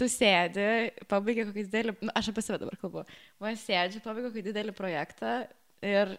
tu 0.00 0.08
sėdi, 0.08 0.66
pabaigia 1.10 1.46
kokį 1.48 1.66
didelį, 1.68 1.96
nu, 2.00 2.12
aš 2.16 2.32
apie 2.32 2.44
save 2.44 2.60
dabar 2.62 2.78
kalbu, 2.80 3.04
man 3.42 3.58
sėdžiu, 3.60 4.02
pabaigia 4.04 4.30
kokį 4.30 4.46
didelį 4.48 4.76
projektą 4.78 5.34
ir 5.84 6.16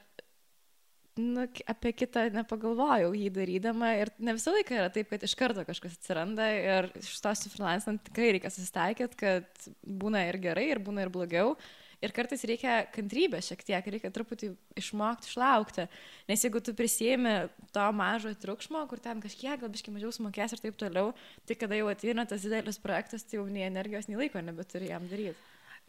nu, 1.19 1.45
apie 1.69 1.91
kitą 1.95 2.27
nepagalvojau 2.33 3.11
jį 3.17 3.29
darydama 3.35 3.91
ir 3.99 4.11
ne 4.21 4.35
visą 4.37 4.53
laiką 4.55 4.77
yra 4.77 4.89
taip, 4.93 5.09
kad 5.11 5.25
iš 5.27 5.35
karto 5.39 5.65
kažkas 5.67 5.97
atsiranda 5.97 6.47
ir 6.55 6.89
iš 7.01 7.13
to 7.23 7.33
su 7.35 7.51
freelancing 7.51 7.99
tikrai 8.07 8.31
reikia 8.37 8.51
susitaikyti, 8.53 9.19
kad 9.19 9.69
būna 9.83 10.23
ir 10.29 10.39
gerai, 10.43 10.69
ir 10.71 10.83
būna 10.83 11.05
ir 11.05 11.13
blogiau. 11.13 11.55
Ir 12.01 12.13
kartais 12.15 12.41
reikia 12.49 12.79
kantrybės 12.95 13.51
šiek 13.51 13.61
tiek, 13.67 13.87
reikia 13.93 14.09
truputį 14.13 14.51
išmokti, 14.81 15.29
išlaukti. 15.29 15.85
Nes 16.31 16.41
jeigu 16.41 16.61
tu 16.65 16.73
prisėmė 16.77 17.35
to 17.75 17.85
mažo 17.93 18.33
triukšmo, 18.41 18.81
kur 18.89 19.01
ten 19.03 19.21
kažkiek, 19.21 19.59
gal 19.61 19.69
biškai 19.69 19.93
mažiau 19.93 20.13
sumokės 20.15 20.57
ir 20.57 20.63
taip 20.63 20.79
toliau, 20.81 21.13
tai 21.45 21.57
kada 21.61 21.77
jau 21.77 21.91
ateina 21.93 22.25
tas 22.25 22.41
didelis 22.41 22.81
projektas, 22.81 23.27
tai 23.27 23.37
jau 23.37 23.45
nei 23.45 23.67
energijos, 23.67 24.09
nei 24.09 24.17
laiko 24.23 24.41
nebeturi 24.41 24.89
jam 24.89 25.05
daryti. 25.11 25.37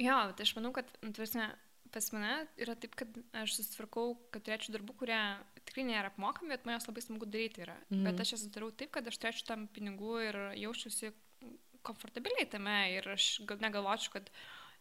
Jo, 0.00 0.18
tai 0.36 0.44
aš 0.44 0.54
manau, 0.58 0.72
kad, 0.76 0.88
nu, 1.00 1.12
tvarsime, 1.16 1.48
pas 1.92 2.08
mane 2.14 2.36
yra 2.60 2.76
taip, 2.80 2.94
kad 2.98 3.18
aš 3.42 3.56
susitvarkau, 3.58 4.14
kad 4.32 4.44
turėčiau 4.46 4.76
darbų, 4.76 4.96
kurie 5.00 5.20
tikrai 5.66 5.84
nėra 5.88 6.12
apmokami, 6.12 6.52
bet 6.52 6.64
man 6.68 6.78
jos 6.78 6.88
labai 6.88 7.04
smagu 7.04 7.28
daryti 7.28 7.64
yra. 7.66 7.76
Mm. 7.92 8.06
Bet 8.08 8.22
aš 8.24 8.36
jas 8.36 8.46
darau 8.52 8.70
taip, 8.72 8.92
kad 8.94 9.08
aš 9.08 9.20
turėčiau 9.20 9.48
tam 9.50 9.66
pinigų 9.72 10.16
ir 10.28 10.40
jaučiuosi 10.62 11.12
komfortabiliai 11.86 12.48
tame 12.50 12.76
ir 12.94 13.08
aš 13.12 13.42
negalvočiau, 13.60 14.16
kad 14.16 14.30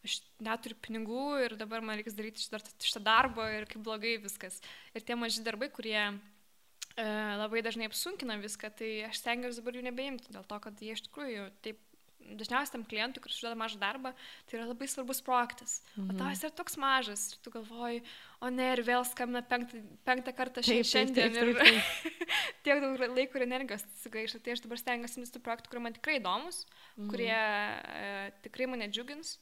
aš 0.05 0.17
neturiu 0.41 0.77
pinigų 0.81 1.25
ir 1.45 1.55
dabar 1.59 1.83
man 1.85 1.99
reikia 1.99 2.13
daryti 2.17 2.43
šitą, 2.43 3.03
darbą 3.05 3.47
ir 3.53 3.67
kaip 3.69 3.83
blogai 3.85 4.17
viskas. 4.23 4.59
Ir 4.95 5.05
tie 5.05 5.17
maži 5.19 5.45
darbai, 5.45 5.69
kurie 5.73 5.99
e, 6.01 7.05
labai 7.41 7.61
dažnai 7.65 7.89
apsunkina 7.89 8.39
viską, 8.41 8.73
tai 8.81 8.91
aš 9.09 9.21
stengiuosi 9.21 9.61
dabar 9.61 9.77
jų 9.77 9.85
nebeimti, 9.87 10.33
dėl 10.33 10.47
to, 10.47 10.59
kad 10.63 10.81
jie 10.81 10.97
iš 10.97 11.05
tikrųjų 11.07 11.49
taip 11.65 11.81
dažniausiai 12.21 12.75
tam 12.75 12.83
klientui, 12.87 13.21
kuris 13.23 13.37
užduoda 13.39 13.57
mažą 13.57 13.79
darbą, 13.81 14.11
tai 14.47 14.57
yra 14.59 14.67
labai 14.69 14.87
svarbus 14.89 15.21
projektas. 15.25 15.79
Mhm. 15.95 16.11
O 16.13 16.17
tau 16.19 16.29
jis 16.31 16.43
yra 16.45 16.53
toks 16.59 16.77
mažas 16.81 17.23
ir 17.31 17.39
tu 17.43 17.53
galvoji, 17.53 18.01
o 18.41 18.51
ne, 18.53 18.67
ir 18.75 18.83
vėl 18.87 19.05
skambina 19.07 19.41
penktą, 19.45 19.81
penktą 20.07 20.33
kartą 20.37 20.63
taip, 20.65 20.87
šiandien 20.87 21.33
taip, 21.33 21.35
taip, 21.35 21.57
taip, 21.57 21.81
taip. 22.05 22.17
ir 22.51 22.59
tiek 22.67 22.83
daug 22.83 23.05
laiko 23.17 23.39
ir 23.39 23.47
energijos 23.47 23.85
sugaišta. 24.03 24.41
Tai 24.45 24.55
aš 24.55 24.65
dabar 24.65 24.81
stengiuosi 24.81 25.21
imtis 25.21 25.33
tų 25.35 25.43
projektų, 25.45 25.73
kurie 25.73 25.85
man 25.87 25.97
tikrai 25.97 26.19
įdomus, 26.21 26.65
mhm. 26.95 27.09
kurie 27.13 27.31
e, 27.33 28.35
tikrai 28.45 28.69
mane 28.71 28.89
džiugins 28.91 29.39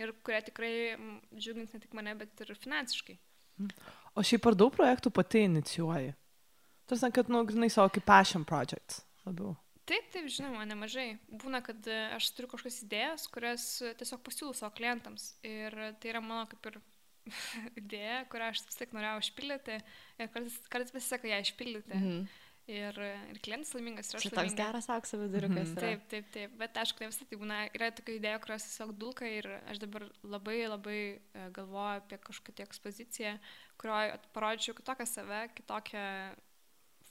ir 0.00 0.12
kurie 0.26 0.40
tikrai 0.48 0.72
džiugins 1.34 1.74
ne 1.74 1.82
tik 1.82 1.94
mane, 1.96 2.14
bet 2.18 2.44
ir 2.44 2.54
finansiškai. 2.56 3.18
O 4.16 4.24
šiaip 4.24 4.48
ar 4.48 4.56
daug 4.58 4.72
projektų 4.74 5.12
pati 5.14 5.44
inicijuoji? 5.46 6.14
Tarsi, 6.86 7.08
kad, 7.14 7.30
nu, 7.32 7.42
grinai 7.48 7.70
savo 7.72 7.90
kaip 7.92 8.04
passion 8.06 8.44
projects 8.46 9.02
labiau. 9.26 9.56
Taip, 9.86 10.08
taip, 10.10 10.26
žinoma, 10.32 10.64
nemažai. 10.66 11.12
Būna, 11.30 11.60
kad 11.64 11.86
e, 11.90 11.96
aš 12.16 12.32
turiu 12.34 12.50
kažkokias 12.50 12.82
idėjas, 12.82 13.26
kurias 13.30 13.66
tiesiog 14.00 14.22
pasiūlau 14.26 14.54
savo 14.58 14.72
klientams. 14.74 15.32
Ir 15.46 15.74
tai 16.02 16.10
yra 16.10 16.22
mano 16.22 16.46
kaip 16.50 16.70
ir 16.70 16.80
idėja, 17.82 18.24
kurią 18.32 18.50
aš 18.52 18.64
vis 18.66 18.80
tiek 18.80 18.94
norėjau 18.96 19.22
išpildyti. 19.22 19.78
Ir 20.18 20.32
kartais, 20.34 20.58
kartais 20.72 20.94
pasiseka 20.94 21.30
ją 21.30 21.38
išpildyti. 21.44 22.00
-hmm. 22.02 22.26
Ir, 22.70 22.98
ir 23.30 23.38
klientas 23.44 23.72
laimingas, 23.76 24.10
ir 24.10 24.18
aš 24.18 24.26
Čia 24.26 24.32
toks 24.32 24.40
laiminga. 24.42 24.62
geras 24.62 24.88
aukso 24.92 25.20
viduriukas. 25.20 25.72
Yra. 25.74 25.82
Taip, 25.84 26.08
taip, 26.10 26.30
taip, 26.34 26.56
bet 26.60 26.80
aišku, 26.82 27.02
ne 27.02 27.10
visą 27.12 27.28
tai 27.28 27.38
būna, 27.40 27.60
yra 27.78 27.90
tokia 27.94 28.16
idėja, 28.18 28.40
kurios 28.42 28.66
tiesiog 28.66 28.96
dulka 28.98 29.28
ir 29.30 29.48
aš 29.70 29.80
dabar 29.84 30.08
labai 30.26 30.58
labai 30.66 30.98
e, 31.14 31.46
galvoju 31.56 32.02
apie 32.02 32.18
kažkokią 32.26 32.56
tai 32.58 32.66
ekspoziciją, 32.66 33.36
kurioje 33.80 34.18
parodyčiau 34.34 34.76
kitokią 34.80 35.08
save, 35.10 35.40
kitokią 35.60 36.08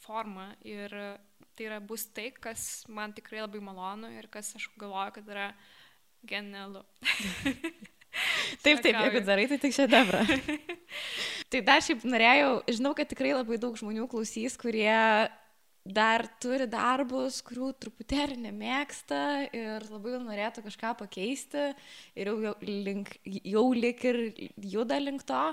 formą 0.03 0.51
ir 0.68 0.91
tai 1.56 1.70
yra 1.70 1.80
bus 1.80 2.06
tai, 2.12 2.30
kas 2.36 2.86
man 2.91 3.16
tikrai 3.16 3.45
labai 3.45 3.64
malonu 3.64 4.12
ir 4.12 4.28
kas 4.32 4.53
aš 4.60 4.68
galvoju, 4.80 5.18
kad 5.20 5.36
yra 5.36 5.49
genialu. 6.28 6.84
Taip, 8.64 8.80
taip, 8.80 8.95
jeigu 8.95 9.20
darai, 9.28 9.43
tai 9.51 9.58
tik 9.60 9.74
šedevrą. 9.76 10.22
tai 11.51 11.60
dar 11.68 11.82
šiaip 11.84 12.06
norėjau, 12.08 12.51
žinau, 12.78 12.93
kad 12.95 13.10
tikrai 13.12 13.34
labai 13.36 13.58
daug 13.60 13.76
žmonių 13.76 14.08
klausys, 14.08 14.56
kurie 14.56 14.88
dar 15.86 16.26
turi 16.42 16.66
darbus, 16.66 17.44
kurių 17.46 17.70
truputėlį 17.78 18.40
nemėgsta 18.48 19.20
ir 19.54 19.86
labai 19.92 20.18
norėtų 20.24 20.64
kažką 20.66 20.96
pakeisti 21.04 21.68
ir 22.18 22.32
jau, 22.32 22.56
link, 22.66 23.12
jau 23.24 23.66
lik 23.78 24.02
ir 24.10 24.20
juda 24.66 24.98
link 24.98 25.22
to. 25.30 25.44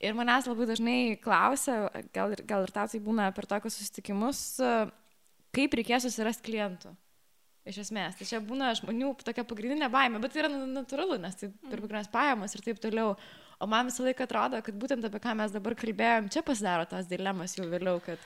Ir 0.00 0.16
manęs 0.16 0.48
labai 0.48 0.70
dažnai 0.72 0.98
klausia, 1.20 1.90
gal, 2.16 2.32
gal 2.48 2.64
ir 2.64 2.72
tau 2.72 2.88
tai 2.88 3.00
būna 3.04 3.28
per 3.36 3.48
tokius 3.50 3.76
susitikimus, 3.76 4.40
kaip 5.54 5.76
reikės 5.76 6.08
susirasti 6.08 6.48
klientų. 6.48 6.94
Iš 7.68 7.78
esmės, 7.86 8.16
tai 8.16 8.26
čia 8.28 8.42
būna 8.44 8.74
žmonių 8.76 9.14
tokia 9.24 9.44
pagrindinė 9.48 9.88
baimė, 9.92 10.18
bet 10.20 10.34
tai 10.34 10.42
yra 10.42 10.50
na- 10.52 10.66
natūralu, 10.80 11.16
nes 11.20 11.36
tai 11.40 11.48
per 11.68 11.78
pagrindinės 11.78 12.12
pajamas 12.12 12.56
ir 12.56 12.64
taip 12.64 12.80
toliau. 12.80 13.14
O 13.60 13.68
man 13.70 13.88
visą 13.88 14.04
laiką 14.04 14.26
atrodo, 14.26 14.58
kad 14.64 14.76
būtent 14.76 15.04
apie 15.06 15.20
ką 15.22 15.32
mes 15.38 15.52
dabar 15.54 15.76
kalbėjom, 15.78 16.28
čia 16.32 16.42
pasidaro 16.44 16.84
tas 16.88 17.08
dilemas 17.08 17.56
jau 17.56 17.68
vėliau, 17.68 18.00
kad... 18.04 18.20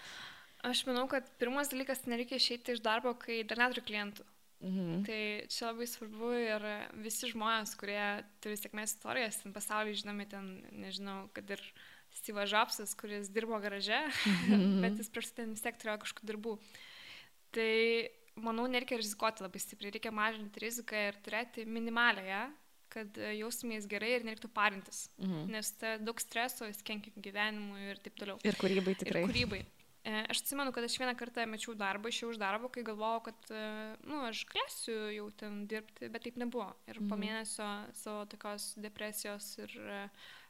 Aš 0.66 0.82
manau, 0.88 1.06
kad 1.10 1.28
pirmas 1.38 1.70
dalykas, 1.70 2.02
nereikia 2.10 2.40
išeiti 2.40 2.74
iš 2.74 2.82
darbo, 2.82 3.12
kai 3.14 3.44
dar 3.46 3.60
neturi 3.60 3.84
klientų. 3.86 4.26
Mhm. 4.58 5.04
Tai 5.06 5.20
čia 5.46 5.68
labai 5.68 5.86
svarbu 5.86 6.32
ir 6.34 6.64
visi 7.04 7.30
žmonės, 7.30 7.76
kurie 7.78 8.02
turi 8.42 8.58
sėkmės 8.58 8.96
istorijas, 8.96 9.38
ten 9.44 9.54
pasaulyje 9.54 10.00
žinomi, 10.02 10.26
ten, 10.30 10.48
nežinau, 10.74 11.28
kad 11.36 11.50
ir 11.54 11.62
Steve 12.18 12.42
Jobsas, 12.48 12.96
kuris 12.98 13.30
dirbo 13.30 13.60
garaže, 13.62 14.00
bet 14.82 14.98
jis 14.98 15.12
prieš 15.14 15.30
tai 15.36 15.46
vis 15.52 15.62
tiek 15.62 15.78
turėjo 15.78 16.00
kažkokių 16.02 16.30
darbų. 16.32 16.56
Tai, 17.54 17.72
manau, 18.42 18.66
nereikia 18.66 18.98
rizikuoti 18.98 19.46
labai 19.46 19.62
stipriai, 19.62 19.94
reikia 19.94 20.14
mažinti 20.14 20.64
riziką 20.64 21.06
ir 21.12 21.22
turėti 21.22 21.68
minimalę 21.68 22.26
ją, 22.26 22.42
kad 22.90 23.18
jaustumės 23.38 23.86
gerai 23.86 24.16
ir 24.16 24.26
nereiktų 24.26 24.50
parintis. 24.50 25.06
Mhm. 25.22 25.48
Nes 25.54 25.70
tai 25.78 25.96
daug 26.02 26.18
streso, 26.24 26.66
jis 26.66 26.82
kenkia 26.82 27.14
gyvenimui 27.14 27.92
ir 27.92 28.02
taip 28.02 28.18
toliau. 28.18 28.42
Ir 28.42 28.58
kūrybai 28.58 28.98
tikrai. 28.98 29.22
Ir 29.22 29.30
kūrybai. 29.30 29.62
E, 30.08 30.22
Aš 30.32 30.40
atsimenu, 30.40 30.72
kad 30.72 30.84
aš 30.86 30.94
vieną 31.02 31.12
kartą 31.20 31.44
mečiau 31.50 31.74
darbą, 31.76 32.08
išėjau 32.08 32.30
iš 32.32 32.38
darbo, 32.40 32.70
kai 32.72 32.80
galvojau, 32.86 33.20
kad, 33.28 33.50
e, 33.52 33.62
nu, 34.08 34.22
aš 34.24 34.46
galėsiu 34.48 34.94
jau 35.12 35.26
ten 35.36 35.66
dirbti, 35.68 36.08
bet 36.14 36.24
taip 36.24 36.38
nebuvo. 36.40 36.70
Ir 36.88 36.96
po 37.02 37.14
Mhm. 37.16 37.20
mėnesio 37.26 37.68
savo 37.98 38.24
tokios 38.32 38.70
depresijos 38.80 39.50
ir 39.60 39.74
e, 39.76 39.98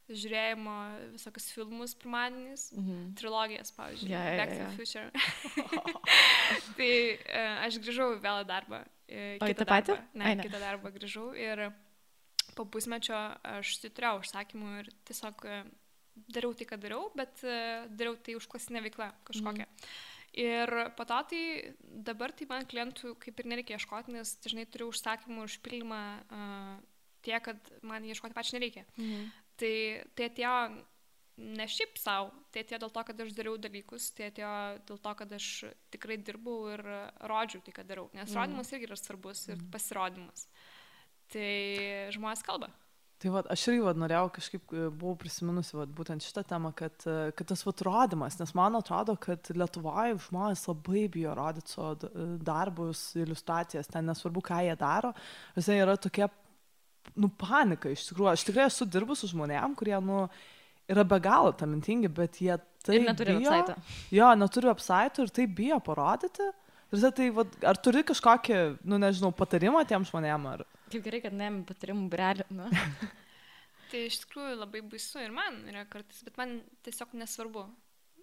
žiūrėjimo 0.08 0.74
visokius 1.16 1.50
filmus 1.52 1.94
pirmadieniais, 1.98 2.68
Mhm. 2.72 3.14
trilogijas, 3.18 3.72
pavyzdžiui, 3.76 4.12
Jo, 4.14 4.20
jo, 4.30 4.36
Back 4.38 4.50
to 4.54 4.60
jo. 4.62 4.68
the 4.68 4.76
Future. 4.78 5.10
tai 6.78 6.92
e, 7.18 7.42
aš 7.66 7.80
grįžau 7.82 8.08
vėl 8.22 8.44
į 8.44 8.46
darbą. 8.48 8.84
e, 9.08 9.38
O 9.42 9.46
į 9.50 9.56
tą 9.58 9.66
patį? 9.68 9.98
Ne, 10.14 10.24
Ai, 10.24 10.34
ne. 10.38 10.46
kitą 10.46 10.60
darbą 10.62 10.92
grįžau 10.94 11.32
ir 11.36 11.66
po 12.54 12.64
pusmečio 12.64 13.16
aš 13.58 13.74
turėjau 13.84 14.20
užsakymų 14.22 14.78
ir 14.80 14.88
tiesiog 15.08 15.44
dariau 16.28 16.54
tai, 16.54 16.66
ką 16.68 16.78
dariau, 16.80 17.08
bet 17.16 17.42
e, 17.44 17.86
dariau 17.90 18.16
tai 18.16 18.36
užklasinę 18.38 18.82
veiklą 18.88 19.10
kažkokią. 19.28 19.66
Ir 20.38 20.70
po 20.96 21.04
to 21.08 21.18
tai 21.30 21.42
dabar 21.82 22.32
tai 22.36 22.46
man 22.50 22.66
klientų 22.68 23.14
kaip 23.22 23.40
ir 23.40 23.48
nereikia 23.48 23.78
ieškoti, 23.78 24.12
nes 24.12 24.36
dažnai 24.44 24.66
turiu 24.68 24.90
užsakymų 24.92 25.46
užpildymą 25.48 26.02
uh, 26.28 26.76
tiek, 27.24 27.42
kad 27.42 27.72
man 27.82 28.04
ieškoti 28.04 28.36
pačiai 28.36 28.58
nereikia. 28.60 28.84
Mhm. 28.98 29.26
Tai, 29.58 29.74
tai 30.14 30.28
atėjo 30.28 30.54
ne 31.38 31.66
šiaip 31.70 31.98
savo, 31.98 32.32
tai 32.52 32.62
atėjo 32.64 32.80
dėl 32.84 32.92
to, 32.94 33.04
kad 33.08 33.20
aš 33.24 33.32
dariau 33.34 33.58
dalykus, 33.62 34.10
tai 34.14 34.28
atėjo 34.30 34.52
dėl 34.90 35.00
to, 35.02 35.14
kad 35.20 35.32
aš 35.38 35.48
tikrai 35.94 36.18
dirbau 36.18 36.58
ir 36.74 36.82
rodžiau 37.30 37.62
tai, 37.64 37.74
ką 37.74 37.86
darau. 37.86 38.08
Nes 38.12 38.28
Mhm. 38.28 38.36
rodimas 38.38 38.72
irgi 38.72 38.86
yra 38.90 38.98
svarbus 38.98 39.48
ir 39.48 39.58
pasirodymas. 39.72 40.46
Tai 41.32 42.10
žmonės 42.14 42.42
kalba. 42.42 42.70
Tai 43.18 43.32
va, 43.34 43.40
aš 43.50 43.64
irgi 43.72 43.82
va, 43.82 43.92
norėjau 43.98 44.28
kažkaip, 44.36 44.62
e, 44.70 44.84
buvau 44.94 45.16
prisiminusi 45.18 45.74
va, 45.74 45.88
būtent 45.90 46.22
šitą 46.22 46.44
temą, 46.46 46.70
kad, 46.78 46.94
e, 47.02 47.32
kad 47.34 47.48
tas 47.50 47.64
va, 47.66 47.72
rodymas, 47.88 48.36
nes 48.38 48.52
man 48.54 48.78
atrodo, 48.78 49.16
kad 49.18 49.50
Lietuvoje 49.50 50.20
žmonės 50.28 50.62
labai 50.68 51.08
bijo 51.10 51.32
rodyti 51.34 51.74
savo 51.74 51.96
e, 52.06 52.28
darbus, 52.46 53.02
iliustracijas, 53.18 53.90
ten 53.90 54.06
nesvarbu, 54.06 54.44
ką 54.46 54.60
jie 54.68 54.76
daro, 54.78 55.10
visai 55.58 55.80
yra 55.82 55.98
tokia, 55.98 56.30
nu, 57.18 57.32
panika 57.42 57.90
iš 57.90 58.06
tikrųjų. 58.12 58.30
Aš 58.36 58.46
tikrai 58.46 58.68
esu 58.68 58.86
dirbus 58.86 59.24
su 59.24 59.32
žmonėm, 59.32 59.74
kurie, 59.78 59.96
nu, 59.98 60.22
yra 60.86 61.02
be 61.02 61.18
galo 61.24 61.50
talentingi, 61.58 62.14
bet 62.14 62.38
jie 62.44 62.54
tai 62.86 63.00
Ir 63.00 63.06
neturi 63.08 63.34
website'o. 63.40 63.80
Jo, 64.14 64.30
neturi 64.38 64.70
apsaitų 64.70 65.26
ir 65.26 65.34
tai 65.34 65.50
bijo 65.58 65.82
parodyti. 65.82 66.52
Ir 66.94 67.10
tai, 67.12 67.32
va, 67.34 67.44
ar 67.66 67.82
turi 67.82 68.06
kažkokį, 68.06 68.58
nu, 68.86 69.02
nežinau, 69.02 69.34
patarimą 69.34 69.82
tiem 69.90 70.06
žmonėm, 70.06 70.52
ar... 70.54 70.68
Kaip 70.88 71.04
gerai, 71.04 71.20
kad 71.24 71.36
neėmė 71.36 71.64
patarimų 71.68 72.08
brelį. 72.12 72.48
Nu. 72.54 72.68
Tai 73.90 74.00
iš 74.04 74.22
tikrųjų 74.24 74.56
labai 74.58 74.82
baisu 74.84 75.20
ir 75.22 75.32
man 75.32 75.62
yra 75.70 75.84
kartais, 75.88 76.20
bet 76.26 76.36
man 76.40 76.58
tiesiog 76.84 77.14
nesvarbu. 77.16 77.68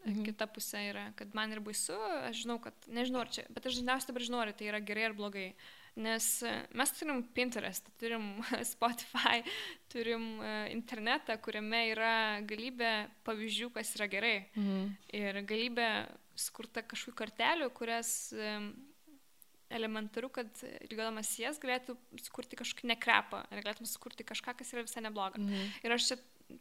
Mhm. 0.06 0.22
Kita 0.28 0.46
pusė 0.54 0.84
yra, 0.92 1.08
kad 1.18 1.32
man 1.38 1.54
yra 1.56 1.64
baisu, 1.66 1.96
aš 2.28 2.44
žinau, 2.44 2.60
kad, 2.62 2.76
nežinau 2.94 3.24
ar 3.24 3.32
čia, 3.34 3.48
bet 3.50 3.66
aš 3.66 3.80
dažniausiai 3.80 4.12
dabar 4.12 4.26
žinau, 4.28 4.42
ar 4.44 4.52
tai 4.54 4.70
yra 4.70 4.82
gerai 4.86 5.08
ar 5.08 5.18
blogai. 5.18 5.48
Nes 5.96 6.28
e, 6.46 6.52
mes 6.76 6.92
turim 6.94 7.24
Pinterest, 7.34 7.88
turim 8.02 8.36
Spotify, 8.74 9.42
turim 9.90 10.28
e, 10.44 10.54
internetą, 10.76 11.40
kuriame 11.42 11.82
yra 11.94 12.14
galybė 12.46 12.92
pavyzdžių, 13.26 13.72
kas 13.74 13.96
yra 13.98 14.10
gerai. 14.12 14.36
Mhm. 14.54 14.92
Ir 15.22 15.42
galybė 15.50 15.90
skurta 16.38 16.84
kažkokių 16.86 17.18
kartelių, 17.24 17.72
kurias 17.74 18.12
elementaru, 19.78 20.30
kad 20.34 20.50
lygodamas 20.90 21.34
jas 21.40 21.60
galėtų 21.62 21.98
sukurti 22.24 22.58
kažkokį 22.60 22.90
nekrepą, 22.94 23.44
galėtum 23.52 23.88
sukurti 23.90 24.26
kažką, 24.28 24.56
kas 24.60 24.74
yra 24.74 24.86
visai 24.88 25.04
nebloga. 25.06 25.42
Mhm. 25.42 25.76
Ir 25.86 25.96
aš 25.98 26.10
čia 26.12 26.18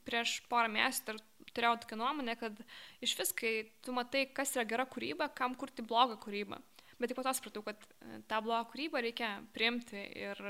prieš 0.09 0.39
porą 0.49 0.71
mėnesių 0.73 1.05
dar 1.11 1.19
turėjau 1.55 1.75
tokią 1.83 1.99
nuomonę, 2.01 2.37
kad 2.41 2.61
iš 3.05 3.17
vis, 3.19 3.33
kai 3.37 3.53
tu 3.85 3.93
matai, 3.97 4.25
kas 4.33 4.55
yra 4.57 4.65
gera 4.69 4.87
kūryba, 4.89 5.29
kam 5.37 5.55
kurti 5.61 5.85
blogą 5.85 6.17
kūrybą. 6.23 6.61
Bet 6.99 7.11
tik 7.11 7.19
po 7.19 7.25
to 7.27 7.33
supratau, 7.37 7.65
kad 7.67 7.81
e, 8.01 8.21
tą 8.31 8.41
blogą 8.47 8.65
kūrybą 8.73 9.03
reikia 9.05 9.31
priimti 9.53 9.99
ir 9.99 10.41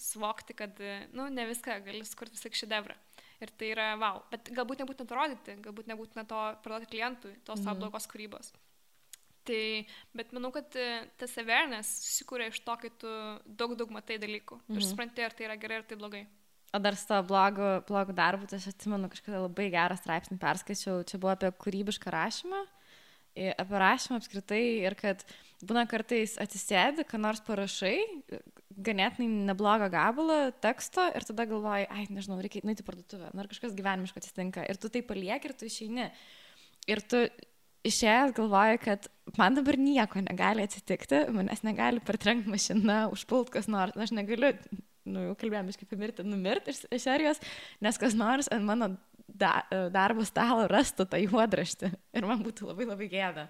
suvokti, 0.00 0.56
kad, 0.56 0.78
e, 0.80 1.06
nu, 1.12 1.28
ne 1.30 1.46
viską 1.50 1.78
gali 1.84 2.02
sukurti 2.08 2.36
visą 2.38 2.52
šedevrą. 2.62 2.96
Ir 3.42 3.50
tai 3.58 3.72
yra 3.74 3.88
wow. 3.98 4.22
Bet 4.30 4.50
galbūt 4.54 4.82
nebūtina 4.84 5.08
to 5.10 5.16
rodyti, 5.18 5.56
galbūt 5.64 5.88
nebūtina 5.90 6.22
to 6.30 6.42
parduoti 6.62 6.90
klientui, 6.92 7.32
tos 7.44 7.60
Mhm. 7.60 7.80
blogos 7.80 8.06
kūrybos. 8.06 8.52
Tai, 9.42 9.62
bet 10.14 10.30
manau, 10.36 10.52
kad 10.54 10.76
e, 10.78 10.88
tas 11.18 11.32
awareness 11.40 11.96
susikūrė 12.04 12.46
iš 12.52 12.60
to, 12.62 12.76
kai 12.78 12.92
tu 13.00 13.10
daug, 13.46 13.74
daug 13.78 13.90
matai 13.94 14.20
dalykų. 14.22 14.60
Mhm. 14.68 14.78
Ir 14.78 14.86
supranti, 14.86 15.24
ar 15.26 15.34
tai 15.34 15.48
yra 15.48 15.58
gerai, 15.58 15.80
ar 15.82 15.88
tai 15.88 15.98
blogai. 15.98 16.22
O 16.72 16.78
dar 16.80 16.96
su 16.96 17.04
tavo 17.08 17.26
blogu, 17.28 17.66
blogu 17.88 18.14
darbu, 18.16 18.46
tai 18.48 18.56
aš 18.56 18.70
atsimenu 18.70 19.10
kažkada 19.12 19.42
labai 19.42 19.66
gerą 19.74 19.96
straipsnį 19.98 20.38
perskaičiau, 20.40 21.02
čia 21.04 21.18
buvo 21.20 21.34
apie 21.34 21.50
kūrybišką 21.60 22.12
rašymą, 22.14 22.60
apie 23.60 23.80
rašymą 23.82 24.20
apskritai 24.22 24.62
ir 24.86 24.96
kad 24.96 25.26
būna 25.68 25.84
kartais 25.90 26.38
atsisėdi, 26.40 27.04
ką 27.08 27.20
nors 27.20 27.42
parašai, 27.44 27.98
ganėtinai 28.72 29.28
neblogą 29.50 29.90
gabalą 29.92 30.38
teksto 30.64 31.04
ir 31.12 31.28
tada 31.28 31.44
galvoji, 31.50 31.90
ai, 31.92 32.06
nežinau, 32.08 32.40
reikia 32.40 32.64
nueiti 32.64 32.80
į 32.80 32.88
parduotuvę, 32.88 33.34
ar 33.36 33.50
kažkas 33.52 33.76
gyvenimiško 33.76 34.22
atsitinka 34.22 34.64
ir 34.64 34.80
tu 34.80 34.88
tai 34.92 35.04
palieki 35.04 35.50
ir 35.50 35.56
tu 35.58 35.68
išeini. 35.68 36.08
Ir 36.90 37.04
tu 37.06 37.26
išėjęs 37.88 38.34
galvoji, 38.36 38.78
kad 38.84 39.08
man 39.38 39.54
dabar 39.58 39.78
nieko 39.80 40.22
negali 40.22 40.64
atsitikti, 40.66 41.24
manęs 41.34 41.64
negali 41.66 42.02
partrenkti 42.04 42.50
mašina, 42.52 43.04
užpult 43.14 43.50
kas 43.54 43.68
nors, 43.70 43.96
aš 43.96 44.12
negaliu, 44.14 44.52
nu 45.10 45.28
jau 45.30 45.38
kalbėjom, 45.40 45.70
iš 45.72 45.80
kaip 45.82 45.96
mirti, 45.98 46.22
numirti 46.26 46.70
iš, 46.74 46.84
iš 46.94 47.08
serijos, 47.08 47.40
nes 47.82 47.98
kas 47.98 48.14
nors 48.14 48.50
ant 48.54 48.62
mano 48.68 48.92
da, 49.32 49.62
darbo 49.90 50.22
stalo 50.28 50.66
rastų 50.70 51.06
tą 51.08 51.18
juodraštį 51.22 51.88
ir 52.18 52.26
man 52.28 52.42
būtų 52.44 52.66
labai 52.68 52.84
labai 52.90 53.06
gėda. 53.08 53.46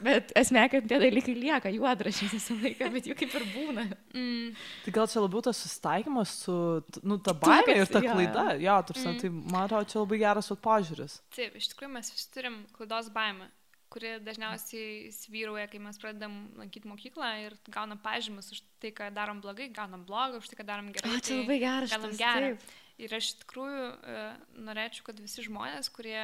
Bet 0.00 0.32
esmė, 0.38 0.62
kad 0.72 0.86
tie 0.88 0.98
dalykai 1.00 1.34
lieka 1.36 1.70
juodraščiais 1.74 2.32
visą 2.34 2.56
laiką, 2.62 2.88
bet 2.94 3.06
jų 3.10 3.16
kaip 3.20 3.34
ir 3.38 3.44
būna. 3.52 3.84
Mm. 4.16 4.54
Tai 4.86 4.94
gal 4.96 5.08
čia 5.12 5.22
labiau 5.24 5.42
tas 5.44 5.60
susitaikymas 5.60 6.32
su, 6.46 6.56
nu, 7.04 7.18
ta 7.20 7.34
kad- 7.36 7.70
ir 7.74 7.86
ta 7.90 8.00
jo, 8.04 8.12
klaida. 8.16 8.46
Jo, 8.60 8.78
tarsi, 8.88 9.06
Mm. 9.08 9.20
tai 9.20 9.30
man 9.30 9.66
atrodo, 9.68 9.88
čia 9.92 10.00
labai 10.02 10.18
geras 10.24 10.48
požiūris. 10.66 11.20
Taip, 11.36 11.56
iš 11.60 11.68
tikrųjų 11.74 11.92
mes 11.98 12.10
visi 12.12 12.28
turim 12.34 12.62
klaidos 12.76 13.10
baimę, 13.12 13.48
kuri 13.90 14.12
dažniausiai 14.24 15.08
įsivyrauja, 15.08 15.66
kai 15.72 15.80
mes 15.82 15.98
pradedam 16.00 16.36
lankyti 16.60 16.90
mokyklą 16.90 17.30
ir 17.46 17.56
gaunam 17.74 17.98
pažymus 18.02 18.52
už 18.54 18.62
tai, 18.82 18.92
ką 18.94 19.10
darom 19.16 19.42
blogai, 19.42 19.70
gaunam 19.74 20.04
blogą, 20.06 20.38
už 20.40 20.52
tai, 20.52 20.60
ką 20.60 20.68
darom 20.68 20.92
gerai. 20.94 21.10
O, 21.16 21.18
čia 21.18 21.34
tai 21.34 21.40
labai 21.42 21.58
geras 21.64 21.92
gaunam 21.96 22.16
gerą. 22.20 22.54
taip. 22.54 22.78
Ir 23.00 23.14
aš 23.16 23.30
iš 23.30 23.36
tikrųjų 23.42 23.84
e, 24.12 24.24
norėčiau, 24.68 25.04
kad 25.06 25.20
visi 25.24 25.44
žmonės, 25.46 25.88
kurie 25.94 26.20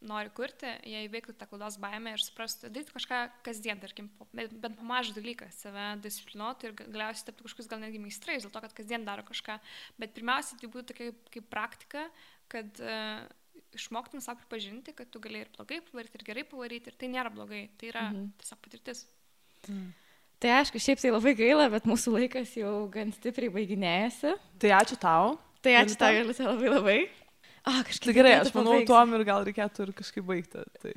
nori 0.00 0.30
kurti, 0.32 0.70
jie 0.88 1.02
įveiktų 1.04 1.34
tą 1.36 1.48
klaidos 1.50 1.76
baimę 1.82 2.14
ir 2.16 2.22
suprastų, 2.24 2.70
daryti 2.72 2.94
kažką 2.94 3.18
kasdien, 3.44 3.80
tarkim, 3.82 4.06
bent 4.32 4.54
bent 4.62 4.78
po 4.78 4.86
mažą 4.88 5.12
dalyką, 5.18 5.50
save 5.52 5.90
disciplinuotų 6.06 6.70
ir 6.70 6.76
ga- 6.78 6.86
galiausiai 6.94 7.26
taptų 7.28 7.44
kažkokius 7.44 7.68
gal 7.68 7.82
netgi 7.82 8.00
meistrais, 8.00 8.46
dėl 8.46 8.54
to, 8.54 8.62
kad 8.64 8.76
kasdien 8.78 9.04
daro 9.04 9.26
kažką. 9.28 9.58
Bet 10.00 10.14
pirmiausia, 10.16 10.56
tai 10.56 10.70
būtų 10.72 10.94
tokia 10.94 11.10
kaip 11.34 11.50
praktika, 11.52 12.06
kad 12.48 12.80
uh, 12.80 13.26
išmoktum 13.76 14.22
savo 14.24 14.40
pripažinti, 14.42 14.94
kad 14.96 15.10
tu 15.10 15.22
gali 15.22 15.44
ir 15.44 15.50
blogai 15.56 15.80
pavaryti, 15.86 16.18
ir 16.18 16.26
gerai 16.26 16.44
pavaryti, 16.48 16.92
ir 16.92 16.98
tai 17.00 17.10
nėra 17.12 17.32
blogai, 17.34 17.66
tai 17.80 17.90
yra 17.92 18.06
mhm. 18.10 18.30
tiesiog 18.40 18.62
patirtis. 18.64 19.04
Tai 20.40 20.54
aišku, 20.56 20.80
šiaip 20.80 21.02
tai 21.02 21.12
labai 21.12 21.34
gaila, 21.36 21.68
bet 21.72 21.86
mūsų 21.88 22.14
laikas 22.16 22.54
jau 22.56 22.72
gan 22.92 23.12
stipriai 23.12 23.52
baiginėjasi. 23.52 24.32
Tai 24.62 24.72
ačiū 24.78 24.96
tau. 25.00 25.34
Tai 25.60 25.74
ačiū 25.82 25.98
tau, 26.00 26.14
Jolita, 26.16 26.46
labai 26.48 26.72
labai. 26.72 26.98
A, 27.60 27.82
kažkaip. 27.84 28.08
Tai 28.08 28.16
gerai, 28.16 28.32
aš 28.40 28.54
manau, 28.54 28.78
pabaigt. 28.78 28.88
tuom 28.88 29.14
ir 29.18 29.24
gal 29.28 29.44
reikėtų 29.44 29.84
ir 29.84 29.92
kažkaip 29.98 30.24
baigti. 30.30 30.64
Tai, 30.80 30.94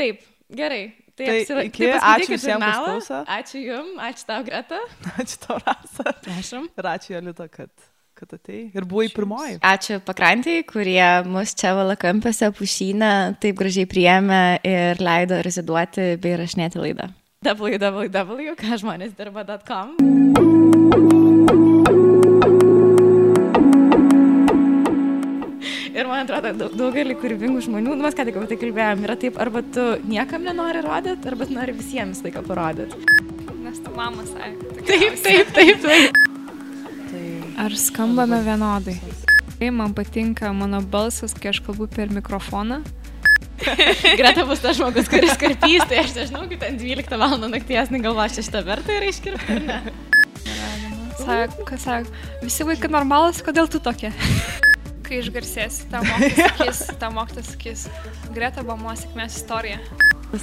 Taip, 0.00 0.24
gerai. 0.50 0.82
Tai, 1.14 1.26
Tai 1.26 1.36
apsira- 1.36 1.64
iki, 1.68 1.84
tai 1.84 2.00
ačiū 2.14 2.30
visiems, 2.32 2.64
kas 2.64 2.78
klausė. 2.80 3.18
Ačiū 3.36 3.60
Jum, 3.60 3.88
ačiū 4.00 4.26
tau, 4.26 4.44
Greta. 4.46 4.78
ačiū 5.20 5.40
tau, 5.44 5.58
Rasa. 5.66 6.14
Prašom. 6.24 6.68
Ir 6.80 6.88
ačiū, 6.94 7.14
Jolita, 7.18 7.46
kad, 7.52 7.70
kad 8.20 8.32
atei. 8.36 8.66
Ir 8.76 8.84
buvai 8.88 9.08
pirmoji. 9.14 9.58
Ačiū 9.64 10.00
pakrantiai, 10.04 10.64
kurie 10.68 11.08
mus 11.26 11.54
čia 11.58 11.72
valakampiuose 11.78 12.50
pušynę 12.58 13.12
taip 13.40 13.56
gražiai 13.60 13.86
priėmė 13.90 14.42
ir 14.68 15.00
leido 15.02 15.36
reziduoti 15.46 16.04
bei 16.20 16.36
rašinėti 16.40 16.78
laidą. 16.84 17.06
www.kažmonėsdirba.com 17.40 19.96
Ir 25.90 26.06
man 26.06 26.22
atrodo, 26.24 26.52
daug- 26.54 26.74
daugelį 26.78 27.16
kūrybingų 27.20 27.64
žmonių, 27.66 27.96
nu 27.98 28.04
mes 28.06 28.14
ką 28.16 28.24
tik 28.28 28.36
apie 28.38 28.48
tai 28.52 28.58
kalbėjom, 28.60 29.02
yra 29.08 29.16
taip, 29.20 29.38
arba 29.42 29.62
tu 29.74 29.84
niekam 30.08 30.44
nenori 30.46 30.84
rodyti, 30.86 31.26
arba 31.32 31.48
tu 31.50 31.56
nori 31.56 31.74
visiems 31.76 32.22
laiką 32.24 32.44
parodyti. 32.46 33.00
Nes 33.64 33.82
tu 33.84 33.92
mama 33.96 34.22
sakė. 34.28 34.70
Taip, 34.86 35.18
taip, 35.26 35.50
taip, 35.58 35.82
taip. 35.84 36.14
Tai 36.14 36.29
Ar 37.60 37.74
skambame 37.76 38.38
vienodai? 38.40 38.94
Tai 39.58 39.68
man 39.76 39.92
patinka 39.92 40.48
mano 40.56 40.78
balsas, 40.80 41.34
kai 41.36 41.50
aš 41.52 41.58
kalbu 41.66 41.90
per 41.92 42.08
mikrofoną. 42.08 42.78
Greta 44.20 44.46
bus 44.48 44.62
tas 44.64 44.78
žmogus, 44.78 45.10
kuris 45.12 45.36
karpys, 45.36 45.84
tai 45.90 45.98
aš 46.00 46.14
nežinau, 46.16 46.46
kad 46.48 46.62
ten 46.62 46.78
12 46.80 47.18
val. 47.20 47.36
nakties 47.52 47.92
negalvoju, 47.92 48.30
aš 48.30 48.38
šitą 48.46 48.62
vertą 48.64 48.96
yra 48.96 49.10
ne? 49.60 49.76
Sako, 51.20 51.66
kas 51.68 51.84
sako, 51.84 52.16
visi 52.40 52.64
vaikai 52.64 52.88
normalus, 52.96 53.42
kodėl 53.44 53.68
tu 53.68 53.82
tokia? 53.84 54.14
Kai 55.04 55.18
išgarsėsi, 55.20 55.90
tau 55.92 56.00
mokytas 57.12 57.50
sakys, 57.52 57.88
Greta 58.32 58.64
buvo 58.64 58.78
mano 58.80 58.96
sėkmės 58.96 59.36
istorija. 59.42 59.82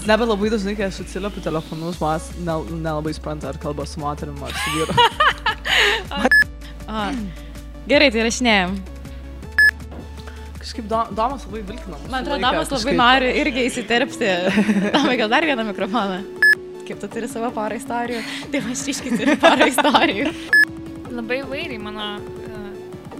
Nebe 0.06 0.28
labai 0.28 0.52
dažnai, 0.52 0.76
kai 0.78 0.92
aš 0.92 1.02
atsiliepiu 1.06 1.42
telefonu, 1.42 1.94
žmonės 1.96 2.30
nel- 2.44 2.68
nelabai 2.76 3.16
supranta, 3.16 3.50
ar 3.50 3.58
kalba 3.64 3.88
su 3.88 4.04
moterim 4.04 4.38
ar 4.44 4.54
su 4.54 4.76
vyru. 4.76 4.94
O. 6.88 7.02
Gerai, 7.88 8.08
tai 8.12 8.24
rašinėjom. 8.28 8.78
Kažkaip 10.62 10.88
do, 10.92 11.02
Domas 11.16 11.46
labai 11.48 11.62
vilkina. 11.68 12.00
Man 12.12 12.22
atrodo, 12.22 12.40
Domas 12.44 12.72
labai 12.72 12.94
kažkaip. 12.94 13.00
nori 13.00 13.30
irgi 13.42 13.66
įsiterpti. 13.70 14.32
Tomai, 14.96 15.16
gal 15.20 15.32
dar 15.32 15.48
vieną 15.48 15.68
mikrofoną? 15.70 16.20
Kaip 16.88 17.02
tu 17.04 17.10
turi 17.12 17.28
savo 17.32 17.52
porą 17.56 17.80
istorijų? 17.80 18.24
Tai 18.52 18.64
aš 18.72 18.84
iškai 18.94 19.16
turiu 19.20 19.38
porą 19.44 19.68
istorijų. 19.72 20.32
Labai 21.12 21.42
vairiai 21.50 21.80
mano 21.82 22.10
uh, 22.20 22.68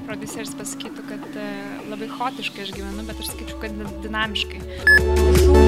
produceris 0.08 0.54
pasakytų, 0.60 1.08
kad 1.10 1.26
uh, 1.36 1.88
labai 1.92 2.12
hotiškai 2.12 2.68
aš 2.68 2.76
gyvenu, 2.76 3.08
bet 3.08 3.24
aš 3.24 3.34
sakyčiau, 3.34 3.60
kad 3.64 3.82
dinamiškai. 4.06 5.67